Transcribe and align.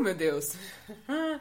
Meu 0.00 0.14
Deus! 0.14 0.56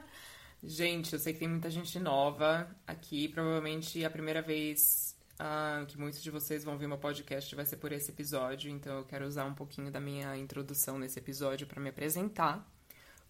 gente, 0.61 1.13
eu 1.13 1.19
sei 1.19 1.31
que 1.31 1.39
tem 1.39 1.47
muita 1.47 1.69
gente 1.69 1.97
nova 1.97 2.69
aqui. 2.85 3.29
Provavelmente 3.29 4.03
a 4.03 4.09
primeira 4.09 4.41
vez 4.41 5.15
uh, 5.39 5.85
que 5.85 5.97
muitos 5.97 6.21
de 6.21 6.29
vocês 6.29 6.65
vão 6.65 6.77
ver 6.77 6.85
meu 6.85 6.97
podcast 6.97 7.55
vai 7.55 7.65
ser 7.65 7.77
por 7.77 7.93
esse 7.93 8.11
episódio. 8.11 8.69
Então 8.69 8.97
eu 8.97 9.05
quero 9.05 9.25
usar 9.25 9.45
um 9.45 9.53
pouquinho 9.53 9.89
da 9.89 10.01
minha 10.01 10.35
introdução 10.35 10.99
nesse 10.99 11.17
episódio 11.17 11.65
para 11.67 11.81
me 11.81 11.87
apresentar. 11.87 12.69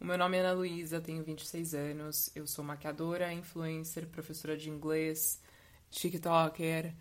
O 0.02 0.06
meu 0.06 0.18
nome 0.18 0.38
é 0.38 0.40
Ana 0.40 0.54
Luísa, 0.54 1.00
tenho 1.00 1.24
26 1.24 1.76
anos. 1.76 2.32
Eu 2.36 2.48
sou 2.48 2.66
maquiadora, 2.66 3.32
influencer, 3.32 4.08
professora 4.08 4.58
de 4.58 4.68
inglês, 4.68 5.40
TikToker, 5.92 6.92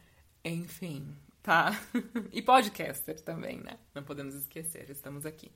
enfim, 0.45 1.17
tá? 1.43 1.71
e 2.31 2.43
podcaster 2.43 3.19
também, 3.23 3.59
né? 3.61 3.79
Não 3.95 4.03
podemos 4.03 4.35
esquecer, 4.35 4.91
estamos 4.91 5.25
aqui. 5.25 5.51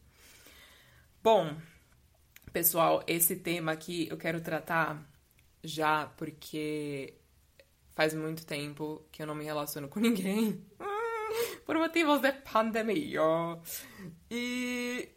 Bom, 1.23 1.55
pessoal, 2.51 3.03
esse 3.07 3.37
tema 3.37 3.73
aqui 3.73 4.09
eu 4.11 4.17
quero 4.17 4.41
tratar 4.41 5.03
já 5.63 6.07
porque 6.17 7.15
faz 7.95 8.15
muito 8.15 8.45
tempo 8.47 9.05
que 9.13 9.23
eu 9.23 9.27
não 9.27 9.35
me 9.35 9.45
relaciono 9.45 9.89
com 9.89 10.01
ninguém. 10.01 10.65
Por 11.65 11.77
motivos 11.77 12.21
de 12.21 12.33
pandemia. 12.33 13.21
E 14.31 15.09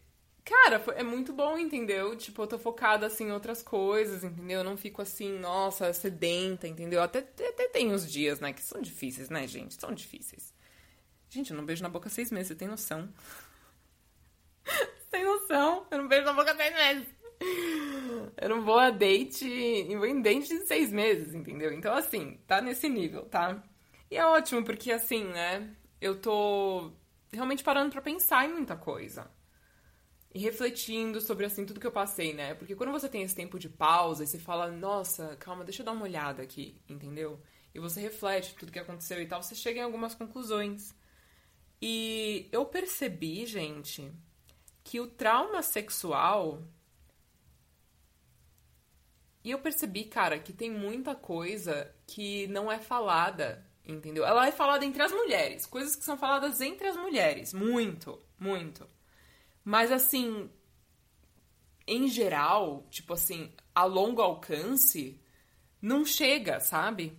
Cara, 0.45 0.83
é 0.95 1.01
muito 1.01 1.33
bom, 1.33 1.57
entendeu? 1.57 2.15
Tipo, 2.15 2.43
eu 2.43 2.47
tô 2.47 2.59
focada, 2.59 3.07
assim, 3.07 3.25
em 3.25 3.31
outras 3.31 3.63
coisas, 3.63 4.23
entendeu? 4.23 4.59
Eu 4.59 4.63
não 4.63 4.77
fico, 4.77 5.01
assim, 5.01 5.39
nossa, 5.39 5.91
sedenta, 5.91 6.67
entendeu? 6.67 7.01
Até, 7.01 7.19
até 7.19 7.67
tem 7.69 7.91
uns 7.91 8.09
dias, 8.09 8.39
né, 8.39 8.53
que 8.53 8.61
são 8.61 8.79
difíceis, 8.79 9.27
né, 9.27 9.47
gente? 9.47 9.73
São 9.73 9.91
difíceis. 9.91 10.53
Gente, 11.29 11.49
eu 11.49 11.57
não 11.57 11.65
beijo 11.65 11.81
na 11.81 11.89
boca 11.89 12.09
seis 12.09 12.31
meses, 12.31 12.49
você 12.49 12.55
tem 12.55 12.67
noção? 12.67 13.11
tem 15.09 15.23
noção? 15.25 15.87
Eu 15.89 15.97
não 15.97 16.07
beijo 16.07 16.25
na 16.25 16.33
boca 16.33 16.55
seis 16.55 16.73
meses. 16.75 17.07
Eu 18.37 18.49
não 18.49 18.63
vou 18.63 18.79
a 18.79 18.89
date, 18.89 19.83
vou 19.95 20.05
em 20.05 20.21
date 20.21 20.47
de 20.47 20.67
seis 20.67 20.91
meses, 20.91 21.33
entendeu? 21.33 21.71
Então, 21.73 21.93
assim, 21.93 22.39
tá 22.47 22.61
nesse 22.61 22.89
nível, 22.89 23.25
tá? 23.25 23.63
E 24.09 24.17
é 24.17 24.25
ótimo, 24.25 24.63
porque, 24.63 24.91
assim, 24.91 25.23
né, 25.25 25.75
eu 26.01 26.19
tô 26.19 26.91
realmente 27.31 27.63
parando 27.63 27.91
pra 27.91 28.01
pensar 28.01 28.45
em 28.45 28.53
muita 28.53 28.75
coisa 28.75 29.29
e 30.35 30.39
refletindo 30.39 31.21
sobre 31.21 31.45
assim 31.45 31.65
tudo 31.65 31.79
que 31.79 31.87
eu 31.87 31.91
passei, 31.91 32.33
né? 32.33 32.53
Porque 32.55 32.75
quando 32.75 32.91
você 32.91 33.07
tem 33.07 33.21
esse 33.21 33.33
tempo 33.33 33.57
de 33.57 33.69
pausa 33.69 34.23
e 34.23 34.27
você 34.27 34.37
fala, 34.37 34.69
nossa, 34.69 35.35
calma, 35.37 35.63
deixa 35.63 35.81
eu 35.81 35.85
dar 35.85 35.93
uma 35.93 36.03
olhada 36.03 36.43
aqui, 36.43 36.81
entendeu? 36.89 37.41
E 37.73 37.79
você 37.79 38.01
reflete 38.01 38.53
tudo 38.55 38.71
que 38.71 38.79
aconteceu 38.79 39.21
e 39.21 39.25
tal, 39.25 39.41
você 39.41 39.55
chega 39.55 39.79
em 39.79 39.83
algumas 39.83 40.13
conclusões. 40.13 40.93
E 41.81 42.49
eu 42.51 42.65
percebi, 42.65 43.45
gente, 43.45 44.11
que 44.83 44.99
o 44.99 45.07
trauma 45.07 45.61
sexual. 45.61 46.63
E 49.45 49.51
eu 49.51 49.59
percebi, 49.59 50.05
cara, 50.05 50.39
que 50.39 50.51
tem 50.51 50.71
muita 50.71 51.13
coisa 51.13 51.93
que 52.07 52.47
não 52.47 52.71
é 52.71 52.79
falada, 52.79 53.63
entendeu? 53.85 54.25
Ela 54.25 54.47
é 54.47 54.51
falada 54.51 54.83
entre 54.83 55.03
as 55.03 55.11
mulheres, 55.11 55.67
coisas 55.67 55.95
que 55.95 56.03
são 56.03 56.17
faladas 56.17 56.61
entre 56.61 56.87
as 56.87 56.97
mulheres, 56.97 57.53
muito, 57.53 58.19
muito. 58.39 58.89
Mas 59.63 59.91
assim, 59.91 60.49
em 61.85 62.07
geral, 62.07 62.87
tipo 62.89 63.13
assim, 63.13 63.53
a 63.75 63.83
longo 63.83 64.19
alcance, 64.19 65.21
não 65.79 66.03
chega, 66.03 66.59
sabe? 66.59 67.15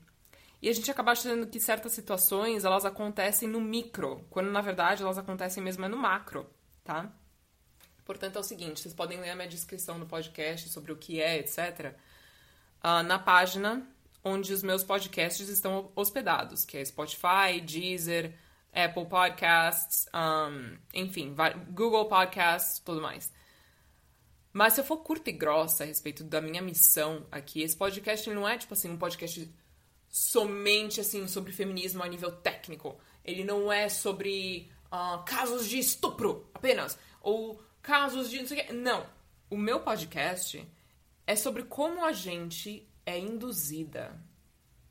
E 0.61 0.69
a 0.69 0.73
gente 0.73 0.91
acaba 0.91 1.13
achando 1.13 1.47
que 1.47 1.61
certas 1.61 1.93
situações 1.93 2.65
elas 2.65 2.85
acontecem 2.85 3.49
no 3.49 3.61
micro, 3.61 4.27
quando 4.31 4.51
na 4.51 4.61
verdade 4.61 5.05
elas 5.05 5.17
acontecem 5.17 5.63
mesmo 5.63 5.89
no 5.89 5.97
macro, 5.97 6.51
tá? 6.83 7.09
Portanto, 8.05 8.35
é 8.35 8.41
o 8.41 8.45
seguinte: 8.45 8.81
vocês 8.81 8.95
podem 8.95 9.21
ler 9.21 9.31
a 9.31 9.37
minha 9.37 9.49
descrição 9.49 9.97
no 9.97 10.07
podcast 10.07 10.69
sobre 10.71 10.91
o 10.91 10.97
que 10.97 11.21
é, 11.21 11.39
etc., 11.39 11.95
ah, 12.89 13.03
na 13.03 13.19
página 13.19 13.85
onde 14.23 14.53
os 14.53 14.63
meus 14.63 14.85
podcasts 14.85 15.49
estão 15.49 15.91
hospedados, 15.97 16.65
que 16.65 16.77
é 16.77 16.85
Spotify, 16.85 17.61
Deezer, 17.61 18.33
Apple 18.73 19.07
Podcasts, 19.07 20.07
um, 20.15 20.79
enfim, 20.95 21.35
Google 21.71 22.05
Podcasts, 22.05 22.79
tudo 22.79 23.03
mais. 23.03 23.33
Mas 24.53 24.75
se 24.75 24.83
eu 24.83 24.85
for 24.85 24.99
curta 24.99 25.31
e 25.31 25.33
grossa 25.33 25.83
a 25.83 25.87
respeito 25.89 26.23
da 26.23 26.41
minha 26.41 26.63
missão 26.63 27.27
aqui, 27.33 27.61
esse 27.61 27.77
podcast 27.77 28.31
não 28.31 28.49
é 28.49 28.57
tipo 28.57 28.75
assim 28.75 28.89
um 28.89 28.97
podcast 28.97 29.53
somente 30.09 31.01
assim 31.01 31.27
sobre 31.27 31.51
feminismo 31.51 32.05
a 32.05 32.07
nível 32.07 32.31
técnico. 32.31 32.97
Ele 33.25 33.43
não 33.43 33.73
é 33.73 33.89
sobre 33.89 34.71
uh, 34.93 35.25
casos 35.25 35.69
de 35.69 35.81
estupro 35.81 36.49
apenas 36.55 36.97
ou 37.21 37.61
casos 37.83 38.31
de 38.31 38.39
não 38.39 38.47
sei 38.47 38.61
o 38.61 38.65
quê. 38.65 38.73
Não, 38.73 39.05
o 39.51 39.57
meu 39.57 39.81
podcast 39.81 40.65
é 41.27 41.35
sobre 41.35 41.65
como 41.65 42.05
a 42.05 42.13
gente 42.13 42.89
é 43.05 43.19
induzida 43.19 44.19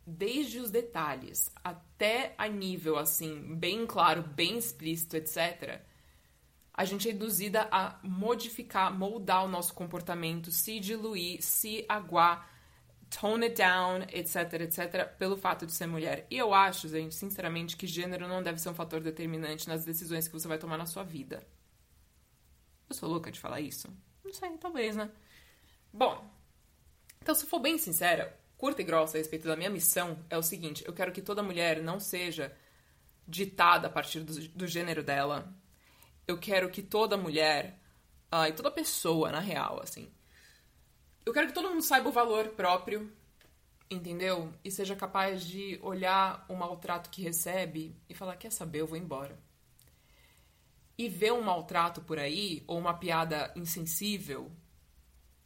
desde 0.06 0.60
os 0.60 0.70
detalhes 0.70 1.50
até 1.64 2.36
a 2.38 2.48
nível 2.48 2.98
assim, 2.98 3.56
bem 3.56 3.88
claro, 3.88 4.22
bem 4.22 4.58
explícito, 4.58 5.16
etc. 5.16 5.82
A 6.74 6.86
gente 6.86 7.10
é 7.10 7.14
induzida 7.14 7.68
a 7.72 8.00
modificar, 8.04 8.94
moldar 8.94 9.46
o 9.46 9.48
nosso 9.48 9.74
comportamento, 9.74 10.52
se 10.52 10.80
diluir, 10.80 11.42
se 11.42 11.86
aguar, 11.88 12.52
tone 13.10 13.46
it 13.46 13.56
down, 13.56 14.02
etc, 14.12 14.62
etc, 14.62 15.18
pelo 15.18 15.38
fato 15.38 15.66
de 15.66 15.72
ser 15.72 15.88
mulher. 15.88 16.28
E 16.30 16.38
eu 16.38 16.54
acho, 16.54 16.88
gente, 16.88 17.16
sinceramente, 17.16 17.78
que 17.78 17.88
gênero 17.88 18.28
não 18.28 18.44
deve 18.44 18.60
ser 18.60 18.70
um 18.70 18.76
fator 18.76 19.00
determinante 19.00 19.68
nas 19.68 19.86
decisões 19.86 20.28
que 20.28 20.34
você 20.34 20.48
vai 20.48 20.58
tomar 20.58 20.78
na 20.78 20.86
sua 20.86 21.04
vida. 21.04 21.48
Eu 22.90 22.96
sou 22.96 23.10
louca 23.10 23.32
de 23.32 23.40
falar 23.40 23.62
isso? 23.62 23.88
Não 24.24 24.34
sei, 24.34 24.50
talvez, 24.58 24.96
né? 24.96 25.10
Bom, 25.96 26.30
então 27.22 27.34
se 27.34 27.46
for 27.46 27.60
bem 27.60 27.78
sincera, 27.78 28.38
curta 28.58 28.82
e 28.82 28.86
grossa 28.86 29.16
a 29.16 29.20
respeito 29.20 29.48
da 29.48 29.56
minha 29.56 29.70
missão 29.70 30.20
é 30.30 30.38
o 30.38 30.44
seguinte: 30.44 30.84
eu 30.86 30.92
quero 30.92 31.14
que 31.14 31.22
toda 31.22 31.42
mulher 31.42 31.82
não 31.82 32.02
seja 32.02 32.54
ditada 33.26 33.88
a 33.88 33.90
partir 33.90 34.20
do, 34.20 34.34
do 34.50 34.68
gênero 34.68 35.02
dela. 35.02 35.56
Eu 36.28 36.38
quero 36.38 36.70
que 36.70 36.82
toda 36.82 37.16
mulher, 37.16 37.80
uh, 38.30 38.46
e 38.46 38.52
toda 38.52 38.70
pessoa, 38.70 39.32
na 39.32 39.40
real, 39.40 39.80
assim. 39.82 40.12
Eu 41.26 41.32
quero 41.32 41.48
que 41.48 41.54
todo 41.54 41.70
mundo 41.70 41.82
saiba 41.82 42.10
o 42.10 42.12
valor 42.12 42.50
próprio, 42.50 43.10
entendeu? 43.90 44.52
E 44.66 44.72
seja 44.72 44.98
capaz 44.98 45.46
de 45.46 45.80
olhar 45.82 46.46
o 46.50 46.56
maltrato 46.56 47.10
que 47.10 47.22
recebe 47.22 47.96
e 48.10 48.14
falar: 48.14 48.36
quer 48.36 48.52
saber, 48.52 48.82
eu 48.82 48.88
vou 48.88 48.98
embora. 48.98 49.40
E 50.98 51.08
ver 51.08 51.32
um 51.32 51.42
maltrato 51.42 52.02
por 52.02 52.20
aí, 52.20 52.66
ou 52.68 52.78
uma 52.78 52.94
piada 52.94 53.54
insensível, 53.56 54.52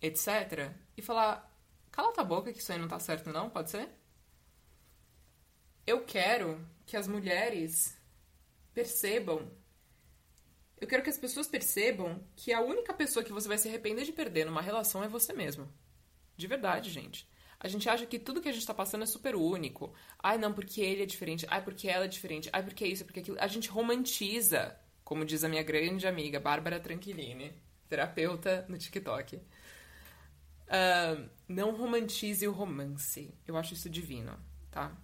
etc., 0.01 0.71
e 0.95 1.01
falar: 1.01 1.49
Cala 1.91 2.13
tua 2.13 2.23
boca 2.23 2.53
que 2.53 2.59
isso 2.59 2.71
aí 2.71 2.79
não 2.79 2.87
tá 2.87 2.99
certo, 2.99 3.31
não? 3.31 3.49
Pode 3.49 3.69
ser? 3.71 3.89
Eu 5.85 6.05
quero 6.05 6.65
que 6.85 6.95
as 6.95 7.07
mulheres 7.07 7.97
percebam. 8.73 9.51
Eu 10.79 10.87
quero 10.87 11.03
que 11.03 11.09
as 11.09 11.17
pessoas 11.17 11.47
percebam 11.47 12.23
que 12.35 12.53
a 12.53 12.61
única 12.61 12.93
pessoa 12.93 13.23
que 13.23 13.33
você 13.33 13.47
vai 13.47 13.57
se 13.57 13.67
arrepender 13.67 14.05
de 14.05 14.13
perder 14.13 14.45
numa 14.45 14.61
relação 14.61 15.03
é 15.03 15.07
você 15.07 15.33
mesmo. 15.33 15.67
De 16.37 16.47
verdade, 16.47 16.89
gente. 16.89 17.27
A 17.59 17.67
gente 17.67 17.89
acha 17.89 18.05
que 18.05 18.17
tudo 18.17 18.39
que 18.39 18.47
a 18.47 18.51
gente 18.53 18.65
tá 18.65 18.73
passando 18.73 19.03
é 19.03 19.05
super 19.05 19.35
único. 19.35 19.93
Ai, 20.17 20.37
não, 20.37 20.53
porque 20.53 20.79
ele 20.79 21.03
é 21.03 21.05
diferente. 21.05 21.45
Ai, 21.49 21.61
porque 21.61 21.89
ela 21.89 22.05
é 22.05 22.07
diferente. 22.07 22.49
Ai, 22.53 22.63
porque 22.63 22.85
isso, 22.85 23.03
porque 23.03 23.19
aquilo. 23.19 23.37
A 23.39 23.47
gente 23.47 23.67
romantiza, 23.67 24.79
como 25.03 25.25
diz 25.25 25.43
a 25.43 25.49
minha 25.49 25.63
grande 25.63 26.07
amiga 26.07 26.39
Bárbara 26.39 26.79
Tranquilini, 26.79 27.51
terapeuta 27.89 28.65
no 28.69 28.77
TikTok. 28.77 29.41
Uh, 30.69 31.27
não 31.47 31.75
romantize 31.75 32.47
o 32.47 32.51
romance. 32.51 33.33
Eu 33.47 33.57
acho 33.57 33.73
isso 33.73 33.89
divino, 33.89 34.37
tá? 34.69 34.95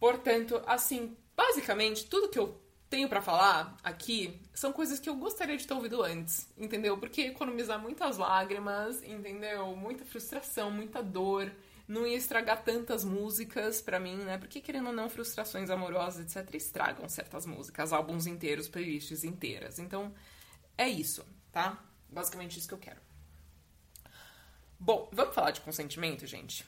Portanto, 0.00 0.60
assim, 0.66 1.16
basicamente, 1.36 2.06
tudo 2.06 2.28
que 2.28 2.38
eu 2.38 2.60
tenho 2.90 3.08
para 3.08 3.22
falar 3.22 3.76
aqui 3.84 4.38
são 4.52 4.72
coisas 4.72 4.98
que 4.98 5.08
eu 5.08 5.14
gostaria 5.14 5.56
de 5.56 5.66
ter 5.66 5.72
ouvido 5.72 6.02
antes, 6.02 6.52
entendeu? 6.58 6.98
Porque 6.98 7.22
economizar 7.22 7.80
muitas 7.80 8.18
lágrimas, 8.18 9.02
entendeu? 9.04 9.76
Muita 9.76 10.04
frustração, 10.04 10.70
muita 10.70 11.00
dor, 11.00 11.50
não 11.86 12.04
ia 12.04 12.16
estragar 12.16 12.64
tantas 12.64 13.04
músicas 13.04 13.80
para 13.80 14.00
mim, 14.00 14.16
né? 14.16 14.36
Porque 14.36 14.60
querendo 14.60 14.88
ou 14.88 14.92
não, 14.92 15.08
frustrações 15.08 15.70
amorosas, 15.70 16.36
etc, 16.36 16.54
estragam 16.54 17.08
certas 17.08 17.46
músicas, 17.46 17.92
álbuns 17.92 18.26
inteiros, 18.26 18.68
playlists 18.68 19.22
inteiras. 19.22 19.78
Então, 19.78 20.12
é 20.76 20.88
isso, 20.88 21.24
tá? 21.52 21.82
Basicamente 22.08 22.58
isso 22.58 22.66
que 22.66 22.74
eu 22.74 22.78
quero. 22.78 23.11
Bom, 24.84 25.08
vamos 25.12 25.32
falar 25.32 25.52
de 25.52 25.60
consentimento, 25.60 26.26
gente? 26.26 26.66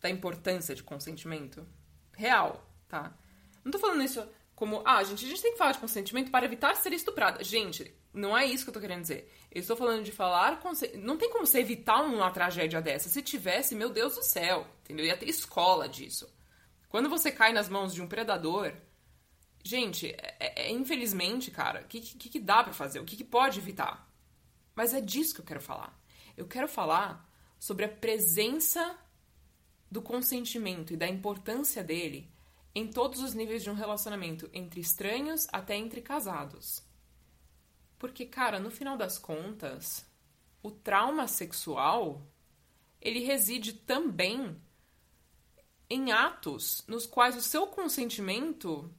Da 0.00 0.08
importância 0.08 0.74
de 0.74 0.82
consentimento? 0.82 1.68
Real, 2.16 2.66
tá? 2.88 3.12
Não 3.62 3.70
tô 3.70 3.78
falando 3.78 4.02
isso 4.02 4.26
como, 4.54 4.80
ah, 4.86 5.04
gente, 5.04 5.26
a 5.26 5.28
gente 5.28 5.42
tem 5.42 5.52
que 5.52 5.58
falar 5.58 5.72
de 5.72 5.80
consentimento 5.80 6.30
para 6.30 6.46
evitar 6.46 6.74
ser 6.76 6.94
estuprada. 6.94 7.44
Gente, 7.44 7.94
não 8.10 8.36
é 8.36 8.46
isso 8.46 8.64
que 8.64 8.70
eu 8.70 8.74
tô 8.74 8.80
querendo 8.80 9.02
dizer. 9.02 9.30
Eu 9.50 9.60
estou 9.60 9.76
falando 9.76 10.02
de 10.02 10.10
falar. 10.10 10.62
Não 10.94 11.18
tem 11.18 11.30
como 11.30 11.46
você 11.46 11.60
evitar 11.60 12.00
uma 12.00 12.30
tragédia 12.30 12.80
dessa. 12.80 13.10
Se 13.10 13.20
tivesse, 13.20 13.74
meu 13.74 13.90
Deus 13.90 14.14
do 14.14 14.22
céu, 14.22 14.66
entendeu? 14.82 15.04
Ia 15.04 15.16
ter 15.16 15.28
escola 15.28 15.86
disso. 15.86 16.26
Quando 16.88 17.10
você 17.10 17.30
cai 17.30 17.52
nas 17.52 17.68
mãos 17.68 17.92
de 17.92 18.00
um 18.00 18.08
predador. 18.08 18.72
Gente, 19.62 20.06
é, 20.06 20.36
é, 20.40 20.68
é 20.68 20.70
infelizmente, 20.70 21.50
cara, 21.50 21.82
o 21.82 21.84
que, 21.86 22.00
que, 22.00 22.30
que, 22.30 22.40
dá 22.40 22.64
para 22.64 22.72
fazer? 22.72 22.98
O 22.98 23.04
que, 23.04 23.14
que 23.14 23.24
pode 23.24 23.58
evitar? 23.58 24.10
Mas 24.74 24.94
é 24.94 25.02
disso 25.02 25.34
que 25.34 25.42
eu 25.42 25.44
quero 25.44 25.60
falar. 25.60 25.99
Eu 26.36 26.46
quero 26.46 26.68
falar 26.68 27.28
sobre 27.58 27.84
a 27.84 27.88
presença 27.88 28.98
do 29.90 30.00
consentimento 30.00 30.92
e 30.92 30.96
da 30.96 31.08
importância 31.08 31.82
dele 31.82 32.30
em 32.74 32.86
todos 32.86 33.20
os 33.20 33.34
níveis 33.34 33.62
de 33.62 33.70
um 33.70 33.74
relacionamento, 33.74 34.48
entre 34.52 34.80
estranhos 34.80 35.46
até 35.52 35.76
entre 35.76 36.00
casados. 36.00 36.82
Porque, 37.98 38.24
cara, 38.24 38.60
no 38.60 38.70
final 38.70 38.96
das 38.96 39.18
contas, 39.18 40.06
o 40.62 40.70
trauma 40.70 41.26
sexual 41.26 42.22
ele 43.00 43.20
reside 43.20 43.72
também 43.72 44.56
em 45.88 46.12
atos 46.12 46.84
nos 46.86 47.06
quais 47.06 47.36
o 47.36 47.42
seu 47.42 47.66
consentimento 47.66 48.90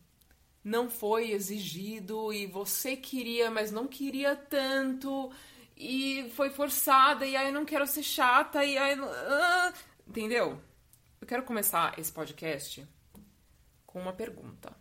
não 0.64 0.90
foi 0.90 1.32
exigido 1.32 2.34
e 2.34 2.46
você 2.46 2.96
queria, 2.96 3.50
mas 3.50 3.72
não 3.72 3.88
queria 3.88 4.36
tanto 4.36 5.32
e 5.82 6.30
foi 6.36 6.52
forçada 6.52 7.26
e 7.26 7.36
aí 7.36 7.48
eu 7.48 7.54
não 7.54 7.66
quero 7.66 7.88
ser 7.88 8.04
chata 8.04 8.64
e 8.64 8.78
aí 8.78 8.96
ah, 9.02 9.74
entendeu? 10.08 10.62
Eu 11.20 11.26
quero 11.26 11.42
começar 11.42 11.98
esse 11.98 12.12
podcast 12.12 12.88
com 13.88 14.00
uma 14.00 14.14
pergunta. 14.14 14.76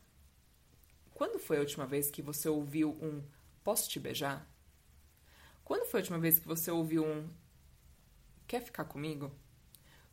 Quando 1.14 1.38
foi 1.38 1.56
a 1.56 1.60
última 1.60 1.86
vez 1.86 2.10
que 2.10 2.20
você 2.20 2.50
ouviu 2.50 2.90
um 3.00 3.22
posso 3.64 3.88
te 3.88 3.98
beijar? 3.98 4.46
Quando 5.64 5.86
foi 5.86 6.00
a 6.00 6.02
última 6.02 6.18
vez 6.18 6.38
que 6.38 6.46
você 6.46 6.70
ouviu 6.70 7.06
um 7.06 7.30
quer 8.46 8.60
ficar 8.60 8.84
comigo? 8.84 9.32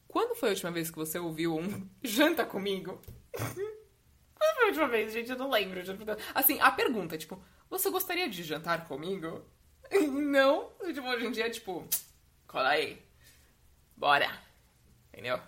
Quando 0.08 0.36
foi 0.36 0.50
a 0.50 0.52
última 0.54 0.72
vez 0.72 0.90
que 0.90 0.98
você 0.98 1.20
ouviu 1.20 1.58
um 1.58 1.90
janta 2.02 2.46
comigo? 2.46 3.02
Quando 3.36 4.56
foi 4.56 4.64
a 4.64 4.68
última 4.68 4.88
vez, 4.88 5.12
gente? 5.12 5.32
Eu 5.32 5.38
não 5.38 5.50
lembro. 5.50 5.82
Assim, 6.34 6.62
a 6.62 6.72
pergunta, 6.72 7.18
tipo, 7.18 7.44
você 7.70 7.90
gostaria 7.90 8.30
de 8.30 8.42
jantar 8.42 8.88
comigo? 8.88 9.44
Não. 10.12 10.72
Tipo, 10.86 11.08
hoje 11.08 11.26
em 11.26 11.32
dia 11.32 11.48
é 11.48 11.50
tipo, 11.50 11.88
cola 12.48 12.70
aí. 12.70 13.02
Bora. 13.96 14.30
Entendeu? 15.12 15.40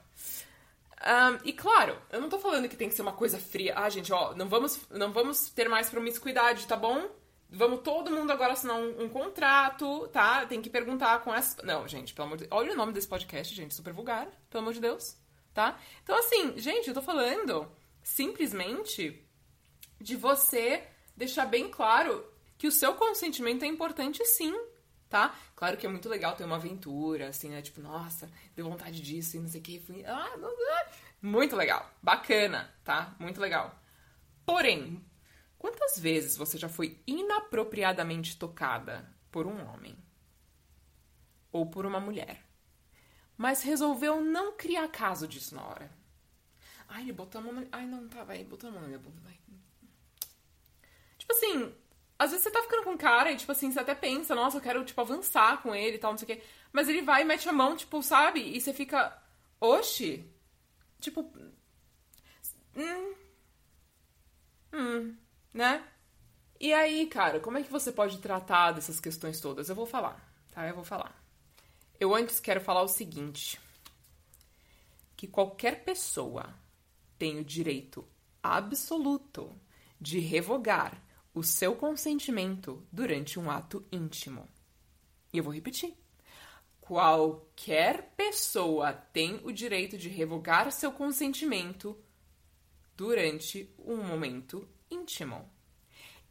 Um, 1.01 1.39
e 1.45 1.53
claro, 1.53 1.97
eu 2.12 2.19
não 2.19 2.27
tô 2.27 2.38
falando 2.39 2.68
que 2.68 2.75
tem 2.75 2.89
que 2.89 2.95
ser 2.95 3.01
uma 3.01 3.13
coisa 3.13 3.38
fria. 3.39 3.74
Ah, 3.77 3.89
gente, 3.89 4.12
ó, 4.12 4.36
não 4.36 4.50
vamos, 4.50 4.80
não 4.89 5.12
vamos 5.12 5.50
ter 5.50 5.69
mais 5.69 5.89
promiscuidade, 5.89 6.68
tá 6.68 6.75
bom? 6.75 7.09
Vamos 7.50 7.81
todo 7.81 8.12
mundo 8.12 8.31
agora 8.31 8.53
assinar 8.53 8.75
um, 8.75 9.03
um 9.03 9.09
contrato, 9.09 10.07
tá? 10.09 10.45
Tem 10.45 10.62
que 10.62 10.69
perguntar 10.69 11.24
com 11.24 11.33
essa. 11.33 11.63
Não, 11.63 11.88
gente, 11.88 12.13
pelo 12.13 12.27
amor 12.27 12.38
de. 12.38 12.47
Olha 12.51 12.74
o 12.74 12.75
nome 12.75 12.94
desse 12.94 13.07
podcast, 13.07 13.56
gente, 13.56 13.74
super 13.74 13.94
vulgar, 13.94 14.27
pelo 14.50 14.62
amor 14.62 14.74
de 14.74 14.81
Deus, 14.81 15.18
tá? 15.53 15.80
Então, 16.03 16.18
assim, 16.18 16.57
gente, 16.57 16.89
eu 16.89 16.94
tô 16.94 17.01
falando 17.01 17.71
simplesmente 18.03 19.25
de 20.00 20.15
você 20.15 20.83
deixar 21.15 21.45
bem 21.45 21.69
claro 21.69 22.25
que 22.60 22.68
o 22.68 22.72
seu 22.72 22.94
consentimento 22.94 23.64
é 23.64 23.68
importante 23.68 24.24
sim, 24.26 24.54
tá? 25.08 25.34
Claro 25.56 25.78
que 25.78 25.86
é 25.86 25.90
muito 25.90 26.10
legal 26.10 26.36
ter 26.36 26.44
uma 26.44 26.58
aventura, 26.58 27.30
assim, 27.30 27.50
né? 27.50 27.62
Tipo, 27.62 27.80
nossa, 27.82 28.30
deu 28.54 28.70
vontade 28.70 29.02
disso 29.02 29.38
e 29.38 29.40
não 29.40 29.48
sei 29.48 29.62
o 29.62 29.64
que. 29.64 29.82
Ah. 30.06 30.86
Muito 31.22 31.56
legal. 31.56 31.90
Bacana, 32.04 32.70
tá? 32.84 33.16
Muito 33.18 33.40
legal. 33.40 33.82
Porém, 34.46 35.02
quantas 35.58 35.98
vezes 35.98 36.36
você 36.36 36.58
já 36.58 36.68
foi 36.68 37.02
inapropriadamente 37.08 38.38
tocada 38.38 39.10
por 39.32 39.48
um 39.48 39.66
homem? 39.70 39.98
Ou 41.54 41.66
por 41.66 41.86
uma 41.86 42.02
mulher? 42.02 42.44
Mas 43.38 43.64
resolveu 43.64 44.20
não 44.22 44.58
criar 44.58 44.90
caso 44.90 45.30
disso 45.30 45.56
na 45.56 45.66
hora. 45.66 45.90
Ai, 46.90 47.04
ele 47.04 47.14
botou 47.14 47.40
a 47.40 47.44
mão 47.46 47.54
na... 47.54 47.64
Ai, 47.72 47.86
não, 47.86 48.10
tá, 48.10 48.26
vai, 48.26 48.44
botou 48.44 48.70
a 48.70 48.74
mão 48.74 48.82
na 48.82 48.88
minha 48.88 49.00
bunda, 49.00 49.22
vai. 49.22 49.40
Tipo 51.18 51.32
assim, 51.32 51.74
às 52.19 52.31
vezes 52.31 52.44
você 52.44 52.51
tá 52.51 52.62
ficando 52.62 52.83
com 52.83 52.92
um 52.92 52.98
cara 52.98 53.31
e, 53.31 53.38
tipo 53.38 53.54
assim, 53.54 53.71
você 53.71 53.80
até 53.80 53.95
pensa, 53.95 54.36
nossa, 54.36 54.57
eu 54.57 54.62
quero, 54.62 54.83
tipo, 54.83 55.00
avançar 55.00 55.62
com 55.63 55.74
ele 55.74 55.95
e 55.95 56.00
tal, 56.00 56.12
não 56.12 56.18
sei 56.18 56.25
o 56.25 56.38
quê. 56.38 56.44
Mas 56.74 56.89
ele 56.89 57.01
vai 57.01 57.21
e 57.21 57.25
mete 57.25 57.48
a 57.48 57.54
mão, 57.54 57.77
tipo, 57.77 58.04
sabe? 58.04 58.42
E 58.42 58.60
você 58.60 58.74
fica, 58.74 59.18
oxe. 59.60 60.30
Tipo. 61.00 61.21
Hum. 62.75 63.13
Hum. 64.74 65.18
Né? 65.54 65.81
E 66.60 66.74
aí, 66.74 67.07
cara, 67.07 67.39
como 67.39 67.57
é 67.57 67.63
que 67.63 67.71
você 67.71 67.89
pode 67.89 68.18
tratar 68.19 68.74
dessas 68.74 69.00
questões 69.00 69.39
todas? 69.39 69.69
Eu 69.69 69.75
vou 69.75 69.86
falar, 69.86 70.22
tá? 70.51 70.68
Eu 70.68 70.75
vou 70.75 70.83
falar. 70.83 71.15
Eu 71.98 72.13
antes 72.13 72.42
quero 72.42 72.60
falar 72.60 72.81
o 72.81 72.88
seguinte: 72.89 73.57
que 75.15 75.25
qualquer 75.25 75.86
pessoa 75.86 76.54
tem 77.18 77.39
o 77.39 77.45
direito 77.45 78.06
absoluto 78.44 79.57
de 80.00 80.19
revogar 80.19 81.01
o 81.39 81.44
seu 81.44 81.74
consentimento 81.74 82.86
durante 82.91 83.39
um 83.39 83.50
ato 83.50 83.86
íntimo. 83.89 84.45
E 85.31 85.38
eu 85.38 85.44
vou 85.44 85.53
repetir. 85.53 85.95
Qualquer 86.81 88.13
pessoa 88.18 88.91
tem 88.91 89.39
o 89.45 89.51
direito 89.53 89.97
de 89.97 90.09
revogar 90.09 90.69
seu 90.69 90.91
consentimento 90.91 91.97
durante 92.97 93.74
um 93.80 94.03
momento 94.03 94.68
íntimo. 94.91 95.50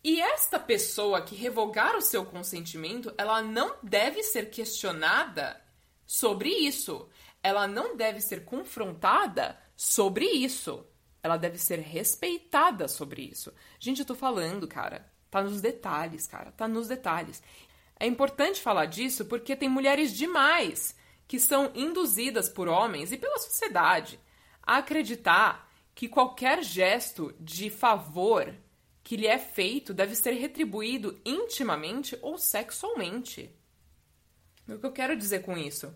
E 0.05 0.21
esta 0.21 0.61
pessoa 0.61 1.23
que 1.23 1.35
revogar 1.35 1.97
o 1.97 2.03
seu 2.03 2.27
consentimento, 2.27 3.13
ela 3.17 3.41
não 3.41 3.77
deve 3.83 4.23
ser 4.23 4.51
questionada 4.51 5.59
sobre 6.05 6.51
isso. 6.51 7.09
Ela 7.43 7.67
não 7.67 7.97
deve 7.97 8.21
ser 8.21 8.45
confrontada 8.45 9.59
sobre 9.75 10.27
isso 10.27 10.87
ela 11.23 11.37
deve 11.37 11.59
ser 11.59 11.79
respeitada 11.81 12.89
sobre 12.89 13.23
isso. 13.23 13.53
Gente, 13.79 14.01
eu 14.01 14.07
tô 14.07 14.15
falando, 14.15 14.67
cara, 14.69 15.11
tá 15.31 15.43
nos 15.43 15.61
detalhes, 15.61 16.27
cara, 16.27 16.53
tá 16.53 16.69
nos 16.69 16.89
detalhes. 16.89 17.43
É 17.99 18.07
importante 18.07 18.61
falar 18.61 18.87
disso 18.87 19.25
porque 19.25 19.57
tem 19.57 19.69
mulheres 19.69 20.13
demais 20.13 20.97
que 21.27 21.39
são 21.39 21.71
induzidas 21.75 22.49
por 22.49 22.69
homens 22.69 23.13
e 23.13 23.19
pela 23.19 23.39
sociedade 23.39 24.19
a 24.63 24.79
acreditar 24.79 25.69
que 25.95 26.09
qualquer 26.09 26.63
gesto 26.63 27.35
de 27.41 27.69
favor 27.69 28.55
que 29.03 29.17
lhe 29.17 29.27
é 29.27 29.39
feito 29.39 29.93
deve 29.93 30.15
ser 30.15 30.33
retribuído 30.33 31.21
intimamente 31.25 32.17
ou 32.23 32.39
sexualmente. 32.39 33.51
O 34.69 34.79
que 34.79 34.87
eu 34.87 34.93
quero 34.93 35.17
dizer 35.17 35.41
com 35.41 35.57
isso? 35.57 35.93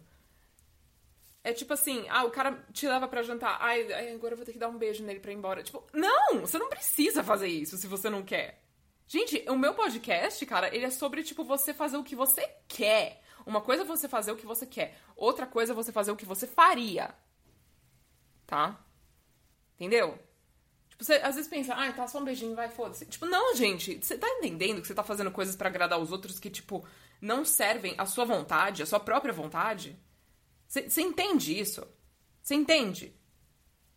É 1.45 1.53
tipo 1.53 1.73
assim, 1.73 2.07
ah, 2.09 2.25
o 2.25 2.31
cara 2.31 2.65
te 2.73 2.87
leva 2.87 3.09
para 3.09 3.23
jantar, 3.23 3.59
ai, 3.61 4.13
agora 4.15 4.35
eu 4.35 4.37
vou 4.37 4.47
ter 4.47 4.53
que 4.53 4.59
dar 4.59 4.69
um 4.69 4.79
beijo 4.79 5.03
nele 5.03 5.19
pra 5.19 5.33
ir 5.33 5.35
embora. 5.35 5.63
Tipo, 5.63 5.85
não, 5.93 6.41
você 6.41 6.57
não 6.57 6.69
precisa 6.69 7.25
fazer 7.25 7.49
isso 7.49 7.77
se 7.77 7.89
você 7.89 8.09
não 8.09 8.23
quer. 8.23 8.63
Gente, 9.09 9.45
o 9.49 9.59
meu 9.59 9.75
podcast, 9.75 10.45
cara, 10.47 10.75
ele 10.75 10.87
é 10.87 10.91
sobre, 10.91 11.25
tipo, 11.25 11.43
você 11.43 11.75
fazer 11.75 11.97
o 11.97 12.05
que 12.05 12.15
você 12.15 12.49
quer. 12.69 13.21
Uma 13.45 13.61
coisa 13.61 13.83
é 13.83 13.87
você 13.87 14.09
fazer 14.09 14.31
o 14.31 14.37
que 14.37 14.47
você 14.47 14.65
quer, 14.65 14.97
outra 15.17 15.47
coisa 15.47 15.73
é 15.73 15.75
você 15.75 15.91
fazer 15.91 16.13
o 16.13 16.17
que 16.17 16.25
você 16.25 16.47
faria. 16.47 17.13
Tá? 18.47 18.79
Entendeu? 19.75 20.17
Tipo, 20.91 21.05
você 21.05 21.15
às 21.15 21.35
vezes 21.35 21.51
pensa, 21.51 21.75
ai, 21.75 21.93
tá 21.93 22.07
só 22.07 22.21
um 22.21 22.25
beijinho, 22.25 22.55
vai, 22.55 22.69
foda-se. 22.69 23.05
Tipo, 23.07 23.27
não, 23.27 23.57
gente, 23.57 23.99
você 24.01 24.17
tá 24.17 24.29
entendendo 24.29 24.81
que 24.81 24.87
você 24.87 24.95
tá 24.95 25.03
fazendo 25.03 25.33
coisas 25.33 25.57
para 25.57 25.69
agradar 25.69 25.99
os 25.99 26.13
outros 26.13 26.39
que, 26.39 26.49
tipo, 26.49 26.87
não 27.21 27.45
servem 27.45 27.97
a 27.99 28.07
sua 28.07 28.25
vontade, 28.25 28.83
a 28.85 28.87
sua 28.87 29.01
própria 29.01 29.33
vontade? 29.33 29.99
Você 30.73 31.03
entende 31.03 31.59
isso? 31.59 31.87
Você 32.43 32.55
entende? 32.55 33.15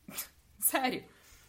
Sério. 0.60 1.06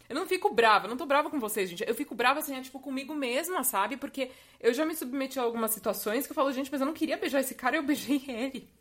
Eu 0.07 0.15
não 0.15 0.25
fico 0.25 0.53
brava, 0.53 0.85
eu 0.85 0.89
não 0.89 0.95
tô 0.95 1.05
brava 1.05 1.29
com 1.29 1.37
vocês, 1.37 1.69
gente. 1.69 1.83
Eu 1.85 1.93
fico 1.93 2.15
brava, 2.15 2.39
assim, 2.39 2.55
é, 2.55 2.61
tipo, 2.61 2.79
comigo 2.79 3.13
mesma, 3.13 3.61
sabe? 3.61 3.97
Porque 3.97 4.31
eu 4.57 4.73
já 4.73 4.85
me 4.85 4.95
submeti 4.95 5.37
a 5.37 5.41
algumas 5.41 5.71
situações 5.71 6.25
que 6.25 6.31
eu 6.31 6.35
falo, 6.35 6.53
gente, 6.53 6.71
mas 6.71 6.79
eu 6.79 6.87
não 6.87 6.93
queria 6.93 7.17
beijar 7.17 7.41
esse 7.41 7.55
cara 7.55 7.75
eu 7.75 7.83
beijei 7.83 8.23
ele. 8.25 8.73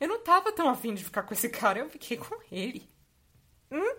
Eu 0.00 0.08
não 0.08 0.18
tava 0.18 0.50
tão 0.50 0.68
afim 0.68 0.92
de 0.92 1.04
ficar 1.04 1.22
com 1.22 1.34
esse 1.34 1.48
cara, 1.48 1.78
eu 1.78 1.88
fiquei 1.88 2.16
com 2.16 2.36
ele. 2.50 2.90
Hum? 3.70 3.96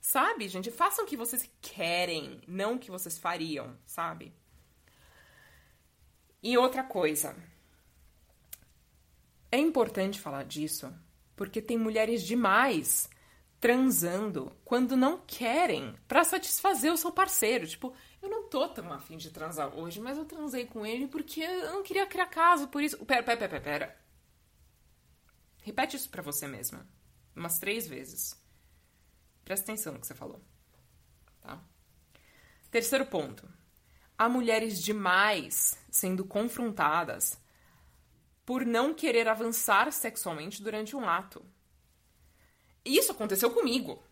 Sabe, 0.00 0.48
gente? 0.48 0.72
Façam 0.72 1.04
o 1.04 1.08
que 1.08 1.16
vocês 1.16 1.48
querem, 1.62 2.40
não 2.48 2.74
o 2.74 2.78
que 2.78 2.90
vocês 2.90 3.16
fariam, 3.16 3.78
sabe? 3.86 4.34
E 6.42 6.58
outra 6.58 6.82
coisa. 6.82 7.36
É 9.54 9.56
importante 9.56 10.20
falar 10.20 10.42
disso 10.42 10.92
porque 11.36 11.62
tem 11.62 11.78
mulheres 11.78 12.24
demais 12.24 13.08
transando 13.60 14.50
quando 14.64 14.96
não 14.96 15.22
querem 15.24 15.94
para 16.08 16.24
satisfazer 16.24 16.92
o 16.92 16.96
seu 16.96 17.12
parceiro. 17.12 17.64
Tipo, 17.64 17.94
eu 18.20 18.28
não 18.28 18.48
tô 18.48 18.68
tão 18.68 18.92
afim 18.92 19.16
de 19.16 19.30
transar 19.30 19.72
hoje, 19.78 20.00
mas 20.00 20.18
eu 20.18 20.24
transei 20.24 20.66
com 20.66 20.84
ele 20.84 21.06
porque 21.06 21.40
eu 21.40 21.70
não 21.72 21.84
queria 21.84 22.04
criar 22.04 22.26
caso, 22.26 22.66
por 22.66 22.82
isso. 22.82 23.06
Pera, 23.06 23.22
pera, 23.22 23.48
pera, 23.48 23.60
pera. 23.60 23.96
Repete 25.62 25.96
isso 25.96 26.10
para 26.10 26.20
você 26.20 26.48
mesma. 26.48 26.84
Umas 27.36 27.60
três 27.60 27.86
vezes. 27.86 28.36
Presta 29.44 29.70
atenção 29.70 29.92
no 29.92 30.00
que 30.00 30.06
você 30.08 30.16
falou. 30.16 30.42
Tá? 31.40 31.62
Terceiro 32.72 33.06
ponto. 33.06 33.48
Há 34.18 34.28
mulheres 34.28 34.82
demais 34.82 35.78
sendo 35.92 36.24
confrontadas 36.24 37.38
por 38.44 38.64
não 38.64 38.92
querer 38.94 39.28
avançar 39.28 39.90
sexualmente 39.92 40.62
durante 40.62 40.94
um 40.94 41.08
ato. 41.08 41.44
Isso 42.84 43.12
aconteceu 43.12 43.50
comigo, 43.50 44.02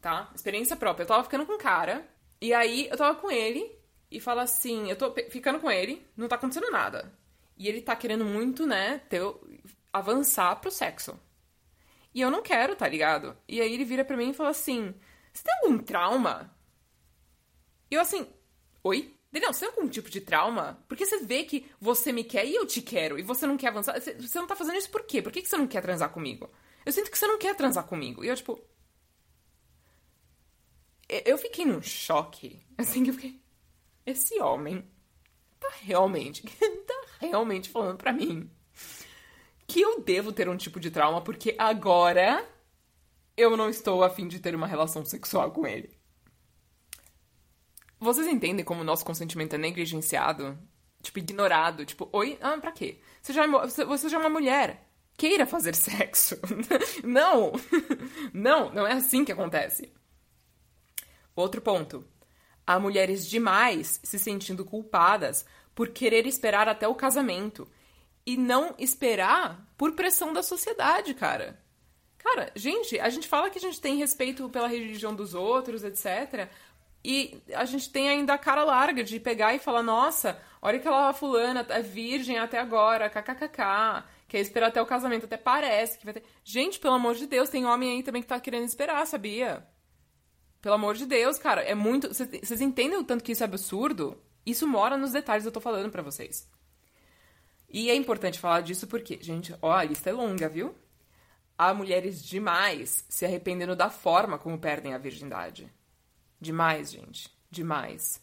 tá? 0.00 0.30
Experiência 0.34 0.76
própria. 0.76 1.04
Eu 1.04 1.08
tava 1.08 1.24
ficando 1.24 1.46
com 1.46 1.54
um 1.54 1.58
cara, 1.58 2.06
e 2.40 2.52
aí 2.52 2.88
eu 2.88 2.96
tava 2.96 3.18
com 3.18 3.30
ele, 3.30 3.74
e 4.10 4.20
fala 4.20 4.42
assim: 4.42 4.90
eu 4.90 4.96
tô 4.96 5.12
ficando 5.30 5.58
com 5.60 5.70
ele, 5.70 6.06
não 6.16 6.28
tá 6.28 6.36
acontecendo 6.36 6.70
nada. 6.70 7.12
E 7.56 7.68
ele 7.68 7.80
tá 7.80 7.96
querendo 7.96 8.24
muito, 8.24 8.66
né, 8.66 8.98
ter, 9.08 9.22
avançar 9.92 10.56
pro 10.56 10.70
sexo. 10.70 11.18
E 12.14 12.20
eu 12.20 12.30
não 12.30 12.42
quero, 12.42 12.76
tá 12.76 12.86
ligado? 12.88 13.36
E 13.48 13.60
aí 13.60 13.72
ele 13.72 13.84
vira 13.84 14.04
pra 14.04 14.16
mim 14.16 14.30
e 14.30 14.34
fala 14.34 14.50
assim: 14.50 14.94
Você 15.32 15.42
tem 15.42 15.54
algum 15.62 15.78
trauma? 15.78 16.54
E 17.90 17.94
eu 17.94 18.00
assim, 18.00 18.26
oi? 18.82 19.15
Não, 19.40 19.52
você 19.52 19.66
tem 19.66 19.68
algum 19.68 19.88
tipo 19.88 20.10
de 20.10 20.20
trauma? 20.20 20.82
Porque 20.88 21.04
você 21.04 21.18
vê 21.18 21.44
que 21.44 21.66
você 21.80 22.12
me 22.12 22.24
quer 22.24 22.46
e 22.46 22.54
eu 22.54 22.66
te 22.66 22.80
quero, 22.80 23.18
e 23.18 23.22
você 23.22 23.46
não 23.46 23.56
quer 23.56 23.68
avançar. 23.68 24.00
Você 24.00 24.38
não 24.38 24.46
tá 24.46 24.56
fazendo 24.56 24.78
isso 24.78 24.90
por 24.90 25.02
quê? 25.04 25.22
Por 25.22 25.32
que 25.32 25.44
você 25.44 25.56
não 25.56 25.66
quer 25.66 25.82
transar 25.82 26.10
comigo? 26.10 26.50
Eu 26.84 26.92
sinto 26.92 27.10
que 27.10 27.18
você 27.18 27.26
não 27.26 27.38
quer 27.38 27.54
transar 27.54 27.84
comigo. 27.84 28.24
E 28.24 28.28
eu, 28.28 28.36
tipo. 28.36 28.60
Eu 31.08 31.38
fiquei 31.38 31.64
num 31.64 31.82
choque. 31.82 32.60
Assim 32.76 33.04
que 33.04 33.10
eu 33.10 33.14
fiquei. 33.14 33.40
Esse 34.04 34.40
homem 34.40 34.84
tá 35.58 35.68
realmente. 35.82 36.42
tá 36.86 37.04
realmente 37.20 37.68
falando 37.68 37.96
pra 37.96 38.12
mim 38.12 38.50
que 39.66 39.80
eu 39.80 40.00
devo 40.00 40.32
ter 40.32 40.48
um 40.48 40.56
tipo 40.56 40.78
de 40.78 40.90
trauma 40.90 41.20
porque 41.20 41.54
agora 41.58 42.46
eu 43.36 43.56
não 43.56 43.68
estou 43.68 44.04
afim 44.04 44.28
de 44.28 44.38
ter 44.38 44.54
uma 44.54 44.66
relação 44.66 45.04
sexual 45.04 45.50
com 45.50 45.66
ele. 45.66 45.95
Vocês 47.98 48.26
entendem 48.26 48.64
como 48.64 48.82
o 48.82 48.84
nosso 48.84 49.04
consentimento 49.04 49.54
é 49.54 49.58
negligenciado? 49.58 50.58
Tipo, 51.02 51.18
ignorado. 51.18 51.84
Tipo, 51.84 52.08
oi? 52.12 52.38
Ah, 52.40 52.58
pra 52.58 52.72
quê? 52.72 53.00
Você 53.22 53.32
já, 53.32 53.44
é, 53.44 53.84
você 53.84 54.08
já 54.08 54.16
é 54.16 54.20
uma 54.20 54.28
mulher. 54.28 54.86
Queira 55.16 55.46
fazer 55.46 55.74
sexo. 55.76 56.36
não! 57.02 57.52
não, 58.32 58.72
não 58.72 58.86
é 58.86 58.92
assim 58.92 59.24
que 59.24 59.32
acontece. 59.32 59.92
Outro 61.34 61.60
ponto. 61.60 62.04
Há 62.66 62.78
mulheres 62.78 63.26
demais 63.26 64.00
se 64.02 64.18
sentindo 64.18 64.64
culpadas 64.64 65.46
por 65.74 65.90
querer 65.90 66.26
esperar 66.26 66.68
até 66.68 66.88
o 66.88 66.94
casamento 66.94 67.68
e 68.24 68.36
não 68.36 68.74
esperar 68.78 69.64
por 69.76 69.92
pressão 69.92 70.32
da 70.32 70.42
sociedade, 70.42 71.14
cara. 71.14 71.62
Cara, 72.18 72.50
gente, 72.56 72.98
a 72.98 73.08
gente 73.08 73.28
fala 73.28 73.48
que 73.48 73.58
a 73.58 73.60
gente 73.60 73.80
tem 73.80 73.96
respeito 73.98 74.48
pela 74.48 74.66
religião 74.66 75.14
dos 75.14 75.32
outros, 75.32 75.84
etc. 75.84 76.50
E 77.08 77.40
a 77.54 77.64
gente 77.64 77.88
tem 77.88 78.08
ainda 78.08 78.34
a 78.34 78.38
cara 78.38 78.64
larga 78.64 79.04
de 79.04 79.20
pegar 79.20 79.54
e 79.54 79.60
falar: 79.60 79.80
nossa, 79.80 80.42
olha 80.60 80.78
aquela 80.78 81.12
fulana, 81.12 81.64
é 81.68 81.80
virgem 81.80 82.36
até 82.36 82.58
agora, 82.58 83.08
kkkk. 83.08 84.02
Quer 84.26 84.40
esperar 84.40 84.66
até 84.66 84.82
o 84.82 84.86
casamento, 84.86 85.24
até 85.24 85.36
parece 85.36 85.96
que 85.96 86.04
vai 86.04 86.14
ter. 86.14 86.24
Gente, 86.42 86.80
pelo 86.80 86.94
amor 86.94 87.14
de 87.14 87.28
Deus, 87.28 87.48
tem 87.48 87.64
homem 87.64 87.92
aí 87.92 88.02
também 88.02 88.22
que 88.22 88.26
tá 88.26 88.40
querendo 88.40 88.64
esperar, 88.64 89.06
sabia? 89.06 89.64
Pelo 90.60 90.74
amor 90.74 90.96
de 90.96 91.06
Deus, 91.06 91.38
cara, 91.38 91.62
é 91.62 91.76
muito. 91.76 92.08
Vocês 92.08 92.60
entendem 92.60 92.98
o 92.98 93.04
tanto 93.04 93.22
que 93.22 93.30
isso 93.30 93.44
é 93.44 93.46
absurdo? 93.46 94.20
Isso 94.44 94.66
mora 94.66 94.98
nos 94.98 95.12
detalhes 95.12 95.44
que 95.44 95.48
eu 95.48 95.52
tô 95.52 95.60
falando 95.60 95.92
para 95.92 96.02
vocês. 96.02 96.50
E 97.70 97.88
é 97.88 97.94
importante 97.94 98.40
falar 98.40 98.62
disso 98.62 98.88
porque, 98.88 99.16
gente, 99.22 99.54
ó, 99.62 99.70
a 99.70 99.84
lista 99.84 100.10
é 100.10 100.12
longa, 100.12 100.48
viu? 100.48 100.74
Há 101.56 101.72
mulheres 101.72 102.20
demais 102.24 103.06
se 103.08 103.24
arrependendo 103.24 103.76
da 103.76 103.90
forma 103.90 104.38
como 104.38 104.58
perdem 104.58 104.92
a 104.92 104.98
virgindade. 104.98 105.72
Demais, 106.46 106.92
gente. 106.92 107.28
Demais. 107.50 108.22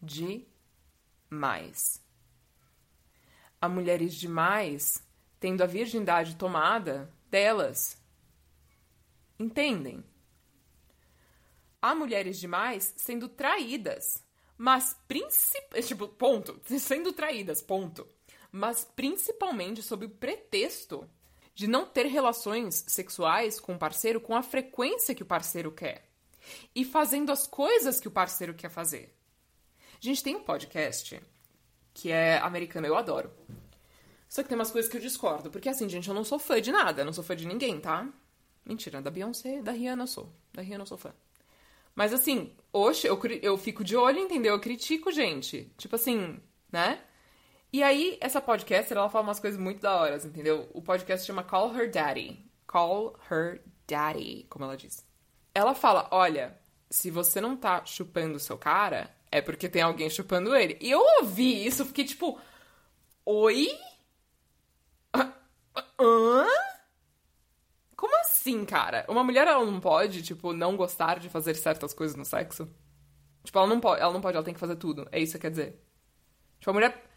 Demais. 0.00 0.50
Há 3.60 3.68
mulheres 3.68 4.14
demais 4.14 5.06
tendo 5.38 5.62
a 5.62 5.66
virgindade 5.66 6.36
tomada 6.36 7.12
delas. 7.30 8.02
Entendem? 9.38 10.02
Há 11.82 11.94
mulheres 11.94 12.40
demais 12.40 12.94
sendo 12.96 13.28
traídas, 13.28 14.24
mas 14.56 14.98
principalmente. 15.06 15.84
Tipo, 15.86 16.08
ponto. 16.08 16.58
Sendo 16.78 17.12
traídas, 17.12 17.60
ponto 17.60 18.08
mas 18.52 18.84
principalmente 18.96 19.80
sob 19.80 20.06
o 20.06 20.10
pretexto 20.10 21.08
de 21.54 21.68
não 21.68 21.86
ter 21.86 22.06
relações 22.06 22.84
sexuais 22.88 23.60
com 23.60 23.74
o 23.74 23.78
parceiro 23.78 24.20
com 24.20 24.34
a 24.34 24.42
frequência 24.42 25.14
que 25.14 25.22
o 25.22 25.26
parceiro 25.26 25.70
quer 25.70 26.09
e 26.74 26.84
fazendo 26.84 27.30
as 27.30 27.46
coisas 27.46 28.00
que 28.00 28.08
o 28.08 28.10
parceiro 28.10 28.54
quer 28.54 28.70
fazer. 28.70 29.14
A 29.94 30.04
gente 30.04 30.22
tem 30.22 30.36
um 30.36 30.42
podcast 30.42 31.20
que 31.92 32.10
é 32.10 32.38
americano, 32.38 32.86
eu 32.86 32.96
adoro. 32.96 33.30
Só 34.28 34.42
que 34.42 34.48
tem 34.48 34.56
umas 34.56 34.70
coisas 34.70 34.90
que 34.90 34.96
eu 34.96 35.00
discordo, 35.00 35.50
porque 35.50 35.68
assim, 35.68 35.88
gente, 35.88 36.08
eu 36.08 36.14
não 36.14 36.24
sou 36.24 36.38
fã 36.38 36.60
de 36.60 36.70
nada, 36.70 37.04
não 37.04 37.12
sou 37.12 37.24
fã 37.24 37.34
de 37.34 37.46
ninguém, 37.46 37.80
tá? 37.80 38.08
Mentira, 38.64 39.02
da 39.02 39.10
Beyoncé, 39.10 39.60
da 39.60 39.72
Rihanna 39.72 40.04
eu 40.04 40.06
sou. 40.06 40.32
Da 40.52 40.62
Rihanna 40.62 40.82
eu 40.82 40.86
sou 40.86 40.98
fã. 40.98 41.12
Mas 41.94 42.12
assim, 42.12 42.54
hoje 42.72 43.06
eu, 43.06 43.20
eu 43.42 43.58
fico 43.58 43.82
de 43.82 43.96
olho, 43.96 44.20
entendeu? 44.20 44.54
Eu 44.54 44.60
critico, 44.60 45.10
gente. 45.10 45.72
Tipo 45.76 45.96
assim, 45.96 46.40
né? 46.70 47.02
E 47.72 47.82
aí, 47.82 48.16
essa 48.20 48.40
podcast, 48.40 48.92
ela 48.92 49.08
fala 49.10 49.24
umas 49.24 49.38
coisas 49.40 49.60
muito 49.60 49.80
da 49.80 49.94
hora, 49.94 50.16
entendeu? 50.16 50.68
O 50.72 50.82
podcast 50.82 51.26
chama 51.26 51.42
Call 51.42 51.76
Her 51.76 51.90
Daddy. 51.90 52.50
Call 52.66 53.18
Her 53.30 53.62
Daddy, 53.86 54.46
como 54.48 54.64
ela 54.64 54.76
diz. 54.76 55.04
Ela 55.54 55.74
fala, 55.74 56.08
olha, 56.10 56.58
se 56.90 57.10
você 57.10 57.40
não 57.40 57.56
tá 57.56 57.84
chupando 57.84 58.36
o 58.36 58.40
seu 58.40 58.56
cara, 58.58 59.10
é 59.30 59.40
porque 59.40 59.68
tem 59.68 59.82
alguém 59.82 60.10
chupando 60.10 60.54
ele. 60.54 60.78
E 60.80 60.90
eu 60.90 61.00
ouvi 61.20 61.66
isso, 61.66 61.84
fiquei 61.84 62.04
tipo, 62.04 62.40
oi? 63.24 63.68
Hã? 65.98 66.46
Como 67.96 68.18
assim, 68.20 68.64
cara? 68.64 69.04
Uma 69.08 69.22
mulher, 69.22 69.46
ela 69.46 69.64
não 69.64 69.80
pode, 69.80 70.22
tipo, 70.22 70.52
não 70.52 70.76
gostar 70.76 71.18
de 71.20 71.28
fazer 71.28 71.54
certas 71.54 71.92
coisas 71.92 72.16
no 72.16 72.24
sexo? 72.24 72.68
Tipo, 73.44 73.58
ela 73.58 73.68
não 73.68 73.80
pode, 73.80 74.02
ela 74.02 74.12
não 74.12 74.20
pode, 74.20 74.36
ela 74.36 74.44
tem 74.44 74.54
que 74.54 74.60
fazer 74.60 74.76
tudo. 74.76 75.08
É 75.12 75.20
isso 75.20 75.34
que 75.34 75.40
quer 75.40 75.50
dizer. 75.50 75.82
Tipo, 76.60 76.70
a 76.70 76.74
mulher 76.74 77.10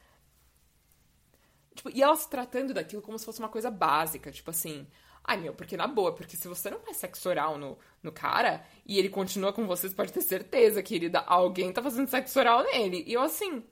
Tipo, 1.75 1.90
e 1.90 2.02
ela 2.02 2.16
se 2.16 2.30
tratando 2.30 2.74
daquilo 2.74 3.02
como 3.02 3.18
se 3.18 3.25
fosse 3.25 3.40
uma 3.40 3.50
coisa 3.50 3.72
básica, 3.72 4.32
tipo 4.32 4.50
assim. 4.50 4.88
Ai, 5.24 5.38
meu, 5.38 5.53
porque 5.53 5.77
na 5.77 5.88
boa, 5.88 6.13
porque 6.13 6.36
se 6.36 6.48
você 6.48 6.70
não 6.70 6.80
faz 6.80 6.98
sexo 6.98 7.30
oral 7.30 7.58
no, 7.58 7.77
no 8.01 8.12
cara 8.12 8.65
e 8.86 9.00
ele 9.00 9.10
continua 9.10 9.53
com 9.53 9.65
você, 9.65 9.88
você 9.88 9.96
pode 9.96 10.12
ter 10.12 10.22
certeza, 10.22 10.84
querida, 10.84 11.20
alguém 11.22 11.72
tá 11.72 11.82
fazendo 11.82 12.10
sexo 12.10 12.39
oral 12.39 12.63
nele. 12.63 13.03
E 13.08 13.13
eu 13.13 13.22
assim. 13.22 13.63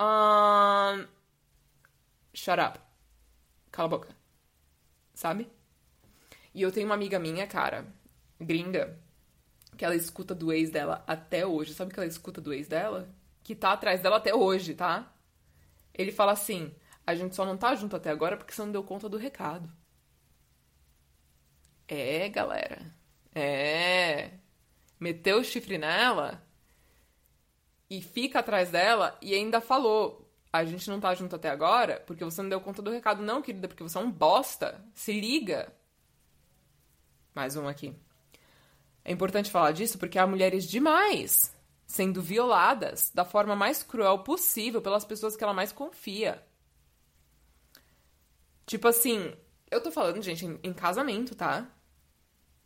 Um, 0.00 1.06
shut 2.32 2.60
up. 2.60 2.80
Cala 3.72 3.86
a 3.86 3.90
boca. 3.90 4.16
Sabe? 5.14 5.50
E 6.54 6.62
eu 6.62 6.72
tenho 6.72 6.86
uma 6.86 6.94
amiga 6.94 7.18
minha, 7.18 7.46
cara, 7.46 7.86
gringa, 8.40 8.98
que 9.76 9.84
ela 9.84 9.94
escuta 9.94 10.34
do 10.34 10.52
ex 10.52 10.70
dela 10.70 11.04
até 11.06 11.44
hoje. 11.44 11.74
Sabe 11.74 11.90
o 11.90 11.94
que 11.94 12.00
ela 12.00 12.08
escuta 12.08 12.40
do 12.40 12.52
ex 12.52 12.68
dela? 12.68 13.08
Que 13.42 13.54
tá 13.54 13.72
atrás 13.72 14.00
dela 14.00 14.16
até 14.16 14.34
hoje, 14.34 14.74
tá? 14.74 15.12
Ele 15.94 16.12
fala 16.12 16.32
assim: 16.32 16.74
a 17.06 17.14
gente 17.14 17.34
só 17.34 17.44
não 17.44 17.56
tá 17.56 17.74
junto 17.74 17.96
até 17.96 18.10
agora 18.10 18.36
porque 18.36 18.52
você 18.52 18.62
não 18.62 18.72
deu 18.72 18.84
conta 18.84 19.08
do 19.08 19.16
recado. 19.16 19.70
É, 21.88 22.28
galera. 22.28 22.94
É. 23.34 24.32
Meteu 24.98 25.38
o 25.38 25.44
chifre 25.44 25.78
nela 25.78 26.42
e 27.88 28.00
fica 28.00 28.38
atrás 28.38 28.70
dela 28.70 29.18
e 29.20 29.34
ainda 29.34 29.60
falou: 29.60 30.30
a 30.52 30.64
gente 30.64 30.88
não 30.88 31.00
tá 31.00 31.14
junto 31.14 31.34
até 31.34 31.48
agora 31.48 32.02
porque 32.06 32.24
você 32.24 32.42
não 32.42 32.48
deu 32.48 32.60
conta 32.60 32.80
do 32.82 32.90
recado. 32.90 33.22
Não, 33.22 33.42
querida, 33.42 33.66
porque 33.66 33.82
você 33.82 33.98
é 33.98 34.00
um 34.00 34.10
bosta. 34.10 34.84
Se 34.94 35.12
liga. 35.12 35.72
Mais 37.34 37.56
um 37.56 37.66
aqui. 37.66 37.94
É 39.04 39.12
importante 39.12 39.50
falar 39.50 39.72
disso 39.72 39.98
porque 39.98 40.18
há 40.18 40.26
mulheres 40.26 40.64
demais 40.68 41.54
sendo 41.86 42.22
violadas 42.22 43.10
da 43.12 43.24
forma 43.24 43.56
mais 43.56 43.82
cruel 43.82 44.20
possível 44.20 44.80
pelas 44.80 45.04
pessoas 45.04 45.36
que 45.36 45.42
ela 45.42 45.52
mais 45.52 45.72
confia. 45.72 46.40
Tipo 48.70 48.86
assim, 48.86 49.34
eu 49.68 49.82
tô 49.82 49.90
falando, 49.90 50.22
gente, 50.22 50.46
em, 50.46 50.56
em 50.62 50.72
casamento, 50.72 51.34
tá? 51.34 51.68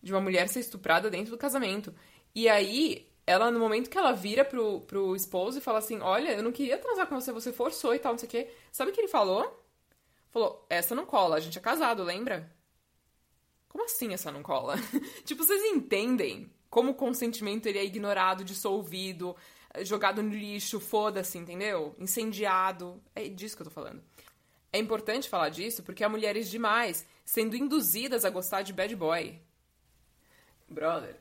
De 0.03 0.13
uma 0.13 0.21
mulher 0.21 0.47
ser 0.51 0.61
estuprada 0.61 1.09
dentro 1.09 1.31
do 1.31 1.39
casamento. 1.39 1.95
E 2.35 2.47
aí, 2.47 3.11
ela, 3.27 3.51
no 3.51 3.59
momento 3.59 3.89
que 3.89 3.97
ela 3.97 4.13
vira 4.13 4.45
pro, 4.45 4.83
pro 4.83 5.17
esposo 5.17 5.57
e 5.57 5.63
fala 5.63 5.79
assim: 5.79 6.01
Olha, 6.01 6.33
eu 6.33 6.43
não 6.43 6.53
queria 6.53 6.77
transar 6.77 7.07
com 7.07 7.19
você, 7.19 7.33
você 7.33 7.55
forçou 7.55 7.95
e 7.95 7.99
tal, 7.99 8.13
não 8.13 8.19
sei 8.19 8.27
o 8.27 8.31
quê. 8.31 8.51
Sabe 8.71 8.91
o 8.91 8.95
que 8.95 9.01
ele 9.01 9.09
falou? 9.09 9.67
Falou: 10.29 10.67
Essa 10.69 10.95
não 10.95 11.07
cola, 11.07 11.37
a 11.37 11.41
gente 11.41 11.57
é 11.57 11.61
casado, 11.63 12.03
lembra? 12.05 12.55
Como 13.67 13.87
assim 13.87 14.13
essa 14.13 14.31
não 14.31 14.43
cola? 14.43 14.75
tipo, 15.25 15.43
vocês 15.43 15.63
entendem 15.73 16.53
como 16.69 16.91
o 16.91 16.95
consentimento 16.95 17.65
ele 17.65 17.79
é 17.79 17.85
ignorado, 17.85 18.45
dissolvido, 18.45 19.35
jogado 19.81 20.23
no 20.23 20.35
lixo, 20.35 20.79
foda-se, 20.81 21.39
entendeu? 21.39 21.97
Incendiado. 21.99 23.03
É 23.15 23.27
disso 23.27 23.57
que 23.57 23.63
eu 23.63 23.69
tô 23.69 23.73
falando. 23.73 24.03
É 24.75 24.79
importante 24.79 25.29
falar 25.29 25.51
disso 25.51 25.85
porque 25.85 26.03
há 26.03 26.09
mulheres 26.09 26.51
demais 26.51 27.07
sendo 27.25 27.55
induzidas 27.55 28.25
a 28.25 28.29
gostar 28.29 28.63
de 28.63 28.73
bad 28.73 28.97
boy. 28.97 29.41
Brother, 30.69 31.15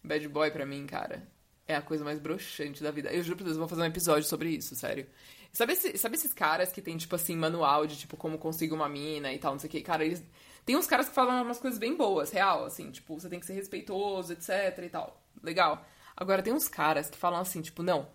bad 0.00 0.28
boy 0.28 0.52
pra 0.52 0.64
mim, 0.64 0.86
cara, 0.86 1.26
é 1.66 1.74
a 1.74 1.82
coisa 1.82 2.04
mais 2.04 2.20
broxante 2.20 2.80
da 2.80 2.92
vida. 2.92 3.12
Eu 3.12 3.24
juro 3.24 3.38
pra 3.38 3.46
Deus, 3.46 3.56
eu 3.56 3.58
vou 3.58 3.68
fazer 3.68 3.82
um 3.82 3.86
episódio 3.86 4.28
sobre 4.28 4.50
isso, 4.50 4.76
sério. 4.76 5.04
Sabe, 5.52 5.72
esse, 5.72 5.98
sabe 5.98 6.14
esses 6.14 6.32
caras 6.32 6.70
que 6.70 6.80
tem, 6.80 6.96
tipo 6.96 7.16
assim, 7.16 7.34
manual 7.34 7.88
de, 7.88 7.96
tipo, 7.96 8.16
como 8.16 8.38
conseguir 8.38 8.72
uma 8.72 8.88
mina 8.88 9.32
e 9.32 9.38
tal, 9.40 9.54
não 9.54 9.58
sei 9.58 9.66
o 9.66 9.70
que? 9.72 9.80
Cara, 9.82 10.04
eles 10.04 10.22
tem 10.64 10.76
uns 10.76 10.86
caras 10.86 11.08
que 11.08 11.14
falam 11.16 11.42
umas 11.42 11.58
coisas 11.58 11.76
bem 11.76 11.96
boas, 11.96 12.30
real, 12.30 12.64
assim, 12.66 12.88
tipo, 12.92 13.18
você 13.18 13.28
tem 13.28 13.40
que 13.40 13.46
ser 13.46 13.54
respeitoso, 13.54 14.32
etc 14.32 14.78
e 14.80 14.88
tal. 14.88 15.20
Legal. 15.42 15.84
Agora 16.16 16.40
tem 16.40 16.52
uns 16.52 16.68
caras 16.68 17.10
que 17.10 17.18
falam 17.18 17.40
assim, 17.40 17.60
tipo, 17.60 17.82
não, 17.82 18.08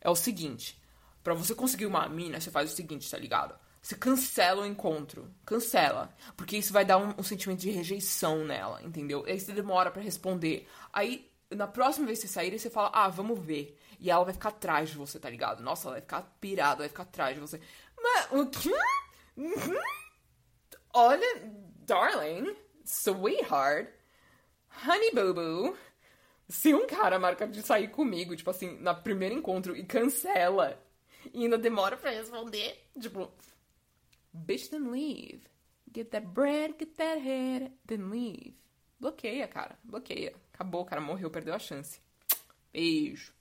é 0.00 0.10
o 0.10 0.16
seguinte, 0.16 0.76
Pra 1.26 1.34
você 1.34 1.56
conseguir 1.56 1.86
uma 1.86 2.08
mina, 2.08 2.40
você 2.40 2.52
faz 2.52 2.72
o 2.72 2.76
seguinte, 2.76 3.10
tá 3.10 3.18
ligado? 3.18 3.52
Você 3.86 3.94
cancela 3.94 4.62
o 4.62 4.66
encontro. 4.66 5.32
Cancela. 5.44 6.12
Porque 6.36 6.56
isso 6.56 6.72
vai 6.72 6.84
dar 6.84 6.98
um, 6.98 7.14
um 7.16 7.22
sentimento 7.22 7.60
de 7.60 7.70
rejeição 7.70 8.44
nela, 8.44 8.82
entendeu? 8.82 9.24
Aí 9.24 9.38
você 9.38 9.52
demora 9.52 9.92
para 9.92 10.02
responder. 10.02 10.68
Aí, 10.92 11.30
na 11.52 11.68
próxima 11.68 12.06
vez 12.06 12.18
que 12.18 12.26
você 12.26 12.34
sair, 12.34 12.58
você 12.58 12.68
fala, 12.68 12.90
ah, 12.92 13.06
vamos 13.06 13.38
ver. 13.38 13.78
E 14.00 14.10
ela 14.10 14.24
vai 14.24 14.34
ficar 14.34 14.48
atrás 14.48 14.90
de 14.90 14.96
você, 14.96 15.20
tá 15.20 15.30
ligado? 15.30 15.62
Nossa, 15.62 15.86
ela 15.86 15.92
vai 15.92 16.00
ficar 16.00 16.22
pirada, 16.40 16.78
vai 16.78 16.88
ficar 16.88 17.04
atrás 17.04 17.36
de 17.36 17.40
você. 17.40 17.60
Mas, 17.96 18.26
o 18.32 18.46
quê? 18.46 18.74
Uhum. 19.36 19.80
Olha, 20.92 21.42
darling, 21.86 22.56
sweetheart, 22.84 23.88
honey 24.84 25.12
boo 25.12 25.32
boo. 25.32 25.78
Se 26.48 26.74
um 26.74 26.88
cara 26.88 27.20
marca 27.20 27.46
de 27.46 27.62
sair 27.62 27.86
comigo, 27.86 28.34
tipo 28.34 28.50
assim, 28.50 28.80
na 28.80 28.94
primeiro 28.94 29.36
encontro 29.36 29.76
e 29.76 29.84
cancela, 29.84 30.76
e 31.32 31.44
ainda 31.44 31.56
demora 31.56 31.96
pra 31.96 32.10
responder, 32.10 32.84
tipo, 33.00 33.30
bitch, 34.36 34.70
then 34.70 34.90
leave. 34.90 35.40
Get 35.92 36.10
that 36.10 36.26
bread, 36.26 36.74
get 36.78 36.94
that 36.96 37.20
head, 37.20 37.72
then 37.86 38.10
leave. 38.10 38.54
Bloqueia, 39.00 39.46
cara, 39.48 39.78
bloqueia. 39.84 40.34
Acabou, 40.52 40.82
o 40.82 40.84
cara 40.84 41.00
morreu, 41.00 41.30
perdeu 41.30 41.54
a 41.54 41.58
chance. 41.58 42.00
Beijo. 42.72 43.32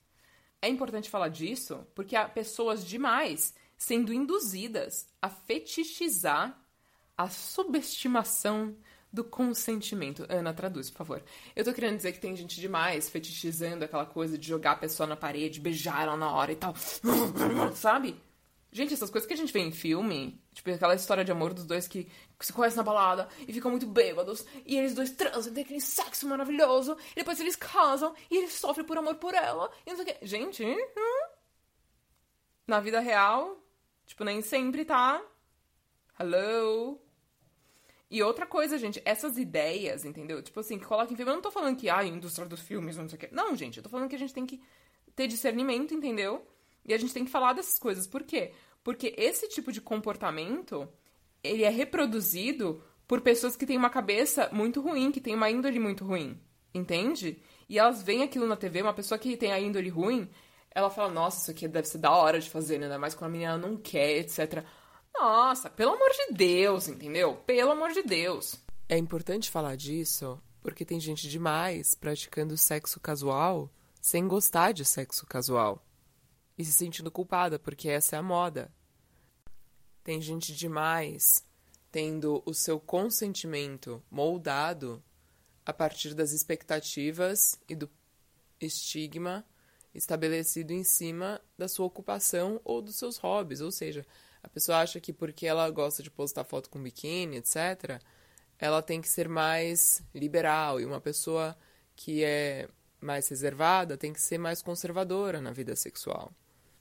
É 0.62 0.68
importante 0.68 1.10
falar 1.10 1.30
disso 1.30 1.86
porque 1.94 2.16
há 2.16 2.28
pessoas 2.28 2.86
demais 2.86 3.54
sendo 3.78 4.14
induzidas 4.14 5.08
a 5.22 5.30
fetichizar 5.30 6.60
a 7.18 7.30
subestimação 7.30 8.76
do 9.12 9.24
consentimento. 9.24 10.26
Ana, 10.28 10.54
traduz, 10.54 10.90
por 10.90 10.98
favor. 10.98 11.24
Eu 11.56 11.64
tô 11.64 11.74
querendo 11.74 11.96
dizer 11.98 12.12
que 12.12 12.20
tem 12.20 12.36
gente 12.36 12.60
demais 12.60 13.10
fetichizando 13.10 13.86
aquela 13.86 14.06
coisa 14.06 14.38
de 14.38 14.48
jogar 14.48 14.72
a 14.72 14.78
pessoa 14.78 15.08
na 15.08 15.16
parede, 15.16 15.62
beijar 15.62 16.04
ela 16.04 16.18
na 16.18 16.32
hora 16.32 16.52
e 16.52 16.56
tal. 16.56 16.76
Sabe? 17.76 18.20
Gente, 18.76 18.94
essas 18.94 19.10
coisas 19.10 19.26
que 19.26 19.34
a 19.34 19.38
gente 19.38 19.54
vê 19.54 19.62
em 19.62 19.72
filme, 19.72 20.38
tipo 20.54 20.70
aquela 20.70 20.94
história 20.96 21.24
de 21.24 21.32
amor 21.32 21.54
dos 21.54 21.66
dois 21.66 21.88
que 21.88 22.12
se 22.42 22.52
conhecem 22.52 22.76
na 22.76 22.84
balada 22.84 23.30
e 23.48 23.54
ficam 23.54 23.72
muito 23.72 23.88
bêbados, 23.88 24.46
e 24.66 24.76
eles 24.76 24.94
dois 24.94 25.12
transam, 25.12 25.54
tem 25.54 25.64
aquele 25.64 25.80
sexo 25.80 26.28
maravilhoso, 26.28 26.98
e 27.14 27.16
depois 27.16 27.40
eles 27.40 27.56
casam 27.56 28.14
e 28.30 28.36
eles 28.36 28.52
sofrem 28.52 28.86
por 28.86 28.98
amor 28.98 29.16
por 29.16 29.34
ela, 29.34 29.72
e 29.86 29.92
não 29.92 29.96
sei 29.96 30.04
o 30.04 30.08
que. 30.14 30.28
Gente, 30.28 30.62
hum? 30.62 31.28
na 32.68 32.82
vida 32.82 33.00
real, 33.00 33.58
tipo, 34.06 34.26
nem 34.26 34.42
sempre 34.42 34.84
tá. 34.84 35.24
Hello? 36.20 37.00
E 38.12 38.22
outra 38.22 38.46
coisa, 38.46 38.78
gente, 38.78 39.02
essas 39.06 39.38
ideias, 39.38 40.04
entendeu? 40.04 40.44
Tipo 40.44 40.60
assim, 40.60 40.78
que 40.78 40.86
coloca 40.86 41.14
em 41.14 41.16
filme. 41.16 41.32
Eu 41.32 41.36
não 41.36 41.42
tô 41.42 41.50
falando 41.50 41.78
que, 41.78 41.90
ah, 41.90 42.04
indústria 42.04 42.46
dos 42.46 42.60
filmes, 42.60 42.98
não 42.98 43.08
sei 43.08 43.16
o 43.16 43.20
que. 43.22 43.34
Não, 43.34 43.56
gente, 43.56 43.78
eu 43.78 43.84
tô 43.84 43.90
falando 43.90 44.10
que 44.10 44.18
a 44.18 44.20
gente 44.20 44.34
tem 44.34 44.46
que 44.46 44.62
ter 45.16 45.28
discernimento, 45.28 45.94
entendeu? 45.94 46.46
E 46.86 46.94
a 46.94 46.98
gente 46.98 47.14
tem 47.14 47.26
que 47.26 47.32
falar 47.32 47.54
dessas 47.54 47.80
coisas. 47.80 48.08
Por 48.08 48.24
quê? 48.24 48.52
Porque 48.84 49.14
esse 49.18 49.48
tipo 49.50 49.72
de 49.72 49.82
comportamento, 49.82 50.88
ele 51.44 51.64
é 51.64 51.70
reproduzido 51.70 52.82
por 53.08 53.22
pessoas 53.22 53.56
que 53.56 53.66
têm 53.66 53.78
uma 53.78 53.90
cabeça 53.90 54.50
muito 54.52 54.82
ruim, 54.82 55.12
que 55.12 55.22
têm 55.22 55.36
uma 55.36 55.50
índole 55.50 55.80
muito 55.80 56.06
ruim. 56.06 56.40
Entende? 56.74 57.42
E 57.68 57.80
elas 57.80 58.04
veem 58.04 58.24
aquilo 58.24 58.48
na 58.48 58.56
TV, 58.56 58.82
uma 58.82 58.94
pessoa 58.94 59.18
que 59.18 59.38
tem 59.38 59.52
a 59.52 59.60
índole 59.60 59.90
ruim, 59.90 60.30
ela 60.70 60.90
fala, 60.90 61.10
nossa, 61.12 61.42
isso 61.42 61.52
aqui 61.52 61.68
deve 61.68 61.88
ser 61.88 62.00
da 62.00 62.12
hora 62.12 62.40
de 62.40 62.50
fazer, 62.50 62.78
né? 62.78 62.86
Ainda 62.86 63.00
mais 63.00 63.16
quando 63.16 63.30
a 63.30 63.34
menina 63.34 63.58
não 63.58 63.78
quer, 63.78 64.18
etc. 64.18 64.64
Nossa, 65.18 65.70
pelo 65.70 65.94
amor 65.94 66.10
de 66.10 66.34
Deus, 66.34 66.90
entendeu? 66.90 67.38
Pelo 67.46 67.72
amor 67.72 67.92
de 67.92 68.04
Deus. 68.04 68.56
É 68.90 68.98
importante 68.98 69.50
falar 69.50 69.78
disso 69.78 70.40
porque 70.62 70.84
tem 70.84 71.00
gente 71.00 71.30
demais 71.30 71.96
praticando 71.96 72.58
sexo 72.58 73.00
casual 73.00 73.72
sem 74.02 74.28
gostar 74.28 74.74
de 74.74 74.84
sexo 74.84 75.26
casual 75.26 75.85
e 76.58 76.64
se 76.64 76.72
sentindo 76.72 77.12
culpada 77.12 77.60
porque 77.60 77.90
essa 77.90 78.16
é 78.16 78.20
a 78.20 78.24
moda. 78.24 78.72
Tem 80.04 80.22
gente 80.22 80.54
demais 80.56 81.46
tendo 81.92 82.44
o 82.46 82.54
seu 82.54 82.80
consentimento 82.80 84.04
moldado 84.12 85.04
a 85.66 85.74
partir 85.74 86.14
das 86.14 86.32
expectativas 86.32 87.60
e 87.68 87.76
do 87.76 87.90
estigma 88.60 89.46
estabelecido 89.94 90.72
em 90.72 90.84
cima 90.84 91.42
da 91.58 91.68
sua 91.68 91.86
ocupação 91.86 92.60
ou 92.64 92.82
dos 92.82 92.98
seus 92.98 93.18
hobbies, 93.18 93.62
ou 93.62 93.72
seja, 93.72 94.06
a 94.44 94.50
pessoa 94.50 94.80
acha 94.80 95.00
que 95.00 95.14
porque 95.14 95.48
ela 95.48 95.70
gosta 95.70 96.04
de 96.04 96.12
postar 96.12 96.44
foto 96.44 96.70
com 96.70 96.84
biquíni, 96.84 97.38
etc., 97.38 98.02
ela 98.60 98.82
tem 98.82 99.02
que 99.02 99.10
ser 99.10 99.28
mais 99.28 100.04
liberal 100.14 100.80
e 100.80 100.86
uma 100.86 101.02
pessoa 101.02 101.58
que 101.96 102.24
é 102.24 102.70
mais 103.02 103.28
reservada 103.28 103.98
tem 103.98 104.14
que 104.14 104.22
ser 104.22 104.38
mais 104.38 104.62
conservadora 104.62 105.42
na 105.42 105.52
vida 105.52 105.76
sexual. 105.76 106.34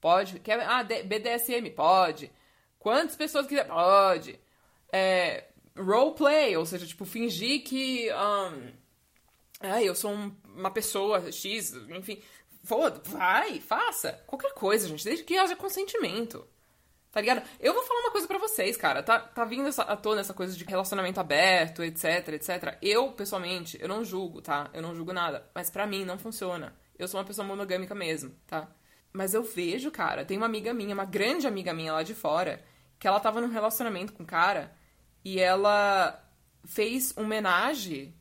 Pode. 0.00 0.40
Quer, 0.40 0.62
ah, 0.62 0.82
BDSM? 0.82 1.70
Pode. 1.74 2.32
Quantas 2.78 3.14
pessoas 3.14 3.46
quiser? 3.46 3.68
Pode. 3.68 4.40
É, 4.90 5.48
roleplay, 5.76 6.56
ou 6.56 6.64
seja, 6.64 6.86
tipo, 6.86 7.04
fingir 7.04 7.62
que. 7.64 8.08
Um, 8.10 8.72
ah, 9.60 9.82
eu 9.82 9.94
sou 9.94 10.12
um, 10.12 10.34
uma 10.56 10.70
pessoa 10.70 11.30
X, 11.30 11.74
enfim. 11.90 12.22
Foda, 12.64 13.02
vai, 13.04 13.60
faça. 13.60 14.12
Qualquer 14.26 14.54
coisa, 14.54 14.88
gente, 14.88 15.04
desde 15.04 15.24
que 15.24 15.36
haja 15.36 15.56
consentimento. 15.56 16.46
Tá 17.12 17.20
ligado? 17.20 17.46
Eu 17.60 17.74
vou 17.74 17.82
falar 17.82 18.00
uma 18.00 18.10
coisa 18.10 18.26
para 18.26 18.38
vocês, 18.38 18.74
cara. 18.74 19.02
Tá, 19.02 19.20
tá 19.20 19.44
vindo 19.44 19.68
essa, 19.68 19.82
à 19.82 19.94
tona 19.94 20.22
essa 20.22 20.32
coisa 20.32 20.56
de 20.56 20.64
relacionamento 20.64 21.20
aberto, 21.20 21.84
etc, 21.84 22.28
etc. 22.28 22.78
Eu, 22.80 23.12
pessoalmente, 23.12 23.78
eu 23.78 23.86
não 23.86 24.02
julgo, 24.02 24.40
tá? 24.40 24.70
Eu 24.72 24.80
não 24.80 24.94
julgo 24.94 25.12
nada. 25.12 25.46
Mas 25.54 25.68
para 25.68 25.86
mim 25.86 26.06
não 26.06 26.18
funciona. 26.18 26.74
Eu 26.98 27.06
sou 27.06 27.20
uma 27.20 27.26
pessoa 27.26 27.46
monogâmica 27.46 27.94
mesmo, 27.94 28.34
tá? 28.46 28.66
Mas 29.12 29.34
eu 29.34 29.42
vejo, 29.42 29.90
cara, 29.90 30.24
tem 30.24 30.38
uma 30.38 30.46
amiga 30.46 30.72
minha, 30.72 30.94
uma 30.94 31.04
grande 31.04 31.46
amiga 31.46 31.74
minha 31.74 31.92
lá 31.92 32.02
de 32.02 32.14
fora, 32.14 32.64
que 32.98 33.06
ela 33.06 33.20
tava 33.20 33.42
num 33.42 33.50
relacionamento 33.50 34.14
com 34.14 34.22
um 34.22 34.26
cara 34.26 34.74
e 35.22 35.38
ela 35.38 36.18
fez 36.64 37.14
homenagem 37.14 38.16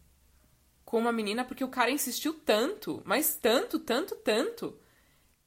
com 0.84 1.00
uma 1.00 1.14
menina 1.14 1.46
porque 1.46 1.64
o 1.64 1.70
cara 1.70 1.92
insistiu 1.92 2.34
tanto, 2.34 3.02
mas 3.06 3.38
tanto, 3.38 3.80
tanto, 3.80 4.16
tanto, 4.16 4.78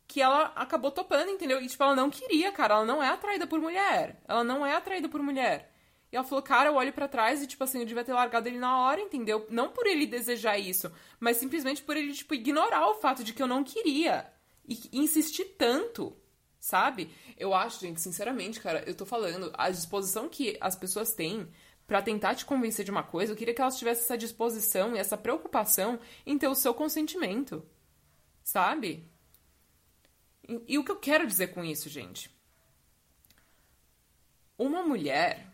que 0.07 0.21
ela 0.21 0.53
acabou 0.55 0.90
topando, 0.90 1.31
entendeu? 1.31 1.61
E, 1.61 1.67
tipo, 1.67 1.83
ela 1.83 1.95
não 1.95 2.11
queria, 2.11 2.53
cara. 2.53 2.75
Ela 2.75 2.85
não 2.85 3.03
é 3.03 3.09
atraída 3.09 3.47
por 3.47 3.61
mulher. 3.61 4.21
Ela 4.27 4.45
não 4.45 4.64
é 4.64 4.75
atraída 4.75 5.09
por 5.09 5.23
mulher. 5.23 5.73
E 6.14 6.17
ela 6.17 6.25
falou, 6.25 6.43
cara, 6.43 6.71
eu 6.71 6.77
olho 6.77 6.93
para 6.93 7.09
trás 7.09 7.43
e, 7.43 7.47
tipo 7.47 7.64
assim, 7.64 7.81
eu 7.81 7.87
devia 7.87 8.05
ter 8.05 8.12
largado 8.12 8.49
ele 8.49 8.59
na 8.59 8.79
hora, 8.79 9.01
entendeu? 9.01 9.47
Não 9.51 9.71
por 9.71 9.85
ele 9.85 10.07
desejar 10.07 10.57
isso, 10.57 10.93
mas 11.19 11.38
simplesmente 11.38 11.83
por 11.83 11.97
ele, 11.97 12.12
tipo, 12.12 12.35
ignorar 12.35 12.88
o 12.88 12.95
fato 12.95 13.25
de 13.25 13.33
que 13.33 13.43
eu 13.43 13.49
não 13.49 13.64
queria. 13.64 14.33
E 14.64 14.79
insistir 14.93 15.57
tanto, 15.59 16.17
sabe? 16.61 17.12
Eu 17.37 17.53
acho, 17.53 17.81
gente, 17.81 18.01
sinceramente, 18.01 18.61
cara, 18.61 18.85
eu 18.87 18.95
tô 18.95 19.05
falando, 19.05 19.53
a 19.59 19.69
disposição 19.71 20.29
que 20.29 20.57
as 20.61 20.77
pessoas 20.77 21.12
têm 21.12 21.49
para 21.85 22.01
tentar 22.01 22.37
te 22.37 22.47
convencer 22.47 22.85
de 22.85 22.93
uma 22.93 23.03
coisa, 23.03 23.33
eu 23.33 23.37
queria 23.37 23.53
que 23.53 23.61
elas 23.61 23.77
tivessem 23.77 24.05
essa 24.05 24.17
disposição 24.17 24.95
e 24.95 24.99
essa 24.99 25.19
preocupação 25.19 25.99
em 26.25 26.38
ter 26.38 26.47
o 26.47 26.55
seu 26.55 26.73
consentimento. 26.73 27.67
Sabe? 28.45 29.11
E, 30.66 30.78
o 30.78 30.85
que 30.85 30.90
eu 30.90 30.98
quero 30.98 31.26
dizer 31.26 31.48
com 31.48 31.64
isso, 31.64 31.88
gente? 31.88 32.30
Uma 34.59 34.83
mulher 34.83 35.52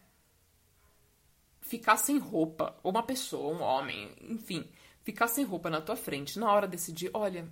ficar 1.60 1.96
sem 1.96 2.18
roupa, 2.18 2.76
ou 2.82 2.90
uma 2.90 3.02
pessoa, 3.02 3.56
um 3.56 3.62
homem, 3.62 4.12
enfim, 4.22 4.68
ficar 5.02 5.28
sem 5.28 5.44
roupa 5.44 5.70
na 5.70 5.80
tua 5.80 5.96
frente 5.96 6.38
na 6.38 6.52
hora 6.52 6.66
de 6.66 6.76
decidir, 6.76 7.10
olha, 7.14 7.48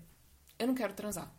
eu 0.59 0.66
não 0.66 0.74
quero 0.74 0.92
transar. 0.92 1.33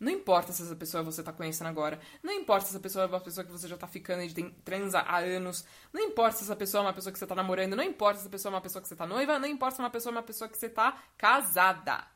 Não 0.00 0.10
importa 0.10 0.50
se 0.50 0.62
essa 0.62 0.74
pessoa 0.74 1.02
você 1.02 1.22
tá 1.22 1.30
conhecendo 1.30 1.66
agora. 1.66 2.00
Não 2.22 2.32
importa 2.32 2.64
se 2.64 2.72
essa 2.72 2.80
pessoa 2.80 3.04
é 3.04 3.06
uma 3.06 3.20
pessoa 3.20 3.44
que 3.44 3.52
você 3.52 3.68
já 3.68 3.76
tá 3.76 3.86
ficando 3.86 4.22
e 4.22 4.32
tem, 4.32 4.50
transa 4.64 5.00
há 5.00 5.18
anos. 5.18 5.62
Não 5.92 6.00
importa 6.00 6.38
se 6.38 6.44
essa 6.44 6.56
pessoa 6.56 6.82
é 6.82 6.86
uma 6.86 6.94
pessoa 6.94 7.12
que 7.12 7.18
você 7.18 7.26
tá 7.26 7.34
namorando. 7.34 7.76
Não 7.76 7.84
importa 7.84 8.14
se 8.14 8.22
essa 8.22 8.30
pessoa 8.30 8.50
é 8.50 8.54
uma 8.54 8.62
pessoa 8.62 8.80
que 8.80 8.88
você 8.88 8.96
tá 8.96 9.06
noiva. 9.06 9.38
Não 9.38 9.46
importa 9.46 9.76
se 9.76 9.82
uma 9.82 9.90
pessoa 9.90 10.10
é 10.10 10.16
uma 10.16 10.22
pessoa 10.22 10.48
que 10.48 10.56
você 10.56 10.70
tá 10.70 10.98
casada. 11.18 12.06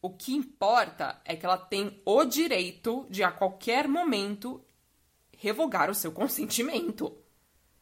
O 0.00 0.10
que 0.10 0.34
importa 0.34 1.20
é 1.24 1.34
que 1.34 1.44
ela 1.44 1.58
tem 1.58 2.00
o 2.04 2.24
direito 2.24 3.06
de, 3.10 3.22
a 3.22 3.32
qualquer 3.32 3.88
momento, 3.88 4.64
revogar 5.36 5.90
o 5.90 5.94
seu 5.94 6.12
consentimento. 6.12 7.16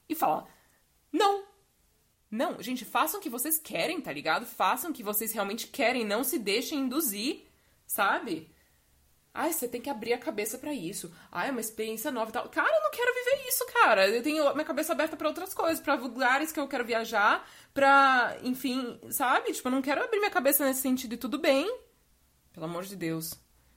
E 0.09 0.15
falar: 0.15 0.47
não. 1.13 1.45
Não, 2.31 2.61
gente, 2.61 2.85
façam 2.85 3.21
o 3.21 3.23
que 3.23 3.31
vocês 3.31 3.59
querem, 3.59 4.01
tá 4.01 4.13
ligado? 4.13 4.45
Façam 4.47 4.91
o 4.91 4.93
que 4.93 5.03
vocês 5.03 5.33
realmente 5.33 5.69
querem. 5.69 6.05
Não 6.05 6.25
se 6.25 6.39
deixem 6.39 6.81
induzir, 6.81 7.47
sabe? 7.87 8.51
Ai, 9.33 9.53
você 9.53 9.69
tem 9.69 9.83
que 9.83 9.91
abrir 9.91 10.15
a 10.15 10.19
cabeça 10.19 10.57
para 10.57 10.73
isso. 10.73 11.15
Ai, 11.31 11.49
é 11.49 11.51
uma 11.51 11.61
experiência 11.61 12.11
nova 12.11 12.31
e 12.31 12.33
tal. 12.33 12.49
Cara, 12.49 12.75
eu 12.75 12.83
não 12.83 12.91
quero 12.91 13.13
viver 13.15 13.49
isso, 13.49 13.67
cara. 13.67 14.09
Eu 14.09 14.23
tenho 14.23 14.53
minha 14.55 14.65
cabeça 14.65 14.93
aberta 14.93 15.15
para 15.15 15.29
outras 15.29 15.53
coisas, 15.53 15.79
para 15.79 15.95
lugares 15.95 16.51
que 16.51 16.59
eu 16.59 16.67
quero 16.67 16.87
viajar, 16.87 17.47
pra, 17.75 18.39
enfim, 18.43 18.99
sabe? 19.11 19.53
Tipo, 19.53 19.69
eu 19.69 19.73
não 19.73 19.83
quero 19.83 20.03
abrir 20.03 20.19
minha 20.19 20.31
cabeça 20.31 20.65
nesse 20.65 20.81
sentido 20.81 21.13
e 21.15 21.19
tudo 21.19 21.39
bem. 21.39 21.71
Pelo 22.57 22.65
amor 22.65 22.85
de 22.85 22.97
Deus. 22.97 23.35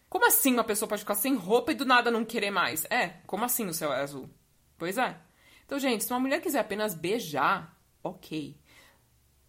Como 0.07 0.25
assim 0.25 0.53
uma 0.53 0.63
pessoa 0.63 0.87
pode 0.87 1.01
ficar 1.01 1.15
sem 1.15 1.35
roupa 1.35 1.73
e 1.73 1.75
do 1.75 1.83
nada 1.83 2.09
não 2.09 2.23
querer 2.23 2.49
mais? 2.49 2.85
É, 2.85 3.09
como 3.27 3.43
assim 3.43 3.65
o 3.65 3.73
céu 3.73 3.91
é 3.91 4.01
azul? 4.01 4.29
Pois 4.77 4.97
é. 4.97 5.19
Então, 5.65 5.77
gente, 5.77 6.05
se 6.05 6.13
uma 6.13 6.19
mulher 6.21 6.39
quiser 6.41 6.59
apenas 6.59 6.95
beijar, 6.95 7.77
ok. 8.01 8.57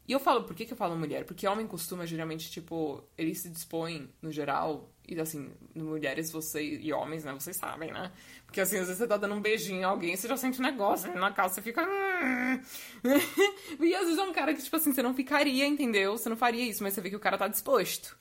E 0.08 0.12
eu 0.12 0.18
falo, 0.18 0.42
por 0.42 0.56
que, 0.56 0.66
que 0.66 0.72
eu 0.72 0.76
falo 0.76 0.96
mulher? 0.96 1.24
Porque 1.24 1.46
homem 1.46 1.64
costuma, 1.64 2.04
geralmente, 2.04 2.50
tipo, 2.50 3.04
ele 3.16 3.32
se 3.36 3.48
dispõe, 3.48 4.12
no 4.20 4.32
geral, 4.32 4.92
e 5.06 5.18
assim, 5.20 5.52
mulheres 5.76 6.32
você 6.32 6.60
e 6.60 6.92
homens, 6.92 7.22
né, 7.22 7.32
vocês 7.32 7.56
sabem, 7.56 7.92
né? 7.92 8.10
Porque 8.44 8.60
assim, 8.60 8.78
às 8.78 8.86
vezes 8.88 8.98
você 8.98 9.06
tá 9.06 9.16
dando 9.16 9.36
um 9.36 9.40
beijinho 9.40 9.86
a 9.86 9.90
alguém, 9.90 10.16
você 10.16 10.26
já 10.26 10.36
sente 10.36 10.58
um 10.58 10.64
negócio 10.64 11.14
na 11.14 11.30
calça, 11.30 11.54
você 11.54 11.62
fica. 11.62 11.86
e 13.78 13.94
às 13.94 14.06
vezes 14.06 14.18
é 14.18 14.22
um 14.24 14.32
cara 14.32 14.52
que, 14.52 14.60
tipo 14.60 14.74
assim, 14.74 14.92
você 14.92 15.04
não 15.04 15.14
ficaria, 15.14 15.64
entendeu? 15.64 16.18
Você 16.18 16.28
não 16.28 16.36
faria 16.36 16.64
isso, 16.64 16.82
mas 16.82 16.94
você 16.94 17.00
vê 17.00 17.10
que 17.10 17.16
o 17.16 17.20
cara 17.20 17.38
tá 17.38 17.46
disposto. 17.46 18.18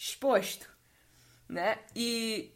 Disposto. 0.00 0.68
Né? 1.48 1.78
E. 1.94 2.52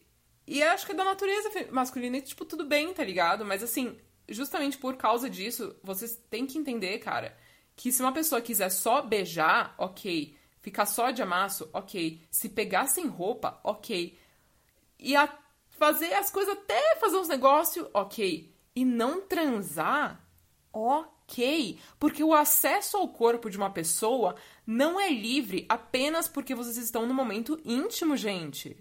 E 0.46 0.62
acho 0.62 0.84
que 0.84 0.92
é 0.92 0.94
da 0.94 1.04
natureza 1.04 1.50
masculina, 1.70 2.18
e, 2.18 2.22
tipo, 2.22 2.44
tudo 2.44 2.66
bem, 2.66 2.92
tá 2.92 3.02
ligado? 3.02 3.46
Mas 3.46 3.62
assim, 3.62 3.98
justamente 4.28 4.76
por 4.76 4.94
causa 4.94 5.28
disso, 5.30 5.74
vocês 5.82 6.20
têm 6.28 6.46
que 6.46 6.58
entender, 6.58 6.98
cara 6.98 7.34
que 7.76 7.90
se 7.90 8.02
uma 8.02 8.12
pessoa 8.12 8.40
quiser 8.40 8.70
só 8.70 9.02
beijar, 9.02 9.74
ok. 9.78 10.36
Ficar 10.60 10.86
só 10.86 11.10
de 11.10 11.22
amasso, 11.22 11.68
ok. 11.72 12.22
Se 12.30 12.48
pegar 12.48 12.86
sem 12.86 13.06
roupa, 13.06 13.60
ok. 13.62 14.18
E 14.98 15.16
a 15.16 15.28
fazer 15.70 16.14
as 16.14 16.30
coisas 16.30 16.54
até 16.54 16.96
fazer 16.96 17.16
uns 17.16 17.28
negócios, 17.28 17.86
ok. 17.92 18.54
E 18.74 18.84
não 18.84 19.20
transar, 19.22 20.24
ok. 20.72 21.13
Porque 21.98 22.22
o 22.22 22.34
acesso 22.34 22.96
ao 22.96 23.08
corpo 23.08 23.50
de 23.50 23.56
uma 23.56 23.70
pessoa 23.70 24.36
não 24.66 25.00
é 25.00 25.08
livre 25.10 25.66
apenas 25.68 26.28
porque 26.28 26.54
vocês 26.54 26.76
estão 26.76 27.06
no 27.06 27.14
momento 27.14 27.60
íntimo, 27.64 28.16
gente. 28.16 28.76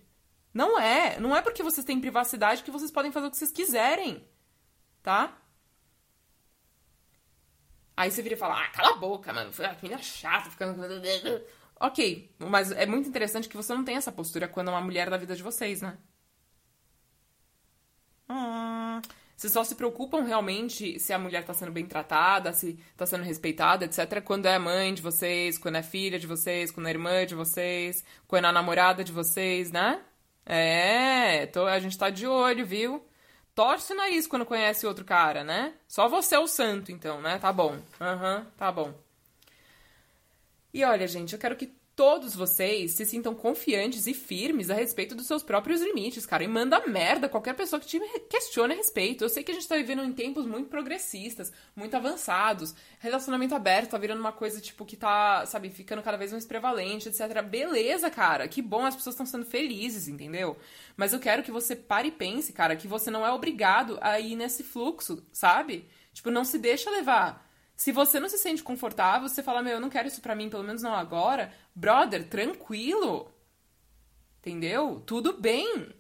Não 0.54 0.80
é. 0.80 1.20
Não 1.20 1.36
é 1.36 1.42
porque 1.42 1.64
vocês 1.64 1.86
têm 1.86 2.00
privacidade 2.00 2.64
que 2.64 2.72
vocês 2.72 2.92
podem 2.92 3.12
fazer 3.12 3.28
o 3.28 3.32
que 3.32 3.38
vocês 3.38 3.52
quiserem. 3.52 4.28
Tá? 5.02 5.38
Aí 7.96 8.10
você 8.12 8.22
vira 8.22 8.36
e 8.36 8.38
fala, 8.38 8.64
ah, 8.64 8.68
cala 8.70 8.90
a 8.90 8.98
boca, 8.98 9.32
mano. 9.32 9.52
Que 9.52 9.84
menina 9.84 10.02
chata, 10.02 10.50
ficando. 10.50 10.82
Ok, 11.80 12.34
mas 12.40 12.72
é 12.72 12.86
muito 12.86 13.10
interessante 13.10 13.50
que 13.50 13.58
você 13.58 13.74
não 13.74 13.84
tem 13.84 13.98
essa 13.98 14.12
postura 14.12 14.48
quando 14.48 14.70
é 14.70 14.72
uma 14.72 14.80
mulher 14.80 15.10
da 15.10 15.18
vida 15.18 15.36
de 15.36 15.44
vocês, 15.44 15.82
né? 15.82 15.98
Vocês 19.44 19.52
só 19.52 19.64
se 19.66 19.76
preocupam 19.76 20.24
realmente 20.24 20.98
se 21.02 21.12
a 21.12 21.20
mulher 21.20 21.44
tá 21.44 21.54
sendo 21.54 21.74
bem 21.74 21.86
tratada, 21.86 22.54
se 22.54 22.80
tá 22.96 23.06
sendo 23.06 23.26
respeitada, 23.26 23.84
etc. 23.84 24.22
Quando 24.24 24.46
é 24.46 24.58
mãe 24.58 24.94
de 24.94 25.02
vocês, 25.02 25.58
quando 25.58 25.76
é 25.76 25.84
filha 25.84 26.18
de 26.18 26.26
vocês, 26.26 26.72
quando 26.72 26.88
é 26.88 26.92
irmã 26.92 27.26
de 27.26 27.36
vocês, 27.36 28.06
quando 28.26 28.48
é 28.48 28.52
namorada 28.54 29.04
de 29.04 29.12
vocês, 29.12 29.70
né? 29.70 30.00
É, 30.46 31.46
tô, 31.48 31.66
a 31.66 31.78
gente 31.78 31.98
tá 31.98 32.10
de 32.10 32.26
olho, 32.26 32.66
viu? 32.66 33.06
torce 33.54 33.92
o 33.92 33.98
nariz 33.98 34.26
quando 34.28 34.46
conhece 34.46 34.88
outro 34.88 35.04
cara, 35.04 35.44
né? 35.44 35.74
Só 35.90 36.08
você 36.08 36.36
é 36.36 36.40
o 36.40 36.48
santo, 36.48 36.90
então, 36.90 37.22
né? 37.22 37.38
Tá 37.38 37.52
bom. 37.52 37.78
Aham, 38.00 38.38
uhum, 38.38 38.46
tá 38.56 38.72
bom. 38.72 38.94
E 40.74 40.86
olha, 40.86 41.06
gente, 41.06 41.34
eu 41.34 41.40
quero 41.40 41.58
que 41.58 41.76
todos 41.96 42.36
vocês 42.36 42.92
se 42.92 43.06
sintam 43.06 43.36
confiantes 43.36 44.08
e 44.08 44.14
firmes 44.14 44.70
a 44.70 44.74
respeito 44.74 45.14
dos 45.14 45.28
seus 45.28 45.44
próprios 45.44 45.82
limites, 45.82 46.26
cara. 46.26 46.44
E 46.44 46.48
manda 46.48 46.88
merda 46.88 47.30
qualquer 47.30 47.54
pessoa 47.54 47.80
que 47.80 47.86
te 47.86 48.00
questione 48.30 48.74
a 48.74 48.78
respeito. 48.78 49.24
Eu 49.24 49.30
sei 49.30 49.44
que 49.44 49.52
a 49.52 49.54
gente 49.54 49.68
tá 49.68 49.76
vivendo 49.76 50.04
em 50.04 50.12
tempos 50.12 50.46
muito 50.46 50.70
progressistas, 50.70 51.54
muito 51.76 51.96
avançados. 51.96 52.74
Relacionamento 53.00 53.54
aberto 53.54 53.92
tá 53.92 53.98
virando 53.98 54.20
uma 54.20 54.32
coisa, 54.32 54.60
tipo, 54.60 54.86
que 54.86 54.98
tá, 54.98 55.46
sabe, 55.46 55.70
ficando 55.70 56.02
cada 56.02 56.18
vez 56.18 56.32
mais 56.32 56.46
prevalente, 56.46 57.10
etc. 57.10 57.42
Beleza, 57.44 58.10
cara. 58.10 58.48
Que 58.48 58.62
bom, 58.62 58.86
as 58.86 58.96
pessoas 58.96 59.14
estão 59.14 59.26
sendo 59.26 59.46
felizes, 59.46 60.08
entendeu? 60.08 60.58
Mas 60.98 61.14
eu 61.14 61.20
quero 61.20 61.44
que 61.44 61.52
você 61.52 61.76
pare 61.76 62.08
e 62.08 62.12
pense, 62.12 62.54
cara, 62.54 62.76
que 62.76 62.88
você 62.88 63.12
não 63.12 63.26
é 63.26 63.32
obrigado 63.32 64.00
a 64.02 64.20
ir 64.20 64.36
nesse 64.36 64.64
fluxo, 64.64 65.24
sabe? 65.32 65.88
Tipo, 66.12 66.32
não 66.32 66.44
se 66.44 66.58
deixa 66.58 66.90
levar. 66.90 67.53
Se 67.76 67.92
você 67.92 68.20
não 68.20 68.30
se 68.30 68.38
sente 68.38 68.64
confortável, 68.64 69.28
você 69.28 69.42
fala, 69.42 69.62
meu, 69.62 69.74
eu 69.74 69.80
não 69.80 69.90
quero 69.90 70.08
isso 70.08 70.22
pra 70.22 70.36
mim, 70.36 70.50
pelo 70.50 70.64
menos 70.64 70.82
não 70.82 70.94
agora. 70.94 71.54
Brother, 71.76 72.28
tranquilo. 72.30 73.32
Entendeu? 74.40 75.02
Tudo 75.06 75.40
bem. 75.40 75.94